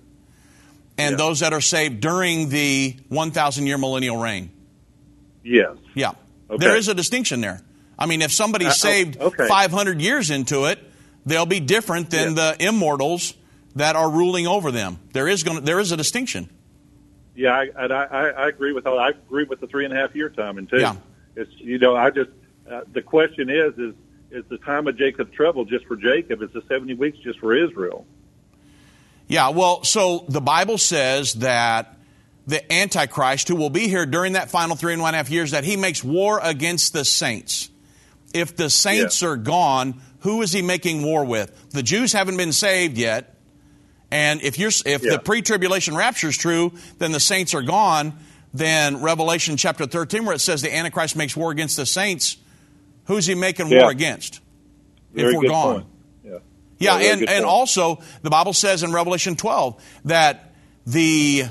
and 0.97 1.11
Yeah. 1.11 1.17
those 1.17 1.39
that 1.41 1.53
are 1.53 1.61
saved 1.61 1.99
during 2.01 2.49
the 2.49 2.95
1,000 3.09 3.65
year 3.67 3.77
millennial 3.77 4.17
reign. 4.17 4.49
Yes. 5.43 5.77
Yeah. 5.93 6.11
Okay. 6.49 6.57
There 6.65 6.75
is 6.75 6.87
a 6.87 6.93
distinction 6.93 7.41
there. 7.41 7.61
I 7.99 8.05
mean, 8.05 8.21
if 8.21 8.31
somebody's 8.31 8.67
Uh, 8.67 8.71
oh, 8.71 8.91
saved 8.91 9.17
okay. 9.19 9.47
500 9.47 10.01
years 10.01 10.29
into 10.29 10.65
it, 10.65 10.79
they'll 11.25 11.45
be 11.45 11.59
different 11.59 12.09
than 12.09 12.35
Yeah. 12.35 12.53
the 12.57 12.67
immortals 12.67 13.33
that 13.75 13.95
are 13.95 14.09
ruling 14.09 14.47
over 14.47 14.71
them. 14.71 14.99
There 15.13 15.27
is 15.27 15.43
going 15.43 15.57
to, 15.59 15.63
there 15.63 15.79
is 15.79 15.91
a 15.91 15.97
distinction. 15.97 16.49
Yeah, 17.35 17.51
I, 17.53 17.69
and 17.83 17.93
I, 17.93 18.03
I, 18.05 18.27
I 18.29 18.47
agree 18.47 18.71
with 18.73 18.87
all. 18.87 18.97
I 18.97 19.09
agree 19.09 19.43
with 19.43 19.59
the 19.59 19.67
three 19.67 19.85
and 19.85 19.93
a 19.93 19.97
half 19.97 20.15
year 20.15 20.29
timing 20.29 20.67
too. 20.67 20.79
Yeah. 20.79 20.95
It's 21.35 21.51
you 21.59 21.77
know 21.77 21.95
I 21.95 22.09
just 22.09 22.31
uh, 22.71 22.81
the 22.91 23.01
question 23.03 23.49
is 23.49 23.77
is 23.77 23.93
is 24.31 24.43
the 24.49 24.57
time 24.57 24.87
of 24.87 24.97
Jacob's 24.97 25.33
trouble 25.35 25.63
just 25.65 25.85
for 25.85 25.95
Jacob? 25.95 26.41
Is 26.41 26.49
the 26.51 26.63
seventy 26.67 26.95
weeks 26.95 27.19
just 27.19 27.39
for 27.39 27.53
Israel? 27.55 28.05
Yeah, 29.27 29.49
well, 29.49 29.83
so 29.83 30.25
the 30.29 30.41
Bible 30.41 30.77
says 30.77 31.33
that 31.35 31.96
the 32.47 32.71
Antichrist, 32.73 33.47
who 33.49 33.55
will 33.55 33.69
be 33.69 33.87
here 33.87 34.05
during 34.05 34.33
that 34.33 34.49
final 34.49 34.75
three 34.75 34.93
and 34.93 35.01
one 35.01 35.13
half 35.13 35.29
years, 35.29 35.51
that 35.51 35.63
he 35.63 35.75
makes 35.75 36.03
war 36.03 36.39
against 36.41 36.93
the 36.93 37.03
saints. 37.05 37.69
If 38.33 38.55
the 38.55 38.69
saints 38.69 39.21
Yeah. 39.21 39.29
are 39.29 39.35
gone, 39.37 40.01
who 40.19 40.41
is 40.41 40.51
he 40.53 40.61
making 40.61 41.03
war 41.03 41.23
with? 41.25 41.51
The 41.71 41.83
Jews 41.83 42.13
haven't 42.13 42.37
been 42.37 42.53
saved 42.53 42.97
yet. 42.97 43.35
And 44.09 44.41
if 44.41 44.57
you're 44.57 44.69
if 44.85 45.03
Yeah. 45.03 45.11
the 45.11 45.19
pre-tribulation 45.19 45.95
rapture 45.95 46.29
is 46.29 46.37
true, 46.37 46.71
then 46.99 47.11
the 47.11 47.19
saints 47.19 47.53
are 47.53 47.61
gone. 47.61 48.17
Then 48.53 49.01
Revelation 49.01 49.57
chapter 49.57 49.85
13, 49.85 50.25
where 50.25 50.33
it 50.33 50.39
says 50.39 50.61
the 50.61 50.73
Antichrist 50.73 51.15
makes 51.17 51.35
war 51.35 51.51
against 51.51 51.75
the 51.75 51.85
saints, 51.85 52.37
who's 53.05 53.25
he 53.25 53.35
making 53.35 53.67
Yeah. 53.69 53.81
war 53.81 53.91
against? 53.91 54.39
Very 55.13 55.33
if 55.33 55.37
we're 55.37 55.49
gone. 55.49 55.73
point. 55.73 55.85
Yeah. 56.23 56.37
Yeah, 56.79 57.11
and, 57.11 57.21
and 57.21 57.27
point. 57.29 57.45
also 57.45 57.99
the 58.23 58.29
Bible 58.29 58.53
says 58.53 58.83
in 58.83 58.93
Revelation 58.93 59.35
12 59.35 59.75
that 60.05 60.53
the 60.85 61.45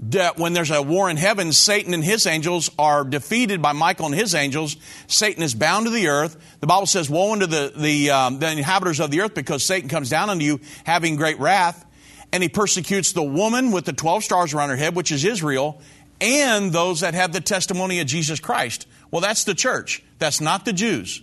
that 0.00 0.38
when 0.38 0.52
there's 0.52 0.70
a 0.70 0.80
war 0.80 1.10
in 1.10 1.16
heaven, 1.16 1.52
Satan 1.52 1.92
and 1.92 2.04
his 2.04 2.26
angels 2.26 2.70
are 2.78 3.02
defeated 3.02 3.60
by 3.60 3.72
Michael 3.72 4.06
and 4.06 4.14
his 4.14 4.34
angels. 4.34 4.76
Satan 5.08 5.42
is 5.42 5.54
bound 5.54 5.86
to 5.86 5.90
the 5.90 6.08
earth. 6.08 6.36
The 6.60 6.68
Bible 6.68 6.86
says, 6.86 7.10
"Woe 7.10 7.32
unto 7.32 7.46
the 7.46 7.72
the, 7.76 8.10
um, 8.10 8.38
the 8.38 8.50
inhabitants 8.50 9.00
of 9.00 9.10
the 9.10 9.22
earth, 9.22 9.34
because 9.34 9.64
Satan 9.64 9.88
comes 9.88 10.08
down 10.08 10.30
unto 10.30 10.44
you, 10.44 10.60
having 10.84 11.16
great 11.16 11.40
wrath, 11.40 11.84
and 12.32 12.42
he 12.42 12.48
persecutes 12.48 13.12
the 13.12 13.24
woman 13.24 13.72
with 13.72 13.86
the 13.86 13.92
twelve 13.92 14.22
stars 14.22 14.54
around 14.54 14.68
her 14.68 14.76
head, 14.76 14.94
which 14.94 15.10
is 15.10 15.24
Israel, 15.24 15.80
and 16.20 16.72
those 16.72 17.00
that 17.00 17.14
have 17.14 17.32
the 17.32 17.40
testimony 17.40 17.98
of 17.98 18.06
Jesus 18.06 18.38
Christ." 18.38 18.86
Well, 19.10 19.20
that's 19.20 19.44
the 19.44 19.54
church. 19.54 20.02
That's 20.18 20.40
not 20.40 20.64
the 20.64 20.72
Jews. 20.72 21.22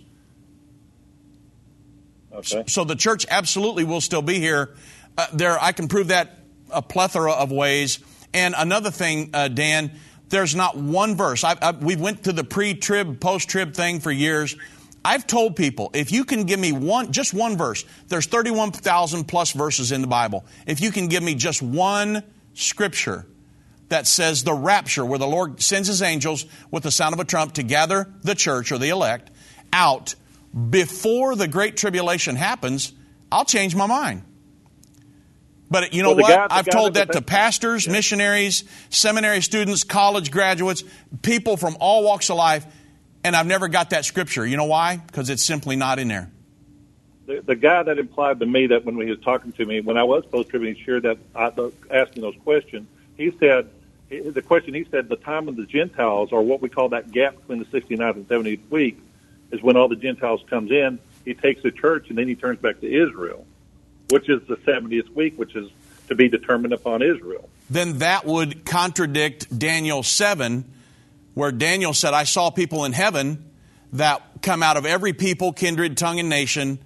Okay. 2.30 2.64
So 2.66 2.84
the 2.84 2.96
church 2.96 3.24
absolutely 3.30 3.84
will 3.84 4.02
still 4.02 4.20
be 4.20 4.38
here. 4.38 4.74
Uh, 5.16 5.26
there, 5.32 5.58
I 5.58 5.72
can 5.72 5.88
prove 5.88 6.08
that 6.08 6.40
a 6.70 6.82
plethora 6.82 7.32
of 7.32 7.50
ways. 7.50 8.00
And 8.36 8.54
another 8.56 8.90
thing, 8.90 9.30
uh, 9.32 9.48
Dan, 9.48 9.92
there's 10.28 10.54
not 10.54 10.76
one 10.76 11.16
verse. 11.16 11.42
I, 11.42 11.56
I, 11.62 11.70
we 11.70 11.96
went 11.96 12.24
to 12.24 12.32
the 12.32 12.44
pre-trib, 12.44 13.18
post-trib 13.18 13.72
thing 13.72 13.98
for 13.98 14.12
years. 14.12 14.54
I've 15.02 15.26
told 15.26 15.56
people 15.56 15.90
if 15.94 16.12
you 16.12 16.26
can 16.26 16.44
give 16.44 16.60
me 16.60 16.70
one, 16.70 17.12
just 17.12 17.32
one 17.32 17.56
verse. 17.56 17.86
There's 18.08 18.26
31,000 18.26 19.24
plus 19.24 19.52
verses 19.52 19.90
in 19.90 20.02
the 20.02 20.06
Bible. 20.06 20.44
If 20.66 20.82
you 20.82 20.92
can 20.92 21.08
give 21.08 21.22
me 21.22 21.34
just 21.34 21.62
one 21.62 22.24
scripture 22.52 23.24
that 23.88 24.06
says 24.06 24.44
the 24.44 24.52
rapture, 24.52 25.06
where 25.06 25.18
the 25.18 25.26
Lord 25.26 25.62
sends 25.62 25.88
His 25.88 26.02
angels 26.02 26.44
with 26.70 26.82
the 26.82 26.90
sound 26.90 27.14
of 27.14 27.20
a 27.20 27.24
trump 27.24 27.54
to 27.54 27.62
gather 27.62 28.06
the 28.22 28.34
church 28.34 28.70
or 28.70 28.76
the 28.76 28.90
elect 28.90 29.30
out 29.72 30.14
before 30.68 31.36
the 31.36 31.48
Great 31.48 31.78
Tribulation 31.78 32.36
happens, 32.36 32.92
I'll 33.32 33.46
change 33.46 33.74
my 33.74 33.86
mind. 33.86 34.24
But 35.70 35.92
you 35.92 36.02
know 36.02 36.10
Well, 36.14 36.22
what? 36.22 36.50
guy- 36.50 36.58
I've 36.58 36.68
told 36.68 36.94
that- 36.94 37.08
that 37.08 37.12
to 37.14 37.22
pastors, 37.22 37.88
missionaries, 37.88 38.64
seminary 38.90 39.40
students, 39.42 39.82
college 39.84 40.30
graduates, 40.30 40.84
people 41.22 41.56
from 41.56 41.76
all 41.80 42.04
walks 42.04 42.30
of 42.30 42.36
life, 42.36 42.64
and 43.24 43.34
I've 43.34 43.46
never 43.46 43.66
got 43.68 43.90
that 43.90 44.04
scripture. 44.04 44.46
You 44.46 44.56
know 44.56 44.64
why? 44.66 44.98
Because 44.98 45.28
it's 45.30 45.42
simply 45.42 45.74
not 45.76 45.98
in 45.98 46.08
there. 46.08 46.30
the, 47.26 47.42
the 47.44 47.56
guy 47.56 47.82
that 47.82 47.98
implied 47.98 48.38
to 48.38 48.46
me 48.46 48.68
that 48.68 48.84
when 48.84 48.96
he 49.00 49.10
was 49.10 49.18
talking 49.18 49.50
to 49.50 49.64
me, 49.64 49.80
when 49.80 49.96
I 49.96 50.04
was 50.04 50.24
post 50.26 50.48
trib, 50.50 50.62
he 50.62 50.80
shared 50.84 51.02
that 51.02 51.18
I 51.34 51.50
asking 51.90 52.22
those 52.22 52.36
questions. 52.44 52.86
He 53.16 53.32
said 53.40 53.68
the 54.08 54.42
question. 54.42 54.74
He 54.74 54.86
said 54.92 55.08
the 55.08 55.16
time 55.16 55.48
of 55.48 55.56
the 55.56 55.64
Gentiles, 55.66 56.30
or 56.30 56.42
what 56.42 56.62
we 56.62 56.68
call 56.68 56.90
that 56.90 57.10
gap 57.10 57.34
between 57.40 57.58
the 57.58 57.64
69th 57.64 58.14
and 58.14 58.28
70th 58.28 58.60
week, 58.70 58.98
is 59.50 59.60
when 59.62 59.76
all 59.76 59.88
the 59.88 59.96
Gentiles 59.96 60.44
comes 60.48 60.70
in. 60.70 61.00
He 61.24 61.34
takes 61.34 61.62
the 61.62 61.72
church 61.72 62.08
and 62.10 62.16
then 62.18 62.28
he 62.28 62.36
turns 62.36 62.60
back 62.60 62.78
to 62.80 62.86
Israel, 62.86 63.44
which 64.10 64.28
is 64.28 64.42
the 64.46 64.56
70th 64.56 65.14
week, 65.14 65.38
which 65.38 65.56
is 65.56 65.70
to 66.08 66.14
be 66.14 66.28
determined 66.28 66.72
upon 66.72 67.02
Israel. 67.02 67.48
Then 67.68 67.98
that 67.98 68.24
would 68.24 68.64
contradict 68.64 69.56
Daniel 69.56 70.02
7, 70.02 70.64
where 71.34 71.52
Daniel 71.52 71.92
said, 71.92 72.14
I 72.14 72.24
saw 72.24 72.50
people 72.50 72.84
in 72.84 72.92
heaven 72.92 73.50
that 73.92 74.42
come 74.42 74.62
out 74.62 74.76
of 74.76 74.86
every 74.86 75.12
people, 75.12 75.52
kindred, 75.52 75.96
tongue, 75.96 76.20
and 76.20 76.28
nation, 76.28 76.78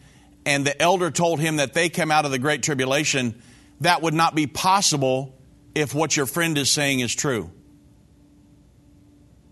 and 0.47 0.67
the 0.67 0.81
elder 0.81 1.11
told 1.11 1.41
him 1.41 1.57
that 1.57 1.75
they 1.75 1.89
come 1.89 2.11
out 2.11 2.25
of 2.25 2.31
the 2.31 2.39
great 2.39 2.63
tribulation. 2.63 3.41
That 3.81 4.03
would 4.03 4.15
not 4.15 4.35
be 4.35 4.47
possible 4.47 5.39
if 5.75 5.95
what 5.95 6.17
your 6.17 6.27
friend 6.27 6.57
is 6.57 6.71
saying 6.71 7.01
is 7.01 7.15
true. 7.15 7.51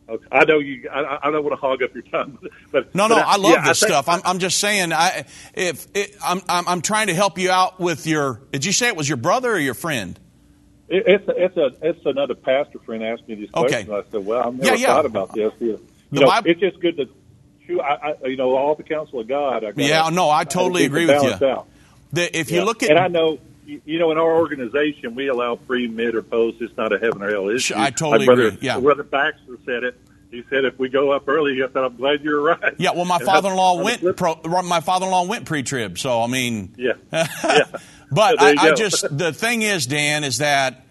Okay. 0.09 0.25
I 0.33 0.45
know 0.45 0.59
you. 0.59 0.89
I, 0.91 1.19
I 1.23 1.31
don't 1.31 1.43
want 1.45 1.53
to 1.53 1.61
hog 1.61 1.83
up 1.83 1.93
your 1.93 2.03
time, 2.05 2.39
but 2.73 2.95
No, 2.95 3.09
but 3.09 3.17
no, 3.17 3.23
I 3.25 3.37
love 3.37 3.53
yeah, 3.53 3.65
this 3.69 3.81
think- 3.81 3.91
stuff. 3.91 4.09
I'm, 4.09 4.23
I'm 4.25 4.39
just 4.39 4.59
saying, 4.59 4.93
I, 4.93 5.25
if 5.55 5.87
it, 5.95 6.17
I'm, 6.25 6.41
I'm, 6.49 6.67
I'm 6.67 6.81
trying 6.81 7.09
to 7.09 7.15
help 7.15 7.39
you 7.39 7.51
out 7.51 7.79
with 7.79 8.07
your. 8.07 8.41
Did 8.53 8.65
you 8.65 8.73
say 8.73 8.89
it 8.89 8.97
was 8.97 9.07
your 9.09 9.19
brother 9.19 9.53
or 9.53 9.59
your 9.59 9.75
friend? 9.75 10.19
It, 10.89 11.05
it's 11.07 11.29
a, 11.29 11.45
it's 11.45 11.57
a 11.59 11.87
it's 11.87 12.07
another 12.07 12.35
pastor 12.35 12.79
friend 12.79 13.05
asked 13.05 13.29
me 13.29 13.35
these 13.35 13.51
Okay. 13.55 13.85
questions. 13.85 13.91
I 13.91 14.11
said, 14.11 14.25
well, 14.25 14.49
I've 14.49 14.55
never 14.55 14.77
Yeah, 14.77 14.81
yeah. 14.81 14.87
thought 14.95 15.05
about 15.07 15.35
this. 15.35 15.53
You 15.61 15.79
The 16.11 16.21
know, 16.21 16.27
Bible- 16.29 16.51
it's 16.51 16.61
just 16.61 16.81
good 16.81 16.97
to. 16.97 17.09
I, 17.83 18.15
I, 18.25 18.27
you 18.29 18.37
know, 18.39 18.57
all 18.57 18.75
the 18.77 18.83
counsel 18.85 19.21
of 19.21 19.29
God. 19.29 19.59
I 19.63 19.73
gotta, 19.73 19.83
Yeah, 19.83 20.09
no, 20.11 20.31
I 20.31 20.45
totally 20.45 20.87
agree 20.87 21.05
with 21.05 21.17
you. 21.17 21.21
balanced 21.21 21.43
out. 21.43 21.67
The, 22.15 22.39
if 22.39 22.51
you 22.51 22.61
Yeah. 22.61 22.65
look 22.65 22.83
at, 22.83 22.89
and 22.89 22.99
I 22.99 23.09
know, 23.09 23.39
you 23.85 23.99
know, 23.99 24.11
in 24.11 24.19
our 24.19 24.37
organization, 24.37 25.15
we 25.15 25.29
allow 25.29 25.57
pre, 25.57 25.87
mid, 25.89 26.15
or 26.15 26.23
post. 26.23 26.57
It's 26.61 26.77
not 26.77 26.93
a 26.93 26.99
heaven 26.99 27.23
or 27.23 27.31
hell 27.31 27.49
issue. 27.49 27.75
I 27.77 27.91
totally 27.91 28.27
brother, 28.27 28.47
agree, 28.49 28.59
yeah. 28.63 28.81
Brother 28.81 29.03
Baxter 29.03 29.59
said 29.67 29.85
it. 29.85 30.01
He 30.31 30.43
said, 30.51 30.65
if 30.67 30.79
we 30.79 30.89
go 30.91 31.11
up 31.13 31.27
early, 31.27 31.55
he 31.55 31.61
said, 31.61 31.77
I'm 31.77 31.97
glad 31.97 32.23
you're 32.23 32.43
right. 32.43 32.75
yeah, 32.79 32.91
well, 32.93 33.07
my 33.07 33.19
father-in-law 33.19 33.83
went. 33.83 34.17
Pro, 34.17 34.37
my 34.63 34.81
father-in-law 34.81 35.27
went 35.27 35.47
pre-trib, 35.47 35.99
so 35.99 36.21
I 36.23 36.27
mean, 36.27 36.75
Yeah. 36.77 36.93
yeah. 37.13 37.65
But 38.11 38.39
So 38.41 38.47
I, 38.47 38.55
I 38.59 38.73
just 38.73 39.05
the 39.17 39.33
thing 39.35 39.61
is, 39.63 39.87
Dan, 39.87 40.25
is 40.25 40.39
that 40.39 40.87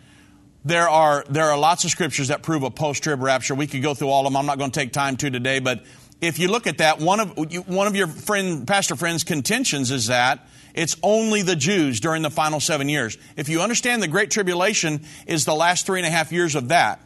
there 0.66 0.88
are 0.90 1.24
there 1.30 1.46
are 1.46 1.58
lots 1.58 1.84
of 1.84 1.90
scriptures 1.92 2.28
that 2.28 2.42
prove 2.44 2.62
a 2.64 2.70
post-trib 2.72 3.22
rapture. 3.22 3.56
We 3.56 3.66
could 3.68 3.82
go 3.82 3.94
through 3.94 4.10
all 4.10 4.22
of 4.28 4.32
them. 4.34 4.38
I'm 4.38 4.46
not 4.46 4.58
going 4.60 4.70
to 4.72 4.80
take 4.80 4.92
time 4.92 5.18
to 5.18 5.30
today, 5.32 5.60
but 5.60 5.84
if 6.22 6.38
you 6.40 6.48
look 6.48 6.68
at 6.68 6.80
that, 6.80 7.00
one 7.00 7.20
of 7.20 7.52
you- 7.52 7.62
one 7.62 7.86
of 7.88 7.96
your 7.96 8.08
friend 8.08 8.68
pastor 8.68 8.96
friends' 8.96 9.24
contentions 9.24 9.92
is 9.92 10.08
that 10.08 10.48
it's 10.78 10.96
only 11.04 11.42
the 11.42 11.56
Jews 11.58 12.00
during 12.00 12.22
the 12.22 12.30
final 12.30 12.60
seven 12.62 12.88
years. 12.88 13.18
If 13.36 13.50
you 13.50 13.62
understand 13.62 14.02
the 14.02 14.08
Great 14.08 14.32
Tribulation 14.32 15.02
is 15.26 15.44
the 15.44 15.54
last 15.56 15.86
three 15.86 16.00
and 16.00 16.08
a 16.08 16.10
half 16.10 16.32
years 16.32 16.56
of 16.56 16.70
that, 16.70 17.02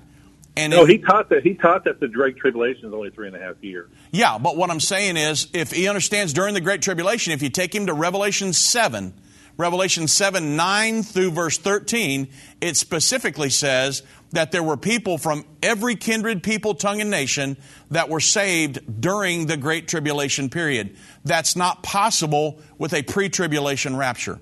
and 0.56 0.72
No, 0.72 0.84
if- 0.84 0.90
he 0.90 0.98
taught 0.98 1.30
that. 1.30 1.44
He 1.44 1.54
taught 1.56 1.86
that 1.86 2.00
the 2.02 2.08
Great 2.10 2.38
Tribulation 2.38 2.86
is 2.86 2.94
only 2.94 3.10
three 3.10 3.28
and 3.28 3.36
a 3.36 3.40
half 3.40 3.56
years. 3.62 3.90
yeah, 4.12 4.38
but 4.38 4.58
what 4.58 4.70
I'm 4.70 4.82
saying 4.82 5.16
is, 5.18 5.48
if 5.54 5.72
he 5.72 5.88
understands 5.88 6.34
during 6.34 6.54
the 6.54 6.62
Great 6.62 6.82
Tribulation, 6.82 7.32
if 7.34 7.42
you 7.42 7.50
take 7.50 7.74
him 7.74 7.86
to 7.88 7.94
Revelation 7.94 8.52
7, 8.54 9.14
Revelation 9.58 10.08
7, 10.08 10.56
9 10.56 11.04
through 11.04 11.32
verse 11.32 11.58
13, 11.58 12.28
it 12.62 12.76
specifically 12.78 13.50
says 13.50 14.04
that 14.32 14.52
there 14.52 14.64
were 14.64 14.78
people 14.78 15.18
from 15.18 15.46
every 15.62 15.96
kindred, 15.96 16.44
people, 16.44 16.74
tongue, 16.74 17.02
and 17.02 17.10
nation 17.10 17.58
that 17.90 18.10
were 18.10 18.20
saved 18.20 19.02
during 19.02 19.46
the 19.46 19.58
Great 19.58 19.88
Tribulation 19.88 20.50
period. 20.50 20.96
That's 21.24 21.56
not 21.56 21.84
possible 21.84 22.60
with 22.78 22.94
a 22.94 23.04
pre 23.04 23.30
tribulation 23.30 23.96
rapture. 23.96 24.40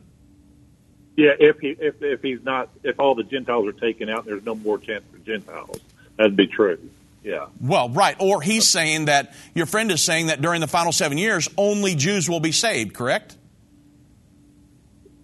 Yeah, 1.15 1.31
if 1.39 1.59
he 1.59 1.69
if 1.69 2.01
if 2.01 2.21
he's 2.21 2.43
not 2.43 2.69
if 2.83 2.99
all 2.99 3.15
the 3.15 3.23
Gentiles 3.23 3.67
are 3.67 3.73
taken 3.73 4.09
out, 4.09 4.25
there's 4.25 4.45
no 4.45 4.55
more 4.55 4.77
chance 4.77 5.03
for 5.11 5.17
Gentiles. 5.19 5.79
That'd 6.17 6.35
be 6.35 6.47
true. 6.47 6.77
Yeah. 7.23 7.47
Well, 7.61 7.89
right. 7.89 8.15
Or 8.19 8.41
he's 8.41 8.67
saying 8.67 9.05
that, 9.05 9.33
your 9.53 9.65
friend 9.65 9.91
is 9.91 10.01
saying 10.01 10.27
that 10.27 10.41
during 10.41 10.61
the 10.61 10.67
final 10.67 10.91
seven 10.91 11.17
years, 11.17 11.49
only 11.57 11.95
Jews 11.95 12.29
will 12.29 12.39
be 12.39 12.51
saved, 12.51 12.93
correct? 12.93 13.35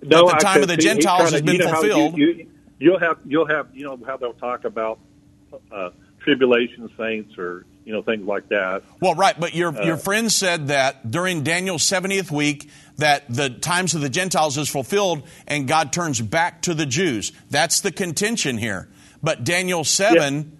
No, 0.03 0.27
the 0.27 0.35
I 0.35 0.39
time 0.39 0.61
of 0.61 0.67
the 0.67 0.77
Gentiles 0.77 1.31
has 1.31 1.41
been 1.41 1.55
you 1.55 1.59
know 1.61 1.71
fulfilled. 1.71 2.17
You, 2.17 2.27
you, 2.27 2.47
you'll 2.79 2.99
have 2.99 3.17
you'll 3.25 3.47
have 3.47 3.67
you 3.73 3.83
know 3.83 3.99
how 4.05 4.17
they'll 4.17 4.33
talk 4.33 4.65
about 4.65 4.99
uh, 5.71 5.89
tribulation 6.19 6.89
saints 6.97 7.37
or 7.37 7.65
you 7.85 7.93
know 7.93 8.01
things 8.01 8.25
like 8.25 8.49
that. 8.49 8.83
Well, 8.99 9.15
right, 9.15 9.39
but 9.39 9.53
your 9.53 9.77
Uh, 9.77 9.85
your 9.85 9.97
friend 9.97 10.31
said 10.31 10.67
that 10.67 11.09
during 11.09 11.43
Daniel's 11.43 11.83
70th 11.83 12.31
week 12.31 12.69
that 12.97 13.23
the 13.29 13.49
times 13.49 13.93
of 13.93 14.01
the 14.01 14.09
Gentiles 14.09 14.57
is 14.57 14.69
fulfilled 14.69 15.27
and 15.47 15.67
God 15.67 15.91
turns 15.91 16.21
back 16.21 16.61
to 16.63 16.73
the 16.73 16.85
Jews. 16.85 17.31
That's 17.49 17.81
the 17.81 17.91
contention 17.91 18.57
here. 18.57 18.87
But 19.21 19.43
Daniel 19.43 19.83
7 19.83 20.57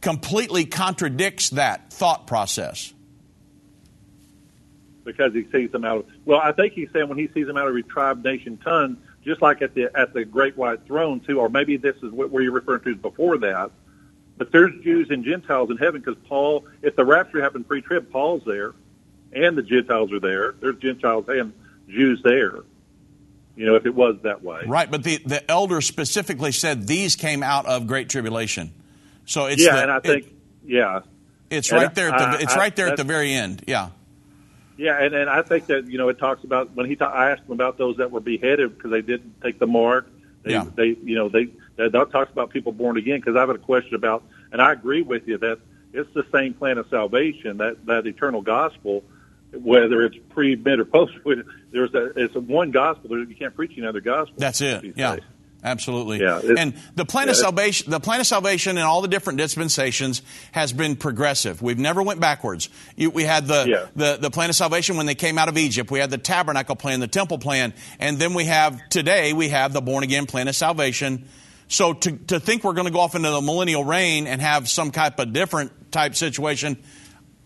completely 0.00 0.64
contradicts 0.66 1.50
that 1.50 1.92
thought 1.92 2.26
process. 2.26 2.92
because 5.04 5.32
he 5.32 5.46
sees 5.50 5.70
them 5.72 5.84
out 5.84 5.98
of. 5.98 6.06
Well, 6.24 6.40
I 6.42 6.52
think 6.52 6.74
he's 6.74 6.88
saying 6.92 7.08
when 7.08 7.18
he 7.18 7.28
sees 7.28 7.46
them 7.46 7.56
out 7.56 7.64
of 7.64 7.70
every 7.70 7.82
tribe, 7.82 8.22
nation, 8.24 8.58
tongue, 8.58 8.96
just 9.24 9.42
like 9.42 9.62
at 9.62 9.74
the 9.74 9.90
at 9.96 10.12
the 10.14 10.24
great 10.24 10.56
white 10.56 10.86
throne 10.86 11.20
too, 11.20 11.40
or 11.40 11.48
maybe 11.48 11.76
this 11.76 11.96
is 12.02 12.10
what 12.12 12.30
where 12.30 12.42
you're 12.42 12.52
referring 12.52 12.82
to 12.84 12.94
before 12.96 13.38
that. 13.38 13.70
But 14.38 14.52
there's 14.52 14.72
Jews 14.82 15.08
and 15.10 15.24
Gentiles 15.24 15.70
in 15.70 15.76
heaven 15.76 16.00
because 16.00 16.16
Paul, 16.26 16.64
if 16.82 16.96
the 16.96 17.04
rapture 17.04 17.42
happened 17.42 17.68
pre-trib, 17.68 18.10
Paul's 18.10 18.42
there, 18.46 18.72
and 19.32 19.56
the 19.58 19.62
Gentiles 19.62 20.12
are 20.12 20.20
there. 20.20 20.54
There's 20.60 20.76
Gentiles 20.78 21.26
and 21.28 21.52
Jews 21.88 22.22
there. 22.22 22.60
You 23.56 23.66
know, 23.66 23.74
if 23.74 23.84
it 23.84 23.94
was 23.94 24.16
that 24.22 24.42
way. 24.42 24.62
Right, 24.66 24.90
but 24.90 25.02
the, 25.02 25.18
the 25.18 25.50
elder 25.50 25.82
specifically 25.82 26.52
said 26.52 26.86
these 26.86 27.16
came 27.16 27.42
out 27.42 27.66
of 27.66 27.86
great 27.86 28.08
tribulation. 28.08 28.72
So 29.26 29.46
it's 29.46 29.62
yeah, 29.62 29.74
the- 29.76 29.82
and 29.82 29.90
I 29.90 29.96
it- 29.98 30.02
think 30.04 30.34
yeah, 30.64 31.00
it's 31.50 31.70
and 31.70 31.82
right 31.82 31.94
there 31.94 32.08
at 32.08 32.18
the 32.18 32.38
I- 32.38 32.40
it's 32.40 32.54
I- 32.54 32.58
right 32.58 32.74
there 32.74 32.88
at 32.88 32.96
the 32.96 33.04
very 33.04 33.34
end. 33.34 33.64
Yeah. 33.66 33.90
Yeah, 34.80 34.96
and, 34.98 35.14
and 35.14 35.28
I 35.28 35.42
think 35.42 35.66
that 35.66 35.88
you 35.88 35.98
know 35.98 36.08
it 36.08 36.18
talks 36.18 36.42
about 36.42 36.74
when 36.74 36.86
he 36.86 36.96
ta- 36.96 37.10
I 37.12 37.32
asked 37.32 37.42
him 37.42 37.52
about 37.52 37.76
those 37.76 37.98
that 37.98 38.10
were 38.10 38.20
beheaded 38.20 38.74
because 38.76 38.90
they 38.90 39.02
didn't 39.02 39.38
take 39.42 39.58
the 39.58 39.66
mark. 39.66 40.08
They, 40.42 40.52
Yeah. 40.52 40.64
they 40.74 40.96
you 41.04 41.16
know 41.16 41.28
they 41.28 41.48
that, 41.76 41.92
that 41.92 42.10
talks 42.10 42.32
about 42.32 42.48
people 42.48 42.72
born 42.72 42.96
again 42.96 43.20
because 43.20 43.36
I 43.36 43.40
have 43.40 43.50
a 43.50 43.58
question 43.58 43.94
about 43.94 44.24
and 44.52 44.62
I 44.62 44.72
agree 44.72 45.02
with 45.02 45.28
you 45.28 45.36
that 45.36 45.58
it's 45.92 46.08
the 46.14 46.24
same 46.32 46.54
plan 46.54 46.78
of 46.78 46.86
salvation 46.88 47.58
that 47.58 47.84
that 47.84 48.06
eternal 48.06 48.40
gospel, 48.40 49.04
whether 49.52 50.02
it's 50.02 50.16
pre, 50.30 50.56
mid, 50.56 50.80
or 50.80 50.86
post. 50.86 51.12
There's 51.72 51.92
a 51.92 52.12
it's 52.18 52.34
a 52.34 52.40
one 52.40 52.70
gospel. 52.70 53.18
You 53.18 53.36
can't 53.36 53.54
preach 53.54 53.76
another 53.76 54.00
gospel. 54.00 54.36
That's 54.38 54.62
it. 54.62 54.94
Yeah. 54.96 55.16
days. 55.16 55.24
Absolutely. 55.62 56.20
Yeah, 56.20 56.40
and 56.56 56.74
the 56.96 57.04
plan 57.04 57.26
yeah, 57.26 57.32
of 57.32 57.36
salvation, 57.36 57.90
the 57.90 58.00
plan 58.00 58.20
of 58.20 58.26
salvation 58.26 58.78
in 58.78 58.82
all 58.82 59.02
the 59.02 59.08
different 59.08 59.38
dispensations 59.38 60.22
has 60.52 60.72
been 60.72 60.96
progressive. 60.96 61.60
We've 61.60 61.78
never 61.78 62.02
went 62.02 62.18
backwards. 62.18 62.70
You, 62.96 63.10
we 63.10 63.24
had 63.24 63.46
the, 63.46 63.66
Yeah. 63.68 63.86
the, 63.94 64.18
the 64.18 64.30
plan 64.30 64.48
of 64.48 64.56
salvation 64.56 64.96
when 64.96 65.04
they 65.06 65.14
came 65.14 65.36
out 65.36 65.48
of 65.48 65.58
Egypt. 65.58 65.90
We 65.90 65.98
had 65.98 66.10
the 66.10 66.16
tabernacle 66.18 66.76
plan, 66.76 67.00
the 67.00 67.08
temple 67.08 67.36
plan, 67.38 67.74
and 67.98 68.18
then 68.18 68.32
we 68.32 68.44
have, 68.46 68.80
today, 68.88 69.34
we 69.34 69.50
have 69.50 69.72
the 69.74 69.82
born 69.82 70.02
again 70.02 70.24
plan 70.26 70.48
of 70.48 70.56
salvation. 70.56 71.28
So 71.68 71.92
to, 71.92 72.12
to 72.28 72.40
think 72.40 72.64
we're 72.64 72.72
going 72.72 72.86
to 72.86 72.92
go 72.92 73.00
off 73.00 73.14
into 73.14 73.30
the 73.30 73.42
millennial 73.42 73.84
reign 73.84 74.26
and 74.26 74.40
have 74.40 74.68
some 74.68 74.90
type 74.90 75.18
of 75.18 75.32
different 75.34 75.92
type 75.92 76.14
situation, 76.14 76.78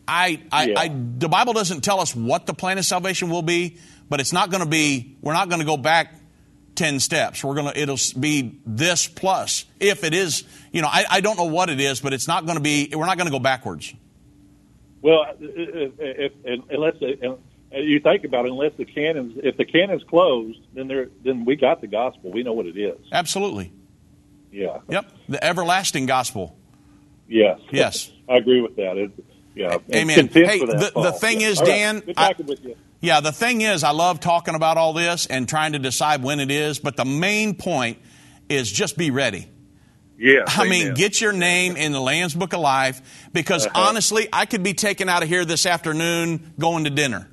I, 0.06 0.40
I, 0.52 0.64
Yeah. 0.66 0.80
I, 0.80 0.88
the 1.18 1.28
Bible 1.28 1.52
doesn't 1.52 1.80
tell 1.82 2.00
us 2.00 2.14
what 2.14 2.46
the 2.46 2.54
plan 2.54 2.78
of 2.78 2.84
salvation 2.84 3.28
will 3.28 3.42
be, 3.42 3.78
but 4.08 4.20
it's 4.20 4.32
not 4.32 4.50
going 4.50 4.62
to 4.62 4.68
be, 4.68 5.16
we're 5.20 5.32
not 5.32 5.48
going 5.48 5.60
to 5.60 5.66
go 5.66 5.76
back 5.76 6.14
10 6.74 7.00
steps. 7.00 7.44
We're 7.44 7.54
going 7.54 7.72
to, 7.72 7.80
it'll 7.80 7.98
be 8.18 8.58
this 8.66 9.06
plus. 9.06 9.64
If 9.80 10.04
it 10.04 10.14
is, 10.14 10.44
you 10.72 10.82
know, 10.82 10.88
I, 10.88 11.04
I 11.10 11.20
don't 11.20 11.36
know 11.36 11.44
what 11.44 11.70
it 11.70 11.80
is, 11.80 12.00
but 12.00 12.12
it's 12.12 12.28
not 12.28 12.46
going 12.46 12.56
to 12.56 12.62
be, 12.62 12.90
we're 12.94 13.06
not 13.06 13.16
going 13.16 13.26
to 13.26 13.32
go 13.32 13.38
backwards. 13.38 13.94
Well, 15.02 15.26
if, 15.38 15.92
if, 15.98 16.32
if, 16.44 16.62
unless 16.70 16.94
uh, 17.02 17.36
you 17.78 18.00
think 18.00 18.24
about 18.24 18.46
it, 18.46 18.52
unless 18.52 18.72
the 18.76 18.84
canons, 18.84 19.38
if 19.42 19.56
the 19.56 19.64
canon's 19.64 20.02
closed, 20.04 20.60
then 20.72 20.88
there, 20.88 21.08
then 21.22 21.44
we 21.44 21.56
got 21.56 21.80
the 21.80 21.86
gospel. 21.86 22.32
We 22.32 22.42
know 22.42 22.54
what 22.54 22.66
it 22.66 22.78
is. 22.78 22.98
Absolutely. 23.12 23.72
Yeah. 24.50 24.78
Yep. 24.88 25.12
The 25.28 25.44
everlasting 25.44 26.06
gospel. 26.06 26.56
Yes. 27.28 27.60
Yes. 27.70 28.10
I 28.28 28.36
agree 28.36 28.60
with 28.60 28.76
that. 28.76 28.96
It, 28.96 29.10
yeah. 29.54 29.78
Amen. 29.94 30.28
Hey, 30.28 30.58
the- 30.58 30.92
the 30.94 31.12
thing 31.12 31.40
Yeah. 31.40 31.48
is, 31.48 31.60
All. 31.60 31.66
Dan, 31.66 32.02
I-. 32.16 32.34
Yeah, 33.00 33.20
the 33.20 33.32
thing 33.32 33.60
is, 33.60 33.84
I 33.84 33.90
love 33.90 34.20
talking 34.20 34.54
about 34.54 34.76
all 34.78 34.92
this 34.94 35.26
and 35.26 35.48
trying 35.48 35.72
to 35.72 35.78
decide 35.78 36.22
when 36.22 36.40
it 36.40 36.50
is, 36.50 36.78
but 36.78 36.96
the 36.96 37.04
main 37.04 37.54
point 37.54 37.98
is 38.48 38.70
just 38.72 38.96
be 38.96 39.10
ready. 39.10 39.46
Yeah. 40.18 40.44
I 40.46 40.66
mean, 40.68 40.94
get 40.94 41.20
your 41.20 41.32
name 41.32 41.76
in 41.76 41.92
the 41.92 42.00
Lamb's 42.00 42.34
Book 42.34 42.52
of 42.52 42.60
Life 42.60 43.02
because 43.32 43.66
Uh-huh. 43.66 43.88
honestly, 43.88 44.28
I 44.32 44.46
could 44.46 44.62
be 44.62 44.72
taken 44.72 45.08
out 45.08 45.22
of 45.22 45.28
here 45.28 45.44
this 45.44 45.66
afternoon 45.66 46.52
going 46.58 46.84
to 46.84 46.90
dinner. 46.90 47.28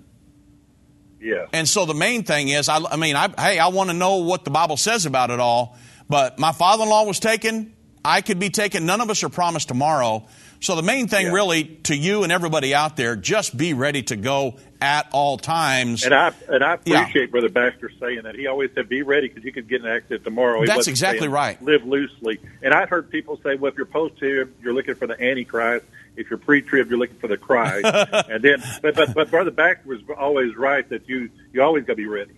Yeah. 1.21 1.45
And 1.53 1.69
so 1.69 1.85
the 1.85 1.93
main 1.93 2.23
thing 2.23 2.47
is, 2.49 2.67
I, 2.67 2.79
I 2.79 2.95
mean, 2.97 3.15
I, 3.15 3.29
hey, 3.39 3.59
I 3.59 3.67
want 3.67 3.91
to 3.91 3.95
know 3.95 4.17
what 4.17 4.43
the 4.43 4.49
Bible 4.51 4.75
says 4.77 5.05
about 5.05 5.29
it 5.29 5.39
all. 5.39 5.77
But 6.09 6.39
my 6.39 6.51
father-in-law 6.51 7.03
was 7.05 7.19
taken. 7.19 7.73
I 8.03 8.21
could 8.21 8.39
be 8.39 8.49
taken. 8.49 8.85
None 8.85 8.99
of 8.99 9.09
us 9.11 9.23
are 9.23 9.29
promised 9.29 9.67
tomorrow. 9.67 10.25
So 10.61 10.75
the 10.75 10.83
main 10.83 11.07
thing, 11.07 11.25
Yeah. 11.25 11.31
really, 11.33 11.63
to 11.83 11.95
you 11.95 12.21
and 12.23 12.31
everybody 12.31 12.75
out 12.75 12.95
there, 12.95 13.15
just 13.15 13.57
be 13.57 13.73
ready 13.73 14.03
to 14.03 14.15
go 14.15 14.55
at 14.79 15.07
all 15.11 15.37
times. 15.39 16.03
And 16.03 16.13
I 16.13 16.31
and 16.47 16.63
I 16.63 16.77
Yeah. 16.85 17.01
appreciate 17.01 17.31
Brother 17.31 17.49
Baxter 17.49 17.91
saying 17.99 18.21
that. 18.23 18.35
He 18.35 18.45
always 18.45 18.69
said, 18.75 18.87
"Be 18.87 19.01
ready 19.01 19.27
because 19.27 19.43
you 19.43 19.51
could 19.51 19.67
get 19.67 19.81
an 19.81 19.87
accident 19.87 20.23
tomorrow." 20.23 20.61
He 20.61 20.67
That's 20.67 20.87
exactly 20.87 21.21
saying, 21.21 21.31
right. 21.31 21.61
Live 21.63 21.83
loosely. 21.85 22.39
And 22.61 22.73
I've 22.75 22.89
heard 22.89 23.09
people 23.09 23.39
say, 23.43 23.55
"Well, 23.55 23.71
if 23.71 23.77
you're 23.77 23.87
post-trib, 23.87 24.51
you're 24.63 24.73
looking 24.73 24.93
for 24.95 25.07
the 25.07 25.19
Antichrist. 25.19 25.85
If 26.15 26.29
you're 26.29 26.37
pre-trib, 26.39 26.89
you're 26.89 26.99
looking 26.99 27.17
for 27.17 27.27
the 27.27 27.37
Christ." 27.37 27.85
and 28.29 28.43
then, 28.43 28.63
but, 28.83 28.93
but 28.95 29.15
but 29.15 29.31
Brother 29.31 29.51
Baxter 29.51 29.89
was 29.89 30.01
always 30.15 30.55
right 30.55 30.87
that 30.89 31.09
you 31.09 31.29
you 31.53 31.63
always 31.63 31.85
got 31.85 31.93
to 31.93 31.97
be 31.97 32.05
ready. 32.05 32.33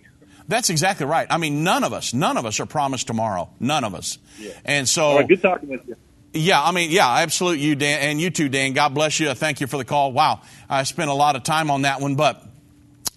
That's 0.48 0.70
exactly 0.70 1.06
right. 1.06 1.28
I 1.30 1.38
mean, 1.38 1.64
none 1.66 1.84
of 1.84 1.92
us, 1.92 2.14
none 2.14 2.38
of 2.38 2.46
us 2.46 2.60
are 2.62 2.66
promised 2.66 3.08
tomorrow. 3.08 3.50
None 3.60 3.84
of 3.84 3.96
us. 3.96 4.18
And 4.66 4.88
so, 4.88 5.04
All 5.04 5.18
right, 5.18 5.28
good 5.28 5.42
talking 5.42 5.70
with 5.70 5.88
you. 5.88 5.96
Yeah, 6.34 6.64
I 6.64 6.72
mean, 6.72 6.90
yeah, 6.90 7.08
I 7.08 7.22
absolutely. 7.22 7.64
You, 7.64 7.76
Dan, 7.76 8.00
and 8.00 8.20
you 8.20 8.32
too, 8.32 8.50
Dan. 8.50 8.74
God 8.74 8.96
bless 8.96 9.20
you. 9.20 9.32
Thank 9.36 9.62
you 9.62 9.68
for 9.68 9.78
the 9.78 9.86
call. 9.86 10.12
Wow, 10.12 10.42
I 10.68 10.84
spent 10.84 11.12
a 11.12 11.14
lot 11.14 11.36
of 11.36 11.44
time 11.44 11.70
on 11.70 11.84
that 11.84 12.02
one, 12.02 12.16
but 12.16 12.44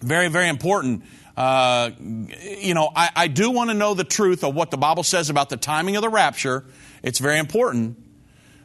very, 0.03 0.29
very 0.29 0.49
important. 0.49 1.03
Uh, 1.35 1.91
you 1.99 2.75
know, 2.75 2.91
I, 2.95 3.11
I 3.17 3.29
do 3.29 3.51
want 3.51 3.71
to 3.71 3.75
know 3.75 3.95
the 3.95 4.05
truth 4.05 4.45
of 4.45 4.55
what 4.55 4.71
the 4.71 4.77
Bible 4.77 5.03
says 5.03 5.31
about 5.31 5.49
the 5.49 5.57
timing 5.57 5.97
of 5.97 6.03
the 6.03 6.09
rapture. 6.11 6.64
It's 7.03 7.19
very 7.19 7.39
important 7.39 7.99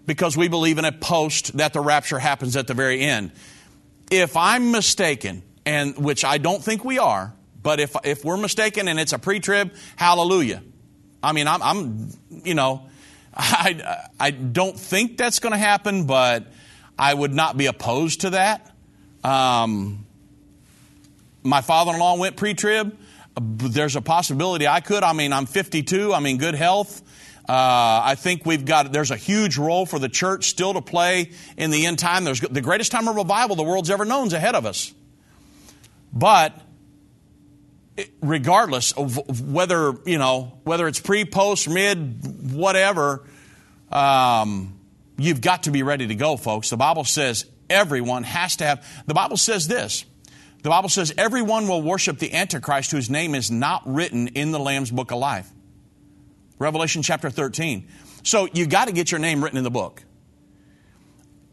because 0.05 0.35
we 0.35 0.49
believe 0.49 0.77
in 0.77 0.85
a 0.85 0.91
post 0.91 1.57
that 1.57 1.71
the 1.73 1.81
rapture 1.81 2.19
happens 2.19 2.57
at 2.57 2.67
the 2.67 2.73
very 2.73 3.01
end. 3.01 3.31
If 4.09 4.35
I'm 4.35 4.71
mistaken, 4.71 5.43
and 5.65 5.97
which 5.97 6.25
I 6.25 6.37
don't 6.37 6.61
think 6.61 6.83
we 6.83 6.99
are, 6.99 7.33
but 7.63 7.79
if 7.79 7.95
if 8.03 8.25
we're 8.25 8.37
mistaken 8.37 8.87
and 8.87 8.99
it's 8.99 9.13
a 9.13 9.19
pre-trib, 9.19 9.73
hallelujah. 9.95 10.61
I 11.23 11.33
mean, 11.33 11.47
I'm, 11.47 11.61
I'm 11.61 12.09
you 12.43 12.55
know, 12.55 12.89
I, 13.37 14.07
I 14.19 14.31
don't 14.31 14.77
think 14.77 15.17
that's 15.17 15.39
going 15.39 15.53
to 15.53 15.57
happen, 15.57 16.05
but 16.05 16.47
I 16.97 17.13
would 17.13 17.33
not 17.33 17.57
be 17.57 17.67
opposed 17.67 18.21
to 18.21 18.31
that. 18.31 18.71
Um, 19.23 20.05
my 21.43 21.61
father 21.61 21.93
in 21.93 21.99
law 21.99 22.17
went 22.17 22.35
pre 22.35 22.53
trib. 22.53 22.97
There's 23.39 23.95
a 23.95 24.01
possibility 24.01 24.67
I 24.67 24.81
could. 24.81 25.03
I 25.03 25.13
mean, 25.13 25.31
I'm 25.31 25.45
52, 25.45 26.13
I'm 26.13 26.25
in 26.25 26.37
good 26.37 26.55
health. 26.55 27.01
Uh, 27.47 28.01
I 28.03 28.15
think 28.15 28.45
we've 28.45 28.65
got, 28.65 28.91
there's 28.91 29.11
a 29.11 29.17
huge 29.17 29.57
role 29.57 29.85
for 29.85 29.99
the 29.99 30.09
church 30.09 30.49
still 30.49 30.73
to 30.73 30.81
play 30.81 31.31
in 31.57 31.71
the 31.71 31.85
end 31.85 31.97
time. 31.97 32.23
There's 32.23 32.39
the 32.39 32.61
greatest 32.61 32.91
time 32.91 33.07
of 33.07 33.15
revival 33.15 33.55
the 33.55 33.63
world's 33.63 33.89
ever 33.89 34.05
known 34.05 34.27
is 34.27 34.33
ahead 34.33 34.55
of 34.55 34.65
us. 34.65 34.93
But 36.13 36.59
regardless 38.21 38.91
of 38.93 39.41
whether 39.51 39.93
you 40.05 40.17
know 40.17 40.59
whether 40.63 40.87
it's 40.87 40.99
pre, 40.99 41.25
post, 41.25 41.69
mid, 41.69 42.53
whatever, 42.53 43.25
um, 43.91 44.79
you've 45.17 45.41
got 45.41 45.63
to 45.63 45.71
be 45.71 45.83
ready 45.83 46.07
to 46.07 46.15
go, 46.15 46.37
folks. 46.37 46.69
The 46.69 46.77
Bible 46.77 47.03
says 47.03 47.45
everyone 47.69 48.23
has 48.23 48.57
to 48.57 48.65
have. 48.65 49.03
The 49.05 49.13
Bible 49.13 49.37
says 49.37 49.67
this. 49.67 50.05
The 50.63 50.69
Bible 50.69 50.89
says 50.89 51.13
everyone 51.17 51.67
will 51.67 51.81
worship 51.81 52.19
the 52.19 52.33
Antichrist 52.33 52.91
whose 52.91 53.09
name 53.09 53.33
is 53.33 53.49
not 53.49 53.81
written 53.85 54.27
in 54.29 54.51
the 54.51 54.59
Lamb's 54.59 54.91
Book 54.91 55.11
of 55.11 55.17
Life. 55.17 55.49
Revelation 56.59 57.01
chapter 57.01 57.31
13. 57.31 57.87
So 58.23 58.47
you 58.53 58.67
got 58.67 58.87
to 58.87 58.93
get 58.93 59.11
your 59.11 59.19
name 59.19 59.43
written 59.43 59.57
in 59.57 59.63
the 59.63 59.71
book 59.71 60.03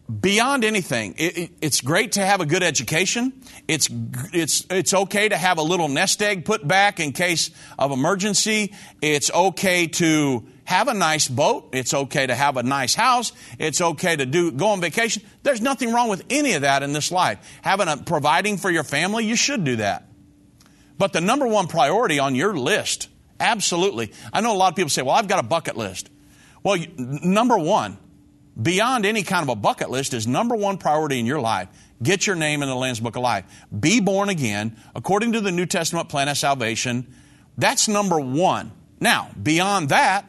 beyond 0.08 0.64
anything, 0.64 1.14
it, 1.18 1.38
it, 1.38 1.50
it's 1.60 1.80
great 1.80 2.12
to 2.12 2.24
have 2.24 2.40
a 2.40 2.46
good 2.46 2.62
education. 2.62 3.42
It's, 3.66 3.88
it's, 4.32 4.66
it's 4.70 4.94
okay 4.94 5.28
to 5.28 5.36
have 5.36 5.58
a 5.58 5.62
little 5.62 5.88
nest 5.88 6.22
egg 6.22 6.44
put 6.44 6.66
back 6.66 6.98
in 6.98 7.12
case 7.12 7.50
of 7.78 7.90
emergency. 7.90 8.74
It's 9.02 9.30
okay 9.30 9.86
to 9.86 10.46
have 10.64 10.88
a 10.88 10.94
nice 10.94 11.28
boat. 11.28 11.70
It's 11.72 11.92
okay 11.92 12.26
to 12.26 12.34
have 12.34 12.56
a 12.56 12.62
nice 12.62 12.94
house. 12.94 13.32
It's 13.58 13.80
okay 13.80 14.16
to 14.16 14.24
do, 14.24 14.50
go 14.50 14.68
on 14.68 14.80
vacation. 14.80 15.22
There's 15.42 15.60
nothing 15.60 15.92
wrong 15.92 16.08
with 16.08 16.24
any 16.30 16.54
of 16.54 16.62
that 16.62 16.82
in 16.82 16.92
this 16.92 17.12
life. 17.12 17.38
Having 17.62 17.88
a, 17.88 17.96
providing 17.98 18.56
for 18.56 18.70
your 18.70 18.84
family, 18.84 19.26
you 19.26 19.36
should 19.36 19.64
do 19.64 19.76
that. 19.76 20.08
But 20.96 21.12
the 21.12 21.20
number 21.20 21.46
one 21.46 21.68
priority 21.68 22.18
on 22.18 22.34
your 22.34 22.56
list, 22.56 23.08
absolutely. 23.38 24.12
I 24.32 24.40
know 24.40 24.54
a 24.54 24.56
lot 24.56 24.72
of 24.72 24.76
people 24.76 24.90
say, 24.90 25.02
well, 25.02 25.14
I've 25.14 25.28
got 25.28 25.38
a 25.38 25.46
bucket 25.46 25.76
list. 25.76 26.10
Well, 26.62 26.76
you, 26.76 26.88
number 26.96 27.56
one, 27.56 27.98
beyond 28.60 29.06
any 29.06 29.22
kind 29.22 29.42
of 29.42 29.48
a 29.48 29.56
bucket 29.56 29.90
list 29.90 30.14
is 30.14 30.26
number 30.26 30.54
one 30.54 30.78
priority 30.78 31.18
in 31.18 31.26
your 31.26 31.40
life. 31.40 31.68
Get 32.02 32.26
your 32.26 32.36
name 32.36 32.62
in 32.62 32.68
the 32.68 32.74
Lamb's 32.74 33.00
Book 33.00 33.16
of 33.16 33.22
Life. 33.22 33.44
Be 33.78 34.00
born 34.00 34.28
again 34.28 34.76
according 34.94 35.32
to 35.32 35.40
the 35.40 35.50
New 35.50 35.66
Testament 35.66 36.08
plan 36.08 36.28
of 36.28 36.38
salvation. 36.38 37.12
That's 37.56 37.88
number 37.88 38.20
one. 38.20 38.72
Now, 39.00 39.30
beyond 39.40 39.88
that, 39.88 40.28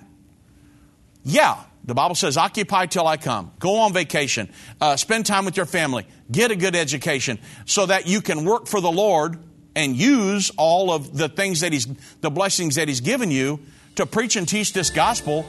yeah, 1.23 1.63
the 1.84 1.93
Bible 1.93 2.15
says, 2.15 2.38
occupy 2.38 2.86
till 2.86 3.07
I 3.07 3.17
come. 3.17 3.51
Go 3.59 3.77
on 3.80 3.93
vacation. 3.93 4.49
Uh, 4.80 4.95
spend 4.95 5.25
time 5.25 5.45
with 5.45 5.57
your 5.57 5.65
family. 5.65 6.05
Get 6.32 6.51
a 6.51 6.55
good 6.55 6.75
education 6.75 7.39
so 7.65 7.86
that 7.86 8.07
you 8.07 8.21
can 8.21 8.45
work 8.45 8.67
for 8.67 8.82
the 8.82 8.91
Lord 8.91 9.39
and 9.75 9.95
use 9.95 10.51
all 10.57 10.91
of 10.91 11.15
the 11.15 11.30
things 11.30 11.61
that 11.61 11.71
He's, 11.71 11.88
the 12.21 12.30
blessings 12.30 12.75
that 12.75 12.88
He's 12.88 13.01
given 13.01 13.32
you 13.32 13.59
to 13.95 14.05
preach 14.05 14.36
and 14.36 14.47
teach 14.47 14.73
this 14.73 14.89
gospel 14.89 15.45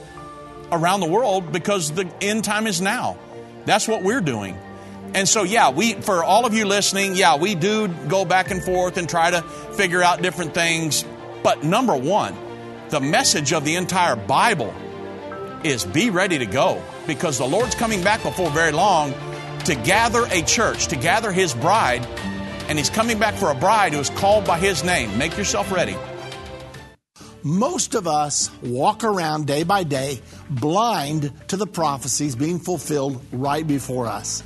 around 0.72 1.00
the 1.00 1.08
world 1.08 1.52
because 1.52 1.92
the 1.92 2.10
end 2.20 2.44
time 2.44 2.66
is 2.66 2.80
now. 2.80 3.18
That's 3.64 3.86
what 3.86 4.02
we're 4.02 4.20
doing. 4.20 4.58
And 5.14 5.28
so, 5.28 5.42
yeah, 5.42 5.70
we, 5.70 5.94
for 5.94 6.22
all 6.22 6.46
of 6.46 6.54
you 6.54 6.64
listening, 6.64 7.16
yeah, 7.16 7.36
we 7.36 7.54
do 7.54 7.88
go 7.88 8.24
back 8.24 8.50
and 8.50 8.62
forth 8.62 8.96
and 8.96 9.08
try 9.08 9.30
to 9.30 9.42
figure 9.42 10.02
out 10.02 10.22
different 10.22 10.54
things. 10.54 11.04
But 11.42 11.64
number 11.64 11.96
one, 11.96 12.36
the 12.90 13.00
message 13.00 13.52
of 13.52 13.64
the 13.64 13.76
entire 13.76 14.16
Bible 14.16 14.72
is 15.64 15.84
be 15.84 16.10
ready 16.10 16.38
to 16.38 16.46
go 16.46 16.82
because 17.06 17.38
the 17.38 17.46
Lord's 17.46 17.74
coming 17.74 18.02
back 18.02 18.22
before 18.22 18.50
very 18.50 18.72
long 18.72 19.12
to 19.64 19.74
gather 19.74 20.26
a 20.30 20.42
church, 20.42 20.88
to 20.88 20.96
gather 20.96 21.32
His 21.32 21.54
bride, 21.54 22.06
and 22.68 22.78
He's 22.78 22.90
coming 22.90 23.18
back 23.18 23.34
for 23.34 23.50
a 23.50 23.54
bride 23.54 23.92
who 23.92 24.00
is 24.00 24.10
called 24.10 24.44
by 24.46 24.58
His 24.58 24.84
name. 24.84 25.18
Make 25.18 25.36
yourself 25.36 25.72
ready. 25.72 25.96
Most 27.42 27.94
of 27.94 28.06
us 28.06 28.50
walk 28.62 29.02
around 29.02 29.46
day 29.46 29.62
by 29.62 29.84
day 29.84 30.20
blind 30.50 31.32
to 31.48 31.56
the 31.56 31.66
prophecies 31.66 32.36
being 32.36 32.58
fulfilled 32.58 33.24
right 33.32 33.66
before 33.66 34.06
us. 34.06 34.42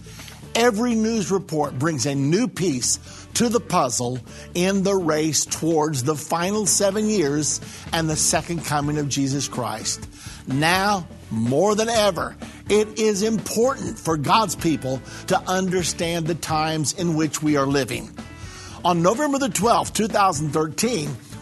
Every 0.54 0.94
news 0.94 1.32
report 1.32 1.76
brings 1.76 2.06
a 2.06 2.14
new 2.14 2.46
piece 2.46 3.00
to 3.34 3.48
the 3.48 3.58
puzzle 3.58 4.20
in 4.54 4.84
the 4.84 4.94
race 4.94 5.44
towards 5.44 6.04
the 6.04 6.14
final 6.14 6.66
seven 6.66 7.08
years 7.08 7.60
and 7.92 8.08
the 8.08 8.14
second 8.14 8.64
coming 8.64 8.98
of 8.98 9.08
Jesus 9.08 9.48
Christ. 9.48 10.08
Now, 10.46 11.08
more 11.32 11.74
than 11.74 11.88
ever, 11.88 12.36
it 12.68 13.00
is 13.00 13.22
important 13.22 13.98
for 13.98 14.16
God's 14.16 14.54
people 14.54 15.02
to 15.26 15.38
understand 15.50 16.28
the 16.28 16.36
times 16.36 16.92
in 16.92 17.16
which 17.16 17.42
we 17.42 17.56
are 17.56 17.66
living. 17.66 18.08
On 18.84 19.02
November 19.02 19.38
the 19.38 19.48
12th, 19.48 19.94
2013, 19.94 21.16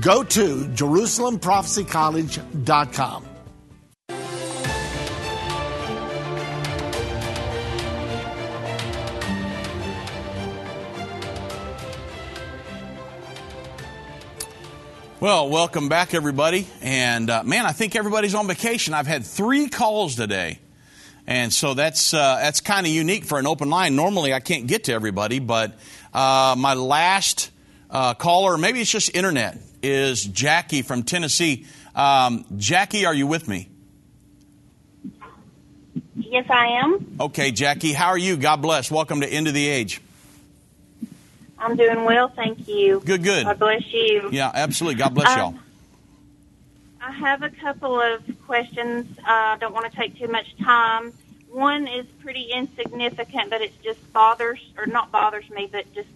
Go 0.00 0.24
to 0.24 0.64
JerusalemProphecyCollege.com. 0.74 3.26
Well, 15.20 15.48
welcome 15.48 15.88
back, 15.88 16.12
everybody. 16.12 16.66
And 16.82 17.30
uh, 17.30 17.44
man, 17.44 17.64
I 17.64 17.70
think 17.72 17.94
everybody's 17.96 18.34
on 18.34 18.48
vacation. 18.48 18.92
I've 18.94 19.06
had 19.06 19.24
three 19.24 19.68
calls 19.68 20.16
today. 20.16 20.58
And 21.26 21.50
so 21.52 21.72
that's 21.72 22.12
uh, 22.12 22.36
that's 22.42 22.60
kind 22.60 22.84
of 22.84 22.92
unique 22.92 23.24
for 23.24 23.38
an 23.38 23.46
open 23.46 23.70
line. 23.70 23.96
Normally, 23.96 24.34
I 24.34 24.40
can't 24.40 24.66
get 24.66 24.84
to 24.84 24.92
everybody, 24.92 25.38
but 25.38 25.78
uh, 26.12 26.54
my 26.58 26.74
last 26.74 27.50
uh, 27.94 28.12
caller, 28.14 28.58
maybe 28.58 28.80
it's 28.80 28.90
just 28.90 29.14
internet, 29.14 29.56
is 29.82 30.24
Jackie 30.24 30.82
from 30.82 31.04
Tennessee. 31.04 31.64
Um, 31.94 32.44
Jackie, 32.56 33.06
are 33.06 33.14
you 33.14 33.28
with 33.28 33.46
me? 33.46 33.70
Yes, 36.16 36.46
I 36.50 36.80
am. 36.82 37.16
Okay, 37.20 37.52
Jackie, 37.52 37.92
how 37.92 38.08
are 38.08 38.18
you? 38.18 38.36
God 38.36 38.56
bless. 38.56 38.90
Welcome 38.90 39.20
to 39.20 39.28
End 39.28 39.46
of 39.46 39.54
the 39.54 39.68
Age. 39.68 40.00
I'm 41.56 41.76
doing 41.76 42.04
well, 42.04 42.28
thank 42.28 42.66
you. 42.66 43.00
Good, 43.06 43.22
good. 43.22 43.44
God 43.44 43.58
bless 43.60 43.92
you. 43.92 44.28
Yeah, 44.32 44.50
absolutely. 44.52 44.98
God 44.98 45.14
bless 45.14 45.30
Um, 45.30 45.38
y'all. 45.38 45.54
I 47.00 47.12
have 47.12 47.42
a 47.42 47.50
couple 47.50 48.00
of 48.00 48.22
questions. 48.44 49.06
Uh, 49.18 49.22
I 49.24 49.56
don't 49.60 49.72
want 49.72 49.90
to 49.90 49.96
take 49.96 50.18
too 50.18 50.26
much 50.26 50.46
time. 50.58 51.12
One 51.48 51.86
is 51.86 52.06
pretty 52.20 52.50
insignificant, 52.52 53.50
but 53.50 53.60
it 53.62 53.72
just 53.84 54.12
bothers, 54.12 54.58
or 54.76 54.86
not 54.86 55.12
bothers 55.12 55.48
me, 55.50 55.68
but 55.70 55.84
just 55.94 56.08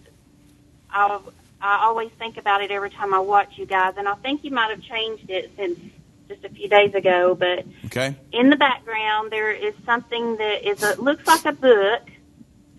I, 0.91 1.19
I 1.61 1.83
always 1.83 2.09
think 2.17 2.37
about 2.37 2.61
it 2.61 2.71
every 2.71 2.89
time 2.89 3.13
I 3.13 3.19
watch 3.19 3.57
you 3.57 3.65
guys, 3.65 3.95
and 3.97 4.07
I 4.07 4.15
think 4.15 4.43
you 4.43 4.51
might 4.51 4.69
have 4.69 4.81
changed 4.81 5.29
it 5.29 5.51
since 5.57 5.79
just 6.27 6.43
a 6.45 6.49
few 6.49 6.69
days 6.69 6.93
ago. 6.93 7.35
But 7.35 7.65
Okay. 7.87 8.15
in 8.31 8.49
the 8.49 8.55
background, 8.55 9.31
there 9.31 9.51
is 9.51 9.73
something 9.85 10.37
that 10.37 10.67
is 10.67 10.81
a 10.83 10.99
looks 11.01 11.25
like 11.27 11.45
a 11.45 11.51
book 11.51 12.01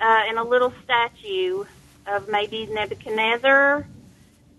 uh, 0.00 0.22
and 0.28 0.38
a 0.38 0.44
little 0.44 0.72
statue 0.84 1.64
of 2.06 2.28
maybe 2.28 2.66
Nebuchadnezzar. 2.66 3.86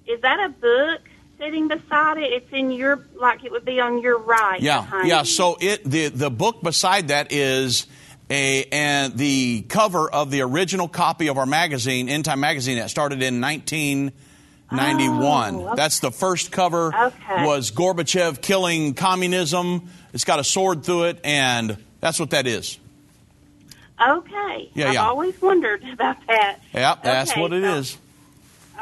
Is 0.07 0.21
that 0.21 0.39
a 0.39 0.49
book 0.49 1.01
sitting 1.39 1.67
beside 1.67 2.17
it? 2.17 2.31
It's 2.33 2.51
in 2.53 2.71
your 2.71 3.03
like 3.15 3.43
it 3.43 3.51
would 3.51 3.65
be 3.65 3.79
on 3.79 4.01
your 4.01 4.19
right. 4.19 4.61
Yeah, 4.61 4.85
yeah. 5.03 5.19
you. 5.19 5.25
So 5.25 5.57
it 5.59 5.83
the 5.83 6.09
the 6.09 6.29
book 6.29 6.61
beside 6.61 7.07
that 7.07 7.31
is 7.31 7.87
a 8.31 8.63
and 8.71 9.17
the 9.17 9.61
cover 9.67 10.09
of 10.09 10.31
the 10.31 10.41
original 10.41 10.87
copy 10.87 11.27
of 11.27 11.37
our 11.37 11.45
magazine, 11.45 12.09
End 12.09 12.25
Time 12.25 12.39
Magazine, 12.39 12.77
that 12.77 12.89
started 12.89 13.21
in 13.21 13.41
1991. 13.41 15.55
Oh, 15.55 15.65
okay. 15.67 15.75
That's 15.75 15.99
the 15.99 16.11
first 16.11 16.51
cover. 16.51 16.93
Okay. 16.95 17.45
Was 17.45 17.71
Gorbachev 17.71 18.41
killing 18.41 18.93
communism? 18.93 19.89
It's 20.13 20.23
got 20.23 20.39
a 20.39 20.43
sword 20.43 20.83
through 20.83 21.03
it, 21.05 21.19
and 21.23 21.77
that's 21.99 22.19
what 22.19 22.31
that 22.31 22.47
is. 22.47 22.77
Okay. 24.01 24.69
Yeah, 24.73 24.87
I've 24.87 24.93
yeah. 24.95 25.07
always 25.07 25.39
wondered 25.41 25.83
about 25.91 26.17
that. 26.27 26.59
Yeah, 26.73 26.95
that's 27.03 27.35
what 27.35 27.53
it 27.53 27.63
so- 27.63 27.75
is. 27.77 27.97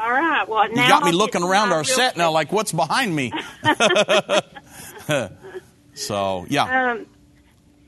All 0.00 0.10
right. 0.10 0.48
Well, 0.48 0.66
now 0.72 0.82
You 0.84 0.88
got 0.88 1.04
me 1.04 1.12
looking 1.12 1.42
around 1.42 1.72
our 1.72 1.84
set 1.84 2.16
now, 2.16 2.30
like 2.30 2.52
what's 2.52 2.72
behind 2.72 3.14
me. 3.14 3.32
so 5.94 6.46
yeah, 6.48 6.92
Um, 6.92 7.06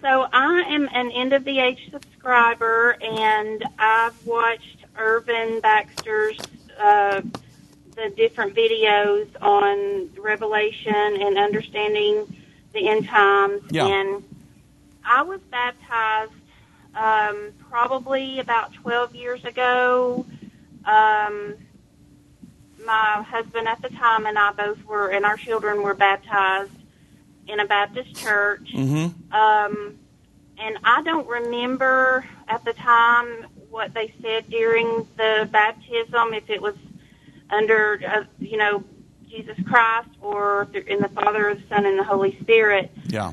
so 0.02 0.26
I 0.32 0.62
am 0.68 0.88
an 0.92 1.10
end 1.12 1.32
of 1.32 1.44
the 1.44 1.60
age 1.60 1.88
subscriber, 1.90 2.96
and 3.00 3.64
I've 3.78 4.26
watched 4.26 4.84
Irvin 4.96 5.60
Baxter's 5.60 6.38
uh, 6.78 7.22
the 7.94 8.10
different 8.16 8.54
videos 8.54 9.28
on 9.40 10.10
Revelation 10.20 10.94
and 10.94 11.38
understanding 11.38 12.26
the 12.72 12.88
end 12.88 13.06
times. 13.06 13.62
Yeah. 13.70 13.86
And 13.86 14.24
I 15.04 15.22
was 15.22 15.40
baptized 15.50 16.32
um, 16.94 17.52
probably 17.68 18.40
about 18.40 18.72
12 18.74 19.14
years 19.14 19.44
ago. 19.44 20.26
Um, 20.84 21.54
my 22.84 23.22
husband 23.22 23.68
at 23.68 23.80
the 23.82 23.90
time 23.90 24.26
and 24.26 24.38
I 24.38 24.52
both 24.52 24.82
were, 24.84 25.08
and 25.08 25.24
our 25.24 25.36
children 25.36 25.82
were 25.82 25.94
baptized 25.94 26.72
in 27.48 27.60
a 27.60 27.66
Baptist 27.66 28.14
church. 28.16 28.70
hmm 28.72 29.06
Um, 29.32 29.98
and 30.58 30.78
I 30.84 31.02
don't 31.02 31.26
remember 31.26 32.24
at 32.48 32.64
the 32.64 32.72
time 32.74 33.46
what 33.70 33.92
they 33.94 34.12
said 34.22 34.48
during 34.50 35.06
the 35.16 35.48
baptism, 35.50 36.34
if 36.34 36.48
it 36.50 36.60
was 36.62 36.74
under, 37.50 38.00
uh, 38.06 38.24
you 38.38 38.56
know, 38.58 38.84
Jesus 39.28 39.56
Christ 39.66 40.10
or 40.20 40.68
in 40.86 41.00
the 41.00 41.08
Father, 41.08 41.54
the 41.54 41.62
Son, 41.74 41.86
and 41.86 41.98
the 41.98 42.04
Holy 42.04 42.38
Spirit. 42.42 42.90
yeah, 43.08 43.32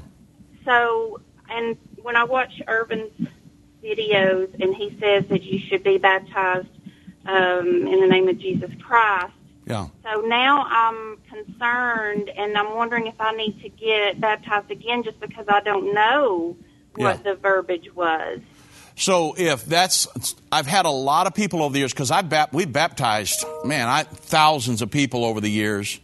So, 0.65 1.19
and 1.49 1.77
when 2.01 2.15
I 2.15 2.23
watch 2.23 2.61
Irvin's 2.67 3.11
videos 3.83 4.53
and 4.61 4.73
he 4.75 4.97
says 4.99 5.25
that 5.29 5.43
you 5.43 5.59
should 5.59 5.83
be 5.83 5.97
baptized 5.97 6.67
um, 7.25 7.67
in 7.87 7.99
the 7.99 8.07
name 8.07 8.27
of 8.27 8.39
Jesus 8.39 8.71
Christ, 8.81 9.33
yeah. 9.65 9.87
so 10.03 10.21
now 10.21 10.65
I'm 10.69 11.18
concerned 11.29 12.29
and 12.29 12.57
I'm 12.57 12.75
wondering 12.75 13.07
if 13.07 13.19
I 13.19 13.31
need 13.33 13.61
to 13.61 13.69
get 13.69 14.19
baptized 14.19 14.71
again 14.71 15.03
just 15.03 15.19
because 15.19 15.45
I 15.47 15.61
don't 15.61 15.93
know 15.93 16.55
what 16.95 17.17
Yeah. 17.23 17.31
the 17.33 17.35
verbiage 17.35 17.93
was. 17.95 18.39
So 18.95 19.33
if 19.37 19.65
that's, 19.65 20.07
I've 20.51 20.67
had 20.67 20.85
a 20.85 20.89
lot 20.91 21.25
of 21.27 21.33
people 21.33 21.63
over 21.63 21.71
the 21.71 21.79
years 21.79 21.93
because 21.93 22.11
I've 22.11 22.27
bap, 22.27 22.51
we've 22.51 22.71
baptized, 22.71 23.45
man, 23.63 23.87
I 23.87 24.03
thousands 24.03 24.81
of 24.81 24.91
people 24.91 25.23
over 25.23 25.39
the 25.39 25.49
years, 25.49 25.99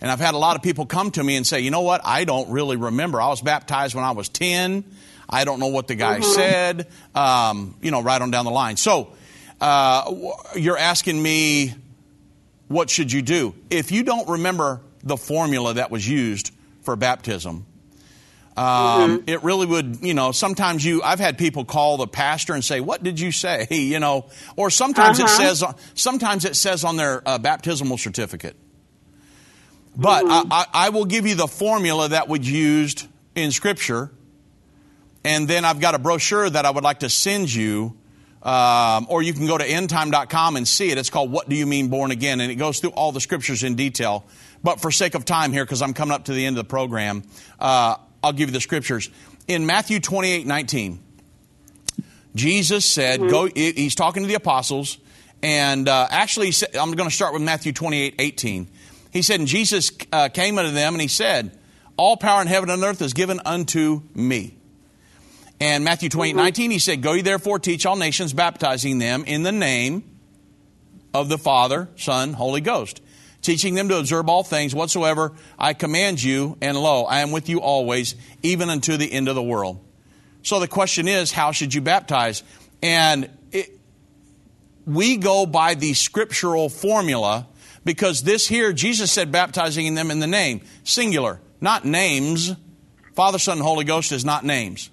and 0.00 0.08
I've 0.10 0.20
had 0.20 0.34
a 0.34 0.38
lot 0.38 0.54
of 0.54 0.62
people 0.62 0.86
come 0.86 1.10
to 1.12 1.24
me 1.24 1.34
and 1.34 1.44
say, 1.44 1.58
you 1.60 1.72
know 1.72 1.80
what, 1.80 2.00
I 2.04 2.22
don't 2.22 2.50
really 2.50 2.76
remember. 2.76 3.20
I 3.20 3.26
was 3.28 3.40
baptized 3.40 3.96
when 3.96 4.04
I 4.04 4.12
was 4.12 4.28
ten. 4.28 4.84
I 5.28 5.44
don't 5.44 5.58
know 5.58 5.66
what 5.66 5.88
the 5.88 5.96
guy 5.96 6.20
said. 6.20 6.86
Um, 7.14 7.74
you 7.82 7.90
know, 7.90 8.00
right 8.02 8.22
on 8.22 8.30
down 8.30 8.44
the 8.44 8.52
line. 8.52 8.76
So 8.76 9.12
uh, 9.60 10.14
you're 10.54 10.78
asking 10.78 11.20
me, 11.20 11.74
what 12.68 12.90
should 12.90 13.10
you 13.12 13.22
do 13.22 13.54
if 13.70 13.90
you 13.92 14.02
don't 14.02 14.28
remember 14.28 14.80
the 15.02 15.16
formula 15.16 15.74
that 15.74 15.90
was 15.90 16.06
used 16.08 16.52
for 16.82 16.96
baptism? 16.96 17.66
Um, 18.56 19.22
It 19.28 19.44
really 19.44 19.66
would, 19.66 19.98
you 20.02 20.14
know, 20.14 20.32
sometimes 20.32 20.84
you, 20.84 21.00
I've 21.02 21.20
had 21.20 21.38
people 21.38 21.64
call 21.64 21.96
the 21.96 22.08
pastor 22.08 22.54
and 22.54 22.64
say, 22.64 22.80
what 22.80 23.02
did 23.04 23.20
you 23.20 23.30
say? 23.30 23.66
You 23.70 24.00
know, 24.00 24.26
or 24.56 24.68
sometimes 24.70 25.18
it 25.20 25.26
Uh-huh. 25.26 25.54
says, 25.54 25.64
sometimes 25.94 26.44
it 26.44 26.56
says 26.56 26.82
on 26.84 26.96
their 26.96 27.22
uh, 27.26 27.38
baptismal 27.38 27.98
certificate. 27.98 28.56
But 29.96 30.24
I, 30.26 30.44
I, 30.50 30.66
I 30.86 30.88
will 30.90 31.04
give 31.04 31.26
you 31.26 31.34
the 31.36 31.46
formula 31.48 32.08
that 32.10 32.28
was 32.28 32.48
used 32.50 33.06
in 33.34 33.50
Scripture, 33.52 34.10
and 35.24 35.46
then 35.48 35.64
I've 35.64 35.80
got 35.80 35.94
a 35.94 35.98
brochure 35.98 36.48
that 36.50 36.64
I 36.64 36.70
would 36.70 36.84
like 36.84 37.00
to 37.00 37.08
send 37.08 37.52
you, 37.52 37.96
um, 38.42 39.06
or 39.08 39.22
you 39.22 39.32
can 39.32 39.46
go 39.46 39.58
to 39.58 39.66
endtime.com 39.66 40.56
and 40.56 40.66
see 40.66 40.90
it. 40.90 40.98
It's 40.98 41.10
called 41.10 41.30
"What 41.30 41.48
Do 41.48 41.56
You 41.56 41.66
Mean 41.66 41.88
Born 41.88 42.10
Again," 42.10 42.40
and 42.40 42.50
it 42.50 42.56
goes 42.56 42.80
through 42.80 42.90
all 42.90 43.12
the 43.12 43.20
scriptures 43.20 43.64
in 43.64 43.74
detail. 43.74 44.24
But 44.62 44.80
for 44.80 44.90
sake 44.90 45.14
of 45.14 45.24
time 45.24 45.52
here, 45.52 45.64
because 45.64 45.82
I'm 45.82 45.94
coming 45.94 46.14
up 46.14 46.26
to 46.26 46.32
the 46.32 46.44
end 46.44 46.56
of 46.58 46.64
the 46.64 46.68
program, 46.68 47.24
uh, 47.58 47.96
I'll 48.22 48.32
give 48.32 48.48
you 48.48 48.52
the 48.52 48.60
scriptures 48.60 49.10
in 49.46 49.66
Matthew 49.66 50.00
28, 50.00 50.46
19. 50.46 51.00
Jesus 52.34 52.84
said, 52.84 53.20
"Go." 53.20 53.48
He's 53.52 53.94
talking 53.94 54.22
to 54.22 54.28
the 54.28 54.34
apostles, 54.34 54.98
and 55.42 55.88
uh, 55.88 56.06
actually, 56.10 56.52
said, 56.52 56.76
I'm 56.76 56.92
going 56.92 57.08
to 57.08 57.14
start 57.14 57.32
with 57.32 57.42
Matthew 57.42 57.72
28, 57.72 58.16
18. 58.18 58.68
He 59.12 59.22
said, 59.22 59.40
"And 59.40 59.48
Jesus 59.48 59.90
uh, 60.12 60.28
came 60.28 60.58
unto 60.58 60.70
them, 60.70 60.94
and 60.94 61.02
he 61.02 61.08
said, 61.08 61.58
All 61.96 62.16
power 62.16 62.40
in 62.42 62.46
heaven 62.46 62.70
and 62.70 62.82
earth 62.84 63.02
is 63.02 63.14
given 63.14 63.40
unto 63.44 64.02
me." 64.14 64.57
And 65.60 65.84
Matthew 65.84 66.08
28, 66.08 66.36
19, 66.36 66.70
he 66.70 66.78
said, 66.78 67.02
"Go 67.02 67.14
ye 67.14 67.22
therefore, 67.22 67.58
teach 67.58 67.84
all 67.84 67.96
nations, 67.96 68.32
baptizing 68.32 68.98
them 68.98 69.24
in 69.24 69.42
the 69.42 69.52
name 69.52 70.04
of 71.12 71.28
the 71.28 71.38
Father, 71.38 71.88
Son, 71.96 72.32
Holy 72.32 72.60
Ghost." 72.60 73.00
Teaching 73.40 73.74
them 73.74 73.88
to 73.88 73.96
observe 73.96 74.28
all 74.28 74.42
things 74.42 74.74
whatsoever 74.74 75.32
I 75.58 75.72
command 75.72 76.22
you, 76.22 76.56
and 76.60 76.76
lo, 76.76 77.04
I 77.04 77.20
am 77.20 77.30
with 77.30 77.48
you 77.48 77.60
always, 77.60 78.16
even 78.42 78.68
unto 78.68 78.96
the 78.96 79.10
end 79.12 79.28
of 79.28 79.36
the 79.36 79.42
world. 79.42 79.78
So 80.42 80.60
the 80.60 80.68
question 80.68 81.06
is, 81.06 81.30
how 81.30 81.52
should 81.52 81.72
you 81.72 81.80
baptize? 81.80 82.42
And 82.82 83.30
it, 83.52 83.78
we 84.86 85.16
go 85.16 85.46
by 85.46 85.74
the 85.74 85.94
scriptural 85.94 86.68
formula 86.68 87.46
because 87.84 88.22
this 88.22 88.46
here, 88.48 88.72
Jesus 88.72 89.12
said, 89.12 89.30
baptizing 89.30 89.94
them 89.94 90.10
in 90.10 90.20
the 90.20 90.26
name, 90.26 90.60
singular, 90.84 91.40
not 91.60 91.84
names. 91.84 92.54
Father, 93.14 93.38
Son, 93.38 93.58
and 93.58 93.66
Holy 93.66 93.84
Ghost 93.84 94.12
is 94.12 94.24
not 94.24 94.44
names. 94.44 94.90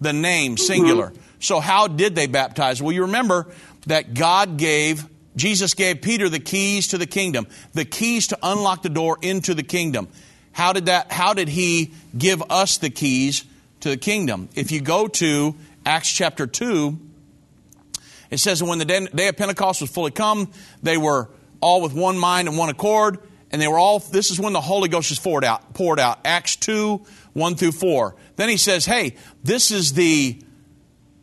The 0.00 0.12
name, 0.12 0.56
singular. 0.56 1.08
Mm-hmm. 1.08 1.22
So 1.40 1.60
how 1.60 1.88
did 1.88 2.14
they 2.14 2.26
baptize? 2.26 2.82
Well, 2.82 2.92
you 2.92 3.02
remember 3.02 3.46
that 3.86 4.14
God 4.14 4.56
gave, 4.56 5.06
Jesus 5.36 5.74
gave 5.74 6.02
Peter 6.02 6.28
the 6.28 6.40
keys 6.40 6.88
to 6.88 6.98
the 6.98 7.06
kingdom, 7.06 7.46
the 7.72 7.84
keys 7.84 8.28
to 8.28 8.38
unlock 8.42 8.82
the 8.82 8.88
door 8.88 9.18
into 9.22 9.54
the 9.54 9.62
kingdom. 9.62 10.08
How 10.52 10.72
did 10.72 10.86
that, 10.86 11.12
how 11.12 11.34
did 11.34 11.48
he 11.48 11.92
give 12.16 12.42
us 12.50 12.78
the 12.78 12.90
keys 12.90 13.44
to 13.80 13.90
the 13.90 13.96
kingdom? 13.96 14.48
If 14.54 14.72
you 14.72 14.80
go 14.80 15.08
to 15.08 15.54
Acts 15.84 16.10
chapter 16.10 16.46
2, 16.46 16.98
it 18.30 18.38
says, 18.38 18.62
when 18.62 18.78
the 18.78 18.84
day 18.84 19.06
day 19.06 19.28
of 19.28 19.36
Pentecost 19.36 19.80
was 19.80 19.90
fully 19.90 20.10
come, 20.10 20.50
they 20.82 20.96
were 20.96 21.28
all 21.60 21.82
with 21.82 21.92
one 21.92 22.18
mind 22.18 22.48
and 22.48 22.56
one 22.56 22.68
accord, 22.68 23.18
and 23.50 23.60
they 23.60 23.68
were 23.68 23.78
all, 23.78 23.98
this 23.98 24.30
is 24.30 24.40
when 24.40 24.52
the 24.52 24.60
Holy 24.60 24.88
Ghost 24.88 25.10
is 25.10 25.18
poured 25.18 25.44
out, 25.44 25.74
poured 25.74 26.00
out. 26.00 26.20
Acts 26.24 26.56
2, 26.56 27.04
1 27.32 27.54
through 27.54 27.72
4. 27.72 28.14
Then 28.36 28.48
he 28.48 28.56
says, 28.56 28.84
Hey, 28.84 29.16
this 29.42 29.70
is 29.70 29.92
the, 29.92 30.40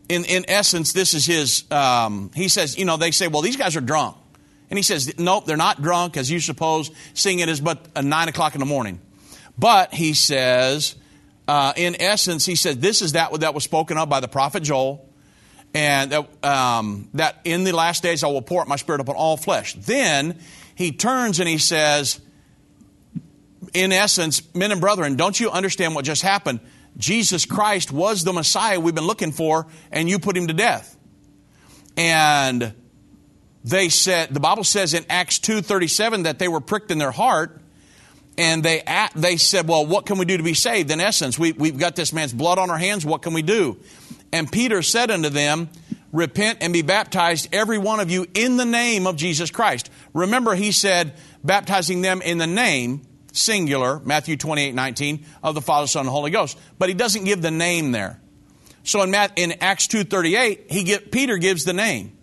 in, 0.10 0.26
in 0.26 0.46
essence, 0.48 0.94
this 0.94 1.14
is 1.14 1.26
his, 1.26 1.64
um, 1.72 2.32
he 2.34 2.48
says, 2.48 2.78
you 2.78 2.86
know, 2.86 2.98
they 2.98 3.12
say, 3.12 3.28
Well, 3.28 3.42
these 3.42 3.58
guys 3.58 3.76
are 3.76 3.82
drunk. 3.82 4.18
And 4.70 4.78
he 4.78 4.84
says, 4.84 5.18
Nope, 5.18 5.46
they're 5.46 5.58
not 5.58 5.82
drunk, 5.82 6.18
as 6.18 6.30
you 6.30 6.40
suppose. 6.40 6.92
Seeing 7.14 7.40
it 7.40 7.50
is 7.50 7.60
but 7.60 7.86
uh, 7.96 8.02
9 8.02 8.30
o'clock 8.30 8.56
in 8.56 8.60
the 8.60 8.66
morning. 8.66 9.00
But 9.58 9.94
he 9.94 10.14
says, 10.14 10.96
uh, 11.48 11.74
in 11.76 12.02
essence, 12.02 12.46
he 12.46 12.56
said, 12.56 12.82
This 12.82 13.02
is 13.02 13.14
that 13.14 13.32
that 13.42 13.54
was 13.54 13.64
spoken 13.64 13.98
of 13.98 14.10
by 14.10 14.20
the 14.20 14.28
prophet 14.28 14.64
Joel 14.64 15.08
and 15.74 16.12
that, 16.12 16.46
um, 16.46 17.10
that 17.14 17.40
in 17.44 17.64
the 17.64 17.72
last 17.72 18.04
days 18.04 18.24
I 18.24 18.28
will 18.28 18.42
pour 18.42 18.62
out 18.62 18.68
my 18.68 18.76
spirit 18.76 19.02
upon 19.02 19.16
all 19.16 19.38
flesh. 19.38 19.74
Then 19.74 20.40
he 20.76 20.92
turns 20.92 21.40
and 21.40 21.48
he 21.48 21.58
says, 21.58 22.20
in 23.74 23.92
essence, 23.92 24.42
men 24.54 24.72
and 24.72 24.82
brethren, 24.82 25.16
don't 25.16 25.40
you 25.40 25.50
understand 25.50 25.96
what 25.96 26.04
just 26.04 26.22
happened? 26.22 26.60
Jesus 26.98 27.46
Christ 27.46 27.92
was 27.92 28.24
the 28.24 28.34
Messiah 28.34 28.80
we've 28.80 28.96
been 28.96 29.08
looking 29.08 29.32
for, 29.32 29.68
and 29.92 30.10
you 30.10 30.20
put 30.20 30.38
him 30.38 30.48
to 30.48 30.54
death. 30.54 30.98
And 31.98 32.74
they 33.64 33.90
said, 33.90 34.34
the 34.34 34.40
Bible 34.40 34.64
says 34.64 34.94
in 34.94 35.06
Acts 35.10 35.40
2.37 35.40 36.24
that 36.24 36.40
they 36.40 36.48
were 36.48 36.62
pricked 36.62 36.92
in 36.92 36.98
their 36.98 37.12
heart, 37.12 37.62
and 38.38 38.64
they 38.64 38.82
they 39.14 39.38
said, 39.38 39.68
"Well, 39.68 39.86
what 39.86 40.06
can 40.06 40.18
we 40.18 40.26
do 40.26 40.38
to 40.38 40.44
be 40.44 40.54
saved?" 40.54 40.90
In 40.90 41.02
essence, 41.02 41.38
we, 41.38 41.52
we've 41.52 41.78
got 41.78 41.96
this 41.96 42.14
man's 42.14 42.34
blood 42.34 42.58
on 42.58 42.70
our 42.70 42.78
hands. 42.78 43.06
What 43.06 43.22
can 43.22 43.34
we 43.34 43.42
do? 43.42 43.78
And 44.32 44.50
Peter 44.50 44.82
said 44.82 45.12
unto 45.12 45.30
them, 45.30 45.70
"Repent 46.14 46.60
and 46.62 46.72
be 46.72 46.82
baptized, 46.82 47.50
every 47.52 47.78
one 47.78 48.00
of 48.00 48.10
you, 48.10 48.26
in 48.34 48.56
the 48.56 48.66
name 48.66 49.06
of 49.06 49.18
Jesus 49.18 49.52
Christ." 49.52 49.92
Remember, 50.14 50.56
he 50.56 50.72
said, 50.72 51.14
baptizing 51.44 52.02
them 52.02 52.22
in 52.22 52.38
the 52.38 52.48
name 52.48 53.02
singular, 53.32 54.00
Matthew 54.00 54.38
28, 54.38 54.74
19, 54.74 55.26
of 55.44 55.56
the 55.56 55.62
Father, 55.62 55.88
Son, 55.88 56.02
and 56.02 56.10
Holy 56.10 56.32
Ghost. 56.32 56.58
But 56.78 56.90
he 56.90 56.96
doesn't 56.96 57.24
give 57.24 57.42
the 57.42 57.52
name 57.52 57.92
there. 57.92 58.20
So 58.84 59.02
in, 59.02 59.12
Matt, 59.12 59.34
in 59.38 59.54
Acts 59.62 59.88
2.38, 59.88 60.72
he 60.72 60.84
get, 60.84 61.12
Peter 61.12 61.38
gives 61.38 61.66
the 61.66 61.74
name 61.74 62.18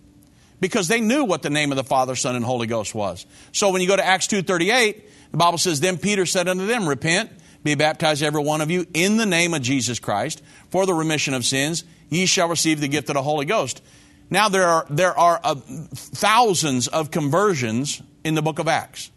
because 0.61 0.89
they 0.89 1.01
knew 1.01 1.25
what 1.25 1.43
the 1.43 1.51
name 1.51 1.73
of 1.73 1.77
the 1.77 1.85
Father, 1.85 2.17
Son, 2.17 2.35
and 2.35 2.45
Holy 2.45 2.67
Ghost 2.67 2.95
was. 2.95 3.27
So 3.53 3.71
when 3.71 3.81
you 3.81 3.89
go 3.89 3.97
to 3.97 4.05
Acts 4.05 4.27
2.38, 4.27 5.03
the 5.31 5.37
Bible 5.37 5.59
says, 5.59 5.81
Then 5.81 5.99
Peter 5.99 6.27
said 6.27 6.49
unto 6.49 6.67
them, 6.67 6.89
Repent, 6.89 7.31
be 7.63 7.75
baptized 7.75 8.23
every 8.23 8.43
one 8.43 8.61
of 8.61 8.71
you 8.71 8.87
in 8.95 9.17
the 9.17 9.27
name 9.27 9.55
of 9.55 9.63
Jesus 9.63 9.99
Christ 9.99 10.43
for 10.71 10.87
the 10.87 10.95
remission 10.95 11.35
of 11.35 11.45
sins. 11.45 11.85
Ye 12.09 12.27
shall 12.27 12.49
receive 12.49 12.81
the 12.81 12.89
gift 12.89 13.09
of 13.11 13.15
the 13.15 13.23
Holy 13.23 13.45
Ghost. 13.45 13.83
Now 14.31 14.49
there 14.49 14.67
are, 14.67 14.87
there 14.91 15.17
are 15.17 15.41
uh, 15.43 15.55
thousands 15.55 16.89
of 16.89 17.11
conversions 17.11 18.03
in 18.25 18.35
the 18.35 18.43
book 18.43 18.59
of 18.59 18.69
Acts. 18.69 19.11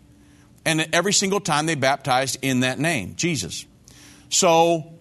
And 0.66 0.88
every 0.94 1.14
single 1.14 1.40
time 1.40 1.66
they 1.66 1.76
baptized 1.76 2.38
in 2.42 2.60
that 2.62 2.80
name, 2.80 3.16
Jesus. 3.16 3.66
So 4.30 4.94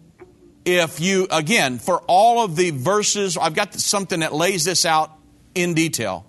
if 0.65 1.01
you, 1.01 1.27
again, 1.31 1.79
for 1.79 2.03
all 2.07 2.45
of 2.45 2.57
the 2.57 2.71
verses, 2.71 3.37
I've 3.37 3.55
got 3.55 3.75
something 3.75 4.21
that 4.21 4.33
lays 4.33 4.65
this 4.65 4.87
out 4.87 5.13
in 5.55 5.75
detail. 5.75 6.27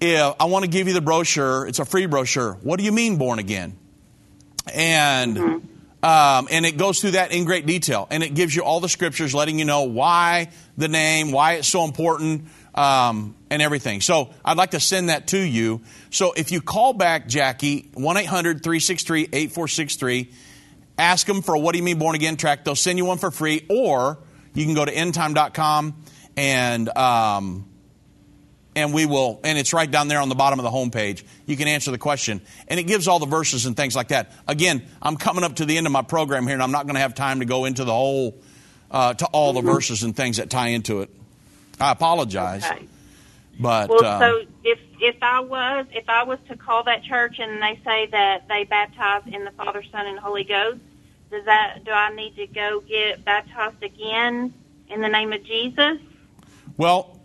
If 0.00 0.34
I 0.40 0.44
want 0.46 0.64
to 0.64 0.70
give 0.70 0.88
you 0.88 0.94
the 0.94 1.00
brochure, 1.00 1.66
it's 1.66 1.78
a 1.78 1.84
free 1.84 2.06
brochure. 2.06 2.54
What 2.62 2.78
do 2.78 2.84
you 2.84 2.92
mean 2.92 3.16
born 3.16 3.38
again? 3.38 3.78
And 4.72 5.36
mm-hmm. 5.36 6.04
um, 6.04 6.48
and 6.50 6.66
it 6.66 6.76
goes 6.76 7.00
through 7.00 7.12
that 7.12 7.32
in 7.32 7.44
great 7.44 7.66
detail, 7.66 8.06
and 8.10 8.22
it 8.22 8.34
gives 8.34 8.54
you 8.54 8.64
all 8.64 8.80
the 8.80 8.88
scriptures, 8.88 9.34
letting 9.34 9.58
you 9.58 9.64
know 9.64 9.82
why 9.82 10.50
the 10.76 10.88
name, 10.88 11.32
why 11.32 11.54
it's 11.54 11.68
so 11.68 11.84
important, 11.84 12.48
um, 12.74 13.36
and 13.50 13.62
everything. 13.62 14.00
So 14.00 14.30
I'd 14.44 14.56
like 14.56 14.72
to 14.72 14.80
send 14.80 15.08
that 15.08 15.28
to 15.28 15.38
you. 15.38 15.82
So 16.10 16.32
if 16.32 16.50
you 16.50 16.60
call 16.60 16.92
back 16.92 17.28
Jackie, 17.28 17.90
1 17.94 18.16
800 18.16 18.62
363 18.62 19.22
8463, 19.32 20.32
ask 20.98 21.26
them 21.26 21.42
for 21.42 21.56
what 21.56 21.72
do 21.72 21.78
you 21.78 21.84
mean 21.84 21.98
born 21.98 22.14
again 22.14 22.36
track. 22.36 22.64
They'll 22.64 22.74
send 22.74 22.98
you 22.98 23.04
one 23.04 23.18
for 23.18 23.30
free, 23.30 23.64
or 23.68 24.18
you 24.52 24.64
can 24.64 24.74
go 24.74 24.84
to 24.84 24.92
endtime.com 24.92 26.04
and. 26.36 26.96
Um, 26.96 27.70
and 28.76 28.92
we 28.92 29.06
will, 29.06 29.38
and 29.44 29.56
it's 29.56 29.72
right 29.72 29.88
down 29.88 30.08
there 30.08 30.18
on 30.18 30.28
the 30.28 30.34
bottom 30.34 30.58
of 30.58 30.64
the 30.64 30.70
homepage. 30.70 31.22
You 31.46 31.56
can 31.56 31.68
answer 31.68 31.92
the 31.92 31.98
question, 31.98 32.40
and 32.66 32.80
it 32.80 32.82
gives 32.84 33.06
all 33.06 33.20
the 33.20 33.26
verses 33.26 33.66
and 33.66 33.76
things 33.76 33.94
like 33.94 34.08
that. 34.08 34.32
Again, 34.48 34.84
I'm 35.00 35.16
coming 35.16 35.44
up 35.44 35.54
to 35.56 35.64
the 35.64 35.78
end 35.78 35.86
of 35.86 35.92
my 35.92 36.02
program 36.02 36.44
here, 36.44 36.54
and 36.54 36.62
I'm 36.62 36.72
not 36.72 36.84
going 36.86 36.96
to 36.96 37.00
have 37.00 37.14
time 37.14 37.38
to 37.38 37.44
go 37.44 37.66
into 37.66 37.84
the 37.84 37.92
whole, 37.92 38.36
uh, 38.90 39.14
to 39.14 39.26
all 39.26 39.52
the 39.52 39.60
verses 39.60 40.02
and 40.02 40.16
things 40.16 40.38
that 40.38 40.50
tie 40.50 40.70
into 40.70 41.02
it. 41.02 41.10
I 41.80 41.92
apologize. 41.92 42.64
Okay. 42.64 42.86
But 43.58 43.88
well, 43.88 44.04
um, 44.04 44.20
so 44.20 44.42
if 44.64 44.78
if 45.00 45.16
I 45.22 45.40
was 45.40 45.86
if 45.92 46.08
I 46.08 46.24
was 46.24 46.38
to 46.48 46.56
call 46.56 46.82
that 46.84 47.04
church 47.04 47.38
and 47.38 47.62
they 47.62 47.80
say 47.84 48.06
that 48.06 48.48
they 48.48 48.64
baptize 48.64 49.22
in 49.26 49.44
the 49.44 49.52
Father, 49.52 49.82
Son, 49.92 50.06
and 50.06 50.18
Holy 50.18 50.44
Ghost, 50.44 50.80
does 51.30 51.44
that 51.44 51.84
do 51.84 51.92
I 51.92 52.14
need 52.14 52.36
to 52.36 52.46
go 52.46 52.80
get 52.80 53.24
baptized 53.24 53.82
again 53.82 54.52
in 54.88 55.00
the 55.00 55.08
name 55.08 55.32
of 55.32 55.44
Jesus? 55.44 55.98
Well, 56.76 57.20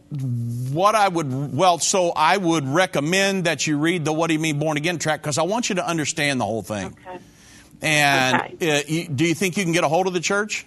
what 0.71 0.95
I 0.95 1.07
would 1.07 1.55
well, 1.55 1.79
so 1.79 2.11
I 2.15 2.37
would 2.37 2.67
recommend 2.67 3.45
that 3.45 3.65
you 3.65 3.79
read 3.79 4.05
the 4.05 4.13
"What 4.13 4.27
Do 4.27 4.33
You 4.33 4.39
Mean 4.39 4.59
Born 4.59 4.77
Again" 4.77 4.99
track 4.99 5.21
because 5.21 5.37
I 5.37 5.43
want 5.43 5.69
you 5.69 5.75
to 5.75 5.87
understand 5.87 6.39
the 6.39 6.45
whole 6.45 6.61
thing. 6.61 6.95
Okay. 7.07 7.19
And 7.81 8.41
okay. 8.41 8.79
Uh, 8.79 8.83
you, 8.87 9.07
do 9.07 9.25
you 9.25 9.33
think 9.33 9.57
you 9.57 9.63
can 9.63 9.73
get 9.73 9.83
a 9.83 9.87
hold 9.87 10.05
of 10.05 10.13
the 10.13 10.19
church? 10.19 10.65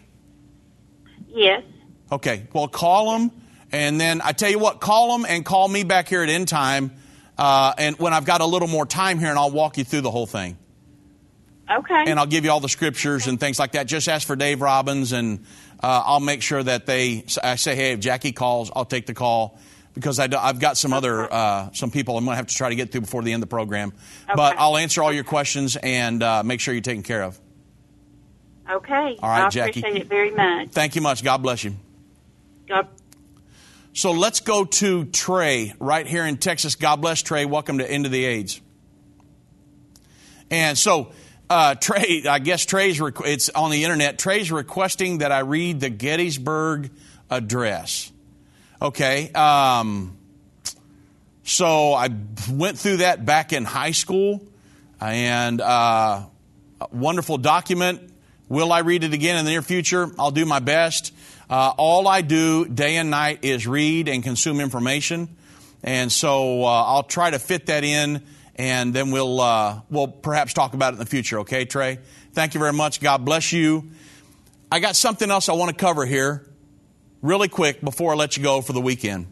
Yes. 1.28 1.62
Okay. 2.10 2.46
Well, 2.52 2.68
call 2.68 3.18
them 3.18 3.30
and 3.72 4.00
then 4.00 4.20
I 4.22 4.32
tell 4.32 4.50
you 4.50 4.58
what, 4.58 4.80
call 4.80 5.16
them 5.16 5.26
and 5.28 5.44
call 5.44 5.66
me 5.68 5.84
back 5.84 6.08
here 6.08 6.22
at 6.22 6.28
end 6.28 6.48
time. 6.48 6.92
Uh, 7.38 7.72
and 7.78 7.98
when 7.98 8.12
I've 8.12 8.26
got 8.26 8.40
a 8.40 8.46
little 8.46 8.68
more 8.68 8.86
time 8.86 9.18
here, 9.18 9.30
and 9.30 9.38
I'll 9.38 9.50
walk 9.50 9.78
you 9.78 9.84
through 9.84 10.02
the 10.02 10.10
whole 10.10 10.26
thing. 10.26 10.58
Okay. 11.70 12.04
And 12.06 12.18
I'll 12.18 12.26
give 12.26 12.44
you 12.44 12.50
all 12.50 12.60
the 12.60 12.68
scriptures 12.68 13.26
and 13.26 13.40
things 13.40 13.58
like 13.58 13.72
that. 13.72 13.86
Just 13.86 14.08
ask 14.08 14.26
for 14.26 14.36
Dave 14.36 14.60
Robbins, 14.60 15.12
and 15.12 15.44
uh, 15.82 16.02
I'll 16.04 16.20
make 16.20 16.42
sure 16.42 16.62
that 16.62 16.86
they. 16.86 17.24
I 17.42 17.56
say, 17.56 17.74
hey, 17.74 17.92
if 17.92 18.00
Jackie 18.00 18.32
calls, 18.32 18.70
I'll 18.74 18.84
take 18.84 19.06
the 19.06 19.14
call 19.14 19.58
because 19.94 20.18
I 20.18 20.28
have 20.30 20.60
got 20.60 20.76
some 20.76 20.92
other 20.92 21.32
uh, 21.32 21.70
some 21.72 21.90
people 21.90 22.18
I'm 22.18 22.24
going 22.24 22.34
to 22.34 22.36
have 22.36 22.46
to 22.46 22.54
try 22.54 22.68
to 22.68 22.74
get 22.74 22.92
through 22.92 23.02
before 23.02 23.22
the 23.22 23.32
end 23.32 23.42
of 23.42 23.48
the 23.48 23.54
program. 23.54 23.88
Okay. 23.88 24.32
But 24.34 24.58
I'll 24.58 24.76
answer 24.76 25.02
all 25.02 25.12
your 25.12 25.24
questions 25.24 25.76
and 25.76 26.22
uh, 26.22 26.42
make 26.42 26.60
sure 26.60 26.74
you're 26.74 26.82
taken 26.82 27.02
care 27.02 27.22
of. 27.22 27.40
Okay. 28.70 29.18
All 29.22 29.28
right, 29.28 29.44
I 29.44 29.48
Jackie. 29.48 29.80
appreciate 29.80 30.02
it 30.02 30.08
very 30.08 30.30
much. 30.30 30.70
Thank 30.70 30.94
you 30.94 31.02
much. 31.02 31.24
God 31.24 31.38
bless 31.38 31.64
you. 31.64 31.74
God. 32.68 32.88
So 33.94 34.12
let's 34.12 34.40
go 34.40 34.64
to 34.64 35.04
Trey 35.04 35.74
right 35.78 36.06
here 36.06 36.24
in 36.24 36.38
Texas. 36.38 36.76
God 36.76 37.02
bless 37.02 37.22
Trey. 37.22 37.44
Welcome 37.44 37.76
to 37.76 37.90
End 37.90 38.06
of 38.06 38.12
the 38.12 38.24
Age. 38.24 38.62
And 40.50 40.78
so, 40.78 41.12
uh, 41.50 41.74
Trey, 41.74 42.24
I 42.26 42.38
guess 42.38 42.64
Trey's, 42.64 42.98
requ- 42.98 43.26
it's 43.26 43.50
on 43.50 43.70
the 43.70 43.84
internet. 43.84 44.18
Trey's 44.18 44.50
requesting 44.50 45.18
that 45.18 45.30
I 45.30 45.40
read 45.40 45.80
the 45.80 45.90
Gettysburg 45.90 46.90
Address. 47.28 48.10
Okay. 48.80 49.30
Um, 49.32 50.16
so 51.44 51.92
I 51.92 52.08
went 52.50 52.78
through 52.78 52.98
that 52.98 53.26
back 53.26 53.52
in 53.52 53.66
high 53.66 53.90
school 53.90 54.40
and 55.02 55.60
uh, 55.60 56.22
wonderful 56.90 57.36
document. 57.36 58.10
Will 58.48 58.72
I 58.72 58.78
read 58.78 59.04
it 59.04 59.12
again 59.12 59.36
in 59.36 59.44
the 59.44 59.50
near 59.50 59.60
future? 59.60 60.10
I'll 60.18 60.30
do 60.30 60.46
my 60.46 60.60
best. 60.60 61.12
Uh, 61.52 61.70
all 61.76 62.08
I 62.08 62.22
do 62.22 62.64
day 62.64 62.96
and 62.96 63.10
night 63.10 63.40
is 63.42 63.66
read 63.66 64.08
and 64.08 64.22
consume 64.22 64.58
information. 64.58 65.28
And 65.82 66.10
so 66.10 66.64
uh, 66.64 66.66
I'll 66.66 67.02
try 67.02 67.30
to 67.30 67.38
fit 67.38 67.66
that 67.66 67.84
in, 67.84 68.22
and 68.56 68.94
then 68.94 69.10
we'll, 69.10 69.38
uh, 69.38 69.82
we'll 69.90 70.08
perhaps 70.08 70.54
talk 70.54 70.72
about 70.72 70.94
it 70.94 70.96
in 70.96 71.00
the 71.00 71.06
future, 71.06 71.40
okay, 71.40 71.66
Trey? 71.66 71.98
Thank 72.32 72.54
you 72.54 72.60
very 72.60 72.72
much. 72.72 73.02
God 73.02 73.26
bless 73.26 73.52
you. 73.52 73.90
I 74.70 74.80
got 74.80 74.96
something 74.96 75.30
else 75.30 75.50
I 75.50 75.52
want 75.52 75.68
to 75.68 75.76
cover 75.76 76.06
here 76.06 76.48
really 77.20 77.48
quick 77.48 77.82
before 77.82 78.12
I 78.12 78.16
let 78.16 78.38
you 78.38 78.42
go 78.42 78.62
for 78.62 78.72
the 78.72 78.80
weekend. 78.80 79.26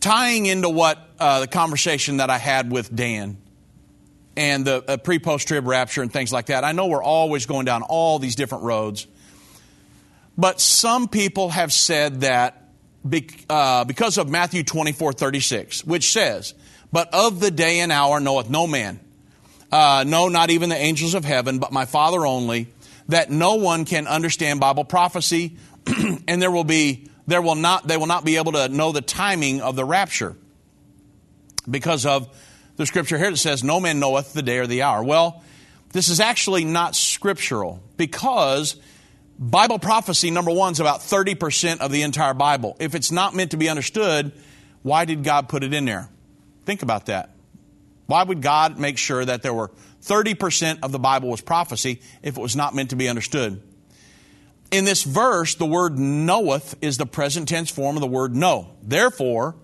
Tying 0.00 0.44
into 0.44 0.68
what 0.68 0.98
uh, 1.18 1.40
the 1.40 1.46
conversation 1.46 2.18
that 2.18 2.28
I 2.28 2.36
had 2.36 2.70
with 2.70 2.94
Dan 2.94 3.38
and 4.36 4.66
the 4.66 4.84
uh, 4.86 4.96
pre 4.98 5.18
post 5.18 5.48
trib 5.48 5.66
rapture 5.66 6.02
and 6.02 6.12
things 6.12 6.30
like 6.30 6.46
that, 6.46 6.62
I 6.62 6.72
know 6.72 6.88
we're 6.88 7.02
always 7.02 7.46
going 7.46 7.64
down 7.64 7.80
all 7.80 8.18
these 8.18 8.34
different 8.34 8.64
roads. 8.64 9.06
But 10.36 10.60
some 10.60 11.08
people 11.08 11.50
have 11.50 11.72
said 11.72 12.22
that 12.22 12.70
uh, 13.50 13.84
because 13.84 14.18
of 14.18 14.28
Matthew 14.28 14.62
24 14.62 15.12
36, 15.12 15.84
which 15.84 16.10
says, 16.12 16.54
But 16.92 17.12
of 17.12 17.40
the 17.40 17.50
day 17.50 17.80
and 17.80 17.92
hour 17.92 18.20
knoweth 18.20 18.48
no 18.48 18.66
man, 18.66 19.00
uh, 19.70 20.04
no, 20.06 20.28
not 20.28 20.50
even 20.50 20.68
the 20.68 20.76
angels 20.76 21.14
of 21.14 21.24
heaven, 21.24 21.58
but 21.58 21.72
my 21.72 21.84
Father 21.84 22.24
only, 22.26 22.68
that 23.08 23.30
no 23.30 23.56
one 23.56 23.84
can 23.84 24.06
understand 24.06 24.60
Bible 24.60 24.84
prophecy, 24.84 25.56
and 26.28 26.40
there 26.40 26.50
will 26.50 26.64
be 26.64 27.08
there 27.26 27.42
will 27.42 27.54
not 27.54 27.86
they 27.86 27.96
will 27.96 28.06
not 28.06 28.24
be 28.24 28.36
able 28.36 28.52
to 28.52 28.68
know 28.68 28.92
the 28.92 29.00
timing 29.00 29.60
of 29.60 29.76
the 29.76 29.84
rapture 29.84 30.36
because 31.68 32.04
of 32.06 32.28
the 32.76 32.86
scripture 32.86 33.18
here 33.18 33.30
that 33.30 33.36
says 33.36 33.62
no 33.62 33.78
man 33.78 34.00
knoweth 34.00 34.32
the 34.32 34.42
day 34.42 34.58
or 34.58 34.66
the 34.66 34.82
hour 34.82 35.02
well 35.02 35.42
this 35.92 36.08
is 36.08 36.20
actually 36.20 36.64
not 36.64 36.96
scriptural 36.96 37.82
because 37.96 38.76
Bible 39.42 39.80
prophecy, 39.80 40.30
number 40.30 40.52
one, 40.52 40.70
is 40.70 40.78
about 40.78 41.00
30% 41.00 41.80
of 41.80 41.90
the 41.90 42.02
entire 42.02 42.32
Bible. 42.32 42.76
If 42.78 42.94
it's 42.94 43.10
not 43.10 43.34
meant 43.34 43.50
to 43.50 43.56
be 43.56 43.68
understood, 43.68 44.30
why 44.82 45.04
did 45.04 45.24
God 45.24 45.48
put 45.48 45.64
it 45.64 45.74
in 45.74 45.84
there? 45.84 46.08
Think 46.64 46.82
about 46.82 47.06
that. 47.06 47.30
Why 48.06 48.22
would 48.22 48.40
God 48.40 48.78
make 48.78 48.98
sure 48.98 49.24
that 49.24 49.42
there 49.42 49.52
were 49.52 49.72
30% 50.04 50.84
of 50.84 50.92
the 50.92 51.00
Bible 51.00 51.28
was 51.28 51.40
prophecy 51.40 52.00
if 52.22 52.36
it 52.36 52.40
was 52.40 52.54
not 52.54 52.72
meant 52.72 52.90
to 52.90 52.96
be 52.96 53.08
understood? 53.08 53.60
In 54.70 54.84
this 54.84 55.02
verse, 55.02 55.56
the 55.56 55.66
word 55.66 55.98
knoweth 55.98 56.76
is 56.80 56.96
the 56.96 57.06
present 57.06 57.48
tense 57.48 57.68
form 57.68 57.96
of 57.96 58.00
the 58.00 58.06
word 58.06 58.36
know. 58.36 58.68
Therefore, 58.80 59.56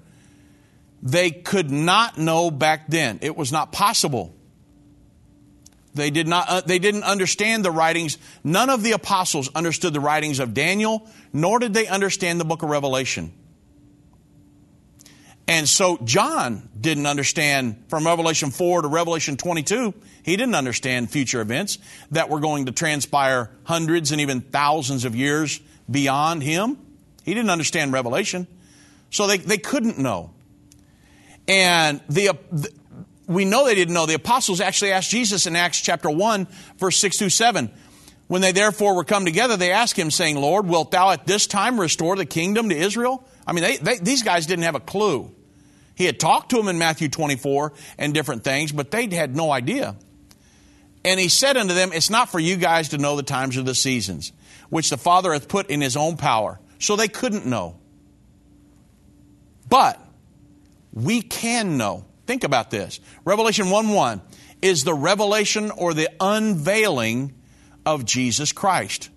they 1.02 1.30
could 1.30 1.70
not 1.70 2.18
know 2.18 2.50
back 2.50 2.88
then. 2.88 3.20
It 3.22 3.36
was 3.36 3.52
not 3.52 3.70
possible. 3.70 4.34
They, 5.98 6.10
did 6.10 6.28
not, 6.28 6.48
uh, 6.48 6.60
they 6.62 6.78
didn't 6.78 7.02
understand 7.02 7.64
the 7.64 7.70
writings. 7.70 8.16
None 8.44 8.70
of 8.70 8.82
the 8.82 8.92
apostles 8.92 9.50
understood 9.54 9.92
the 9.92 10.00
writings 10.00 10.38
of 10.38 10.54
Daniel, 10.54 11.06
nor 11.32 11.58
did 11.58 11.74
they 11.74 11.86
understand 11.86 12.40
the 12.40 12.44
book 12.44 12.62
of 12.62 12.70
Revelation. 12.70 13.32
And 15.48 15.68
so 15.68 15.98
John 16.04 16.68
didn't 16.78 17.06
understand 17.06 17.84
from 17.88 18.06
Revelation 18.06 18.50
4 18.50 18.82
to 18.82 18.88
Revelation 18.88 19.36
22, 19.36 19.94
he 20.22 20.36
didn't 20.36 20.54
understand 20.54 21.10
future 21.10 21.40
events 21.40 21.78
that 22.10 22.28
were 22.28 22.40
going 22.40 22.66
to 22.66 22.72
transpire 22.72 23.50
hundreds 23.64 24.12
and 24.12 24.20
even 24.20 24.40
thousands 24.40 25.04
of 25.04 25.16
years 25.16 25.60
beyond 25.90 26.42
him. 26.42 26.78
He 27.24 27.34
didn't 27.34 27.50
understand 27.50 27.92
Revelation. 27.92 28.46
So 29.10 29.26
they, 29.26 29.38
they 29.38 29.58
couldn't 29.58 29.98
know. 29.98 30.32
And 31.48 32.02
the, 32.10 32.38
we 33.28 33.44
know 33.44 33.66
they 33.66 33.74
didn't 33.74 33.94
know. 33.94 34.06
The 34.06 34.14
apostles 34.14 34.60
actually 34.60 34.92
asked 34.92 35.10
Jesus 35.10 35.46
in 35.46 35.54
Acts 35.54 35.80
chapter 35.80 36.10
1, 36.10 36.48
verse 36.78 36.96
6 36.96 37.18
through 37.18 37.28
7. 37.28 37.70
When 38.26 38.42
they 38.42 38.52
therefore 38.52 38.96
were 38.96 39.04
come 39.04 39.24
together, 39.24 39.56
they 39.56 39.70
asked 39.70 39.96
him, 39.96 40.10
saying, 40.10 40.36
Lord, 40.36 40.66
wilt 40.66 40.90
thou 40.90 41.10
at 41.10 41.26
this 41.26 41.46
time 41.46 41.78
restore 41.78 42.16
the 42.16 42.26
kingdom 42.26 42.70
to 42.70 42.76
Israel? 42.76 43.26
I 43.46 43.52
mean, 43.52 43.64
they, 43.64 43.76
they, 43.76 43.98
these 43.98 44.22
guys 44.22 44.46
didn't 44.46 44.64
have 44.64 44.74
a 44.74 44.80
clue. 44.80 45.34
He 45.94 46.04
had 46.04 46.18
talked 46.18 46.50
to 46.50 46.56
them 46.56 46.68
in 46.68 46.78
Matthew 46.78 47.08
24 47.08 47.72
and 47.98 48.14
different 48.14 48.44
things, 48.44 48.72
but 48.72 48.90
they 48.90 49.08
had 49.08 49.36
no 49.36 49.50
idea. 49.50 49.96
And 51.04 51.20
he 51.20 51.28
said 51.28 51.56
unto 51.56 51.74
them, 51.74 51.90
It's 51.92 52.10
not 52.10 52.30
for 52.30 52.38
you 52.38 52.56
guys 52.56 52.90
to 52.90 52.98
know 52.98 53.16
the 53.16 53.22
times 53.22 53.56
or 53.56 53.62
the 53.62 53.74
seasons, 53.74 54.32
which 54.68 54.90
the 54.90 54.96
Father 54.96 55.32
hath 55.32 55.48
put 55.48 55.70
in 55.70 55.80
his 55.80 55.96
own 55.96 56.16
power. 56.16 56.60
So 56.78 56.96
they 56.96 57.08
couldn't 57.08 57.46
know. 57.46 57.78
But 59.68 60.00
we 60.92 61.20
can 61.20 61.76
know. 61.76 62.04
Think 62.28 62.44
about 62.44 62.70
this. 62.70 63.00
Revelation 63.24 63.70
1 63.70 63.88
1 63.88 64.20
is 64.60 64.84
the 64.84 64.92
revelation 64.92 65.70
or 65.70 65.94
the 65.94 66.10
unveiling 66.20 67.32
of 67.86 68.04
Jesus 68.04 68.52
Christ. 68.52 69.08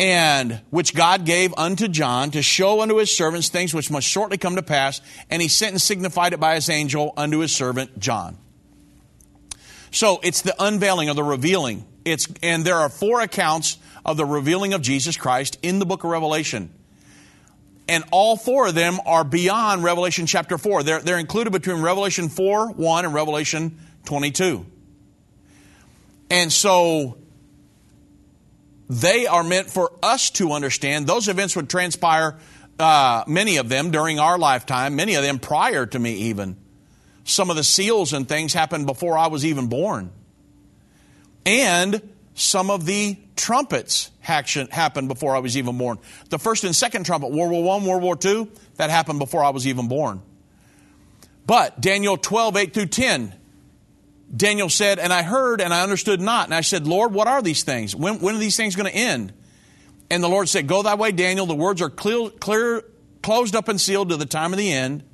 And 0.00 0.62
which 0.70 0.94
God 0.94 1.26
gave 1.26 1.52
unto 1.58 1.88
John 1.88 2.30
to 2.30 2.40
show 2.40 2.80
unto 2.80 2.96
his 2.96 3.14
servants 3.14 3.50
things 3.50 3.74
which 3.74 3.90
must 3.90 4.08
shortly 4.08 4.38
come 4.38 4.56
to 4.56 4.62
pass, 4.62 5.02
and 5.28 5.42
he 5.42 5.48
sent 5.48 5.72
and 5.72 5.82
signified 5.82 6.32
it 6.32 6.40
by 6.40 6.54
his 6.54 6.70
angel 6.70 7.12
unto 7.18 7.40
his 7.40 7.54
servant 7.54 7.98
John. 7.98 8.38
So 9.90 10.20
it's 10.22 10.40
the 10.40 10.54
unveiling 10.58 11.10
or 11.10 11.14
the 11.14 11.22
revealing. 11.22 11.84
It's, 12.06 12.28
and 12.42 12.64
there 12.64 12.78
are 12.78 12.88
four 12.88 13.20
accounts 13.20 13.76
of 14.06 14.16
the 14.16 14.24
revealing 14.24 14.72
of 14.72 14.80
Jesus 14.80 15.18
Christ 15.18 15.58
in 15.60 15.80
the 15.80 15.86
book 15.86 16.02
of 16.02 16.08
Revelation. 16.08 16.70
And 17.86 18.04
all 18.10 18.36
four 18.36 18.68
of 18.68 18.74
them 18.74 18.98
are 19.04 19.24
beyond 19.24 19.84
Revelation 19.84 20.26
chapter 20.26 20.56
4. 20.56 20.82
They're, 20.82 21.00
they're 21.00 21.18
included 21.18 21.52
between 21.52 21.82
Revelation 21.82 22.28
4 22.28 22.72
1 22.72 23.04
and 23.04 23.12
Revelation 23.12 23.78
22. 24.06 24.64
And 26.30 26.52
so 26.52 27.18
they 28.88 29.26
are 29.26 29.44
meant 29.44 29.70
for 29.70 29.92
us 30.02 30.30
to 30.30 30.52
understand. 30.52 31.06
Those 31.06 31.28
events 31.28 31.56
would 31.56 31.68
transpire, 31.68 32.38
uh, 32.78 33.24
many 33.26 33.58
of 33.58 33.68
them 33.68 33.90
during 33.90 34.18
our 34.18 34.38
lifetime, 34.38 34.96
many 34.96 35.14
of 35.14 35.22
them 35.22 35.38
prior 35.38 35.84
to 35.86 35.98
me 35.98 36.14
even. 36.14 36.56
Some 37.24 37.50
of 37.50 37.56
the 37.56 37.64
seals 37.64 38.12
and 38.12 38.28
things 38.28 38.52
happened 38.52 38.86
before 38.86 39.16
I 39.16 39.28
was 39.28 39.44
even 39.44 39.68
born. 39.68 40.10
And 41.46 42.00
some 42.34 42.70
of 42.70 42.84
the 42.84 43.16
trumpets 43.36 44.10
happened 44.20 45.08
before 45.08 45.36
I 45.36 45.38
was 45.38 45.56
even 45.56 45.78
born. 45.78 45.98
The 46.30 46.38
first 46.38 46.64
and 46.64 46.74
second 46.74 47.06
trumpet, 47.06 47.30
World 47.30 47.52
War 47.52 47.80
I, 47.80 47.86
World 47.86 48.02
War 48.02 48.18
II, 48.22 48.48
that 48.76 48.90
happened 48.90 49.20
before 49.20 49.44
I 49.44 49.50
was 49.50 49.66
even 49.66 49.88
born. 49.88 50.20
But 51.46 51.80
Daniel 51.80 52.16
12, 52.16 52.56
8 52.56 52.74
through 52.74 52.86
10, 52.86 53.34
Daniel 54.34 54.68
said, 54.68 54.98
And 54.98 55.12
I 55.12 55.22
heard 55.22 55.60
and 55.60 55.72
I 55.72 55.82
understood 55.82 56.20
not. 56.20 56.46
And 56.46 56.54
I 56.54 56.62
said, 56.62 56.86
Lord, 56.86 57.12
what 57.12 57.28
are 57.28 57.42
these 57.42 57.62
things? 57.62 57.94
When, 57.94 58.20
when 58.20 58.34
are 58.34 58.38
these 58.38 58.56
things 58.56 58.74
going 58.74 58.90
to 58.90 58.96
end? 58.96 59.32
And 60.10 60.22
the 60.22 60.28
Lord 60.28 60.48
said, 60.48 60.66
Go 60.66 60.82
thy 60.82 60.94
way, 60.94 61.12
Daniel. 61.12 61.46
The 61.46 61.54
words 61.54 61.80
are 61.82 61.90
clear, 61.90 62.30
clear, 62.30 62.82
closed 63.22 63.54
up 63.54 63.68
and 63.68 63.80
sealed 63.80 64.08
to 64.10 64.16
the 64.16 64.26
time 64.26 64.52
of 64.52 64.58
the 64.58 64.72
end. 64.72 65.04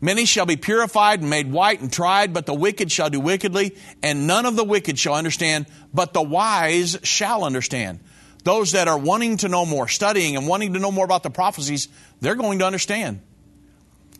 Many 0.00 0.26
shall 0.26 0.46
be 0.46 0.56
purified 0.56 1.20
and 1.20 1.30
made 1.30 1.50
white 1.50 1.80
and 1.80 1.92
tried, 1.92 2.32
but 2.32 2.46
the 2.46 2.54
wicked 2.54 2.92
shall 2.92 3.10
do 3.10 3.18
wickedly, 3.18 3.76
and 4.02 4.26
none 4.26 4.46
of 4.46 4.54
the 4.54 4.64
wicked 4.64 4.98
shall 4.98 5.14
understand, 5.14 5.66
but 5.92 6.12
the 6.12 6.22
wise 6.22 6.98
shall 7.02 7.44
understand. 7.44 8.00
Those 8.44 8.72
that 8.72 8.86
are 8.86 8.98
wanting 8.98 9.38
to 9.38 9.48
know 9.48 9.66
more, 9.66 9.88
studying 9.88 10.36
and 10.36 10.46
wanting 10.46 10.74
to 10.74 10.78
know 10.78 10.92
more 10.92 11.04
about 11.04 11.24
the 11.24 11.30
prophecies, 11.30 11.88
they're 12.20 12.36
going 12.36 12.60
to 12.60 12.64
understand. 12.64 13.20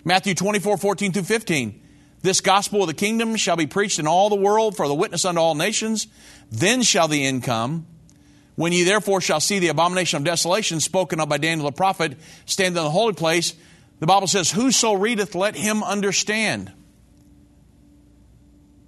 Matthew 0.04 0.34
24, 0.34 0.76
14 0.78 1.12
through 1.12 1.22
15. 1.22 1.82
This 2.22 2.40
gospel 2.40 2.82
of 2.82 2.88
the 2.88 2.94
kingdom 2.94 3.36
shall 3.36 3.56
be 3.56 3.68
preached 3.68 4.00
in 4.00 4.08
all 4.08 4.28
the 4.28 4.36
world 4.36 4.76
for 4.76 4.88
the 4.88 4.94
witness 4.94 5.24
unto 5.24 5.40
all 5.40 5.54
nations. 5.54 6.08
Then 6.50 6.82
shall 6.82 7.06
the 7.06 7.24
end 7.24 7.44
come. 7.44 7.86
When 8.56 8.72
ye 8.72 8.82
therefore 8.82 9.20
shall 9.20 9.38
see 9.38 9.60
the 9.60 9.68
abomination 9.68 10.16
of 10.16 10.24
desolation 10.24 10.80
spoken 10.80 11.20
of 11.20 11.28
by 11.28 11.38
Daniel 11.38 11.66
the 11.66 11.72
prophet 11.72 12.16
stand 12.44 12.76
in 12.76 12.82
the 12.82 12.90
holy 12.90 13.12
place, 13.12 13.54
the 14.00 14.06
Bible 14.06 14.26
says, 14.26 14.50
Whoso 14.50 14.94
readeth, 14.94 15.34
let 15.34 15.56
him 15.56 15.82
understand. 15.82 16.72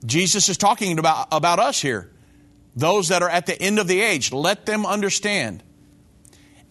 Jesus 0.04 0.48
is 0.48 0.56
talking 0.56 0.98
about, 0.98 1.28
about 1.32 1.58
us 1.58 1.80
here. 1.80 2.10
Those 2.76 3.08
that 3.08 3.22
are 3.22 3.28
at 3.28 3.46
the 3.46 3.60
end 3.60 3.78
of 3.78 3.88
the 3.88 4.00
age, 4.00 4.32
let 4.32 4.64
them 4.66 4.86
understand. 4.86 5.62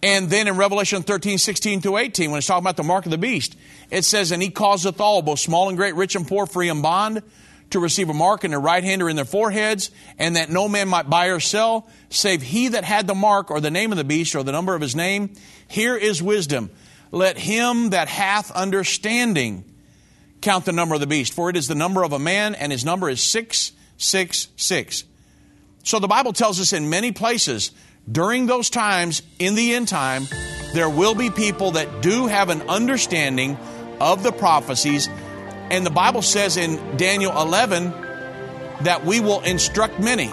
And 0.02 0.30
then 0.30 0.48
in 0.48 0.56
Revelation 0.56 1.02
13, 1.02 1.36
16 1.36 1.82
to 1.82 1.98
18, 1.98 2.30
when 2.30 2.38
it's 2.38 2.46
talking 2.46 2.64
about 2.64 2.78
the 2.78 2.82
mark 2.82 3.04
of 3.04 3.10
the 3.10 3.18
beast, 3.18 3.56
it 3.90 4.04
says, 4.04 4.32
And 4.32 4.42
he 4.42 4.50
causeth 4.50 4.98
all, 5.00 5.20
both 5.20 5.38
small 5.38 5.68
and 5.68 5.76
great, 5.76 5.94
rich 5.94 6.16
and 6.16 6.26
poor, 6.26 6.46
free 6.46 6.70
and 6.70 6.82
bond, 6.82 7.22
to 7.70 7.78
receive 7.78 8.08
a 8.08 8.14
mark 8.14 8.42
in 8.42 8.50
their 8.50 8.60
right 8.60 8.82
hand 8.82 9.02
or 9.02 9.10
in 9.10 9.16
their 9.16 9.26
foreheads, 9.26 9.90
and 10.18 10.36
that 10.36 10.48
no 10.48 10.68
man 10.68 10.88
might 10.88 11.10
buy 11.10 11.26
or 11.26 11.38
sell, 11.38 11.88
save 12.08 12.40
he 12.40 12.68
that 12.68 12.82
had 12.82 13.06
the 13.06 13.14
mark 13.14 13.50
or 13.50 13.60
the 13.60 13.70
name 13.70 13.92
of 13.92 13.98
the 13.98 14.04
beast 14.04 14.34
or 14.34 14.42
the 14.42 14.52
number 14.52 14.74
of 14.74 14.80
his 14.80 14.96
name. 14.96 15.34
Here 15.68 15.96
is 15.96 16.22
wisdom. 16.22 16.70
Let 17.10 17.38
him 17.38 17.90
that 17.90 18.08
hath 18.08 18.50
understanding 18.52 19.64
count 20.40 20.64
the 20.64 20.72
number 20.72 20.94
of 20.94 21.00
the 21.00 21.06
beast, 21.06 21.32
for 21.32 21.50
it 21.50 21.56
is 21.56 21.68
the 21.68 21.74
number 21.74 22.02
of 22.02 22.12
a 22.12 22.18
man, 22.18 22.54
and 22.54 22.72
his 22.72 22.84
number 22.84 23.08
is 23.08 23.22
666. 23.22 25.04
So 25.82 25.98
the 25.98 26.08
Bible 26.08 26.32
tells 26.32 26.60
us 26.60 26.72
in 26.72 26.90
many 26.90 27.12
places 27.12 27.72
during 28.10 28.46
those 28.46 28.70
times 28.70 29.22
in 29.38 29.54
the 29.54 29.74
end 29.74 29.88
time, 29.88 30.26
there 30.72 30.88
will 30.88 31.14
be 31.14 31.30
people 31.30 31.72
that 31.72 32.02
do 32.02 32.26
have 32.26 32.48
an 32.48 32.62
understanding 32.62 33.56
of 34.00 34.22
the 34.22 34.32
prophecies. 34.32 35.08
And 35.70 35.84
the 35.84 35.90
Bible 35.90 36.22
says 36.22 36.56
in 36.56 36.96
Daniel 36.96 37.32
11 37.40 37.90
that 38.82 39.04
we 39.04 39.20
will 39.20 39.40
instruct 39.42 40.00
many. 40.00 40.30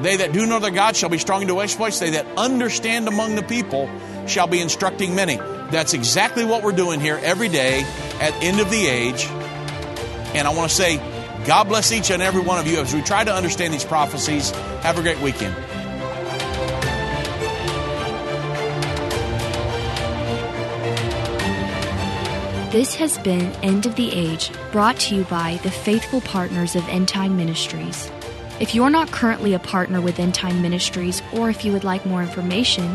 They 0.00 0.16
that 0.18 0.32
do 0.32 0.46
know 0.46 0.60
their 0.60 0.70
God 0.70 0.94
shall 0.96 1.08
be 1.08 1.18
strong 1.18 1.42
into 1.42 1.60
exploits. 1.60 1.98
They 1.98 2.10
that 2.10 2.26
understand 2.36 3.08
among 3.08 3.34
the 3.34 3.42
people 3.42 3.88
shall 4.28 4.46
be 4.46 4.60
instructing 4.60 5.14
many. 5.14 5.36
That's 5.70 5.94
exactly 5.94 6.44
what 6.44 6.62
we're 6.62 6.72
doing 6.72 7.00
here 7.00 7.18
every 7.22 7.48
day 7.48 7.82
at 8.20 8.32
end 8.42 8.60
of 8.60 8.70
the 8.70 8.86
age. 8.86 9.26
And 10.34 10.46
I 10.46 10.54
want 10.54 10.70
to 10.70 10.76
say, 10.76 10.96
God 11.46 11.64
bless 11.64 11.92
each 11.92 12.10
and 12.10 12.22
every 12.22 12.42
one 12.42 12.58
of 12.58 12.66
you 12.66 12.78
as 12.80 12.94
we 12.94 13.02
try 13.02 13.24
to 13.24 13.32
understand 13.32 13.72
these 13.72 13.84
prophecies. 13.84 14.50
Have 14.82 14.98
a 14.98 15.02
great 15.02 15.20
weekend. 15.20 15.54
This 22.70 22.94
has 22.96 23.16
been 23.18 23.50
End 23.62 23.86
of 23.86 23.96
the 23.96 24.12
Age, 24.12 24.50
brought 24.72 25.00
to 25.00 25.16
you 25.16 25.24
by 25.24 25.58
the 25.62 25.70
faithful 25.70 26.20
partners 26.20 26.76
of 26.76 26.86
End 26.88 27.08
Time 27.08 27.34
Ministries. 27.34 28.10
If 28.60 28.74
you're 28.74 28.90
not 28.90 29.10
currently 29.10 29.54
a 29.54 29.58
partner 29.58 30.02
with 30.02 30.20
End 30.20 30.34
Time 30.34 30.60
Ministries, 30.60 31.22
or 31.32 31.48
if 31.48 31.64
you 31.64 31.72
would 31.72 31.84
like 31.84 32.04
more 32.04 32.22
information, 32.22 32.94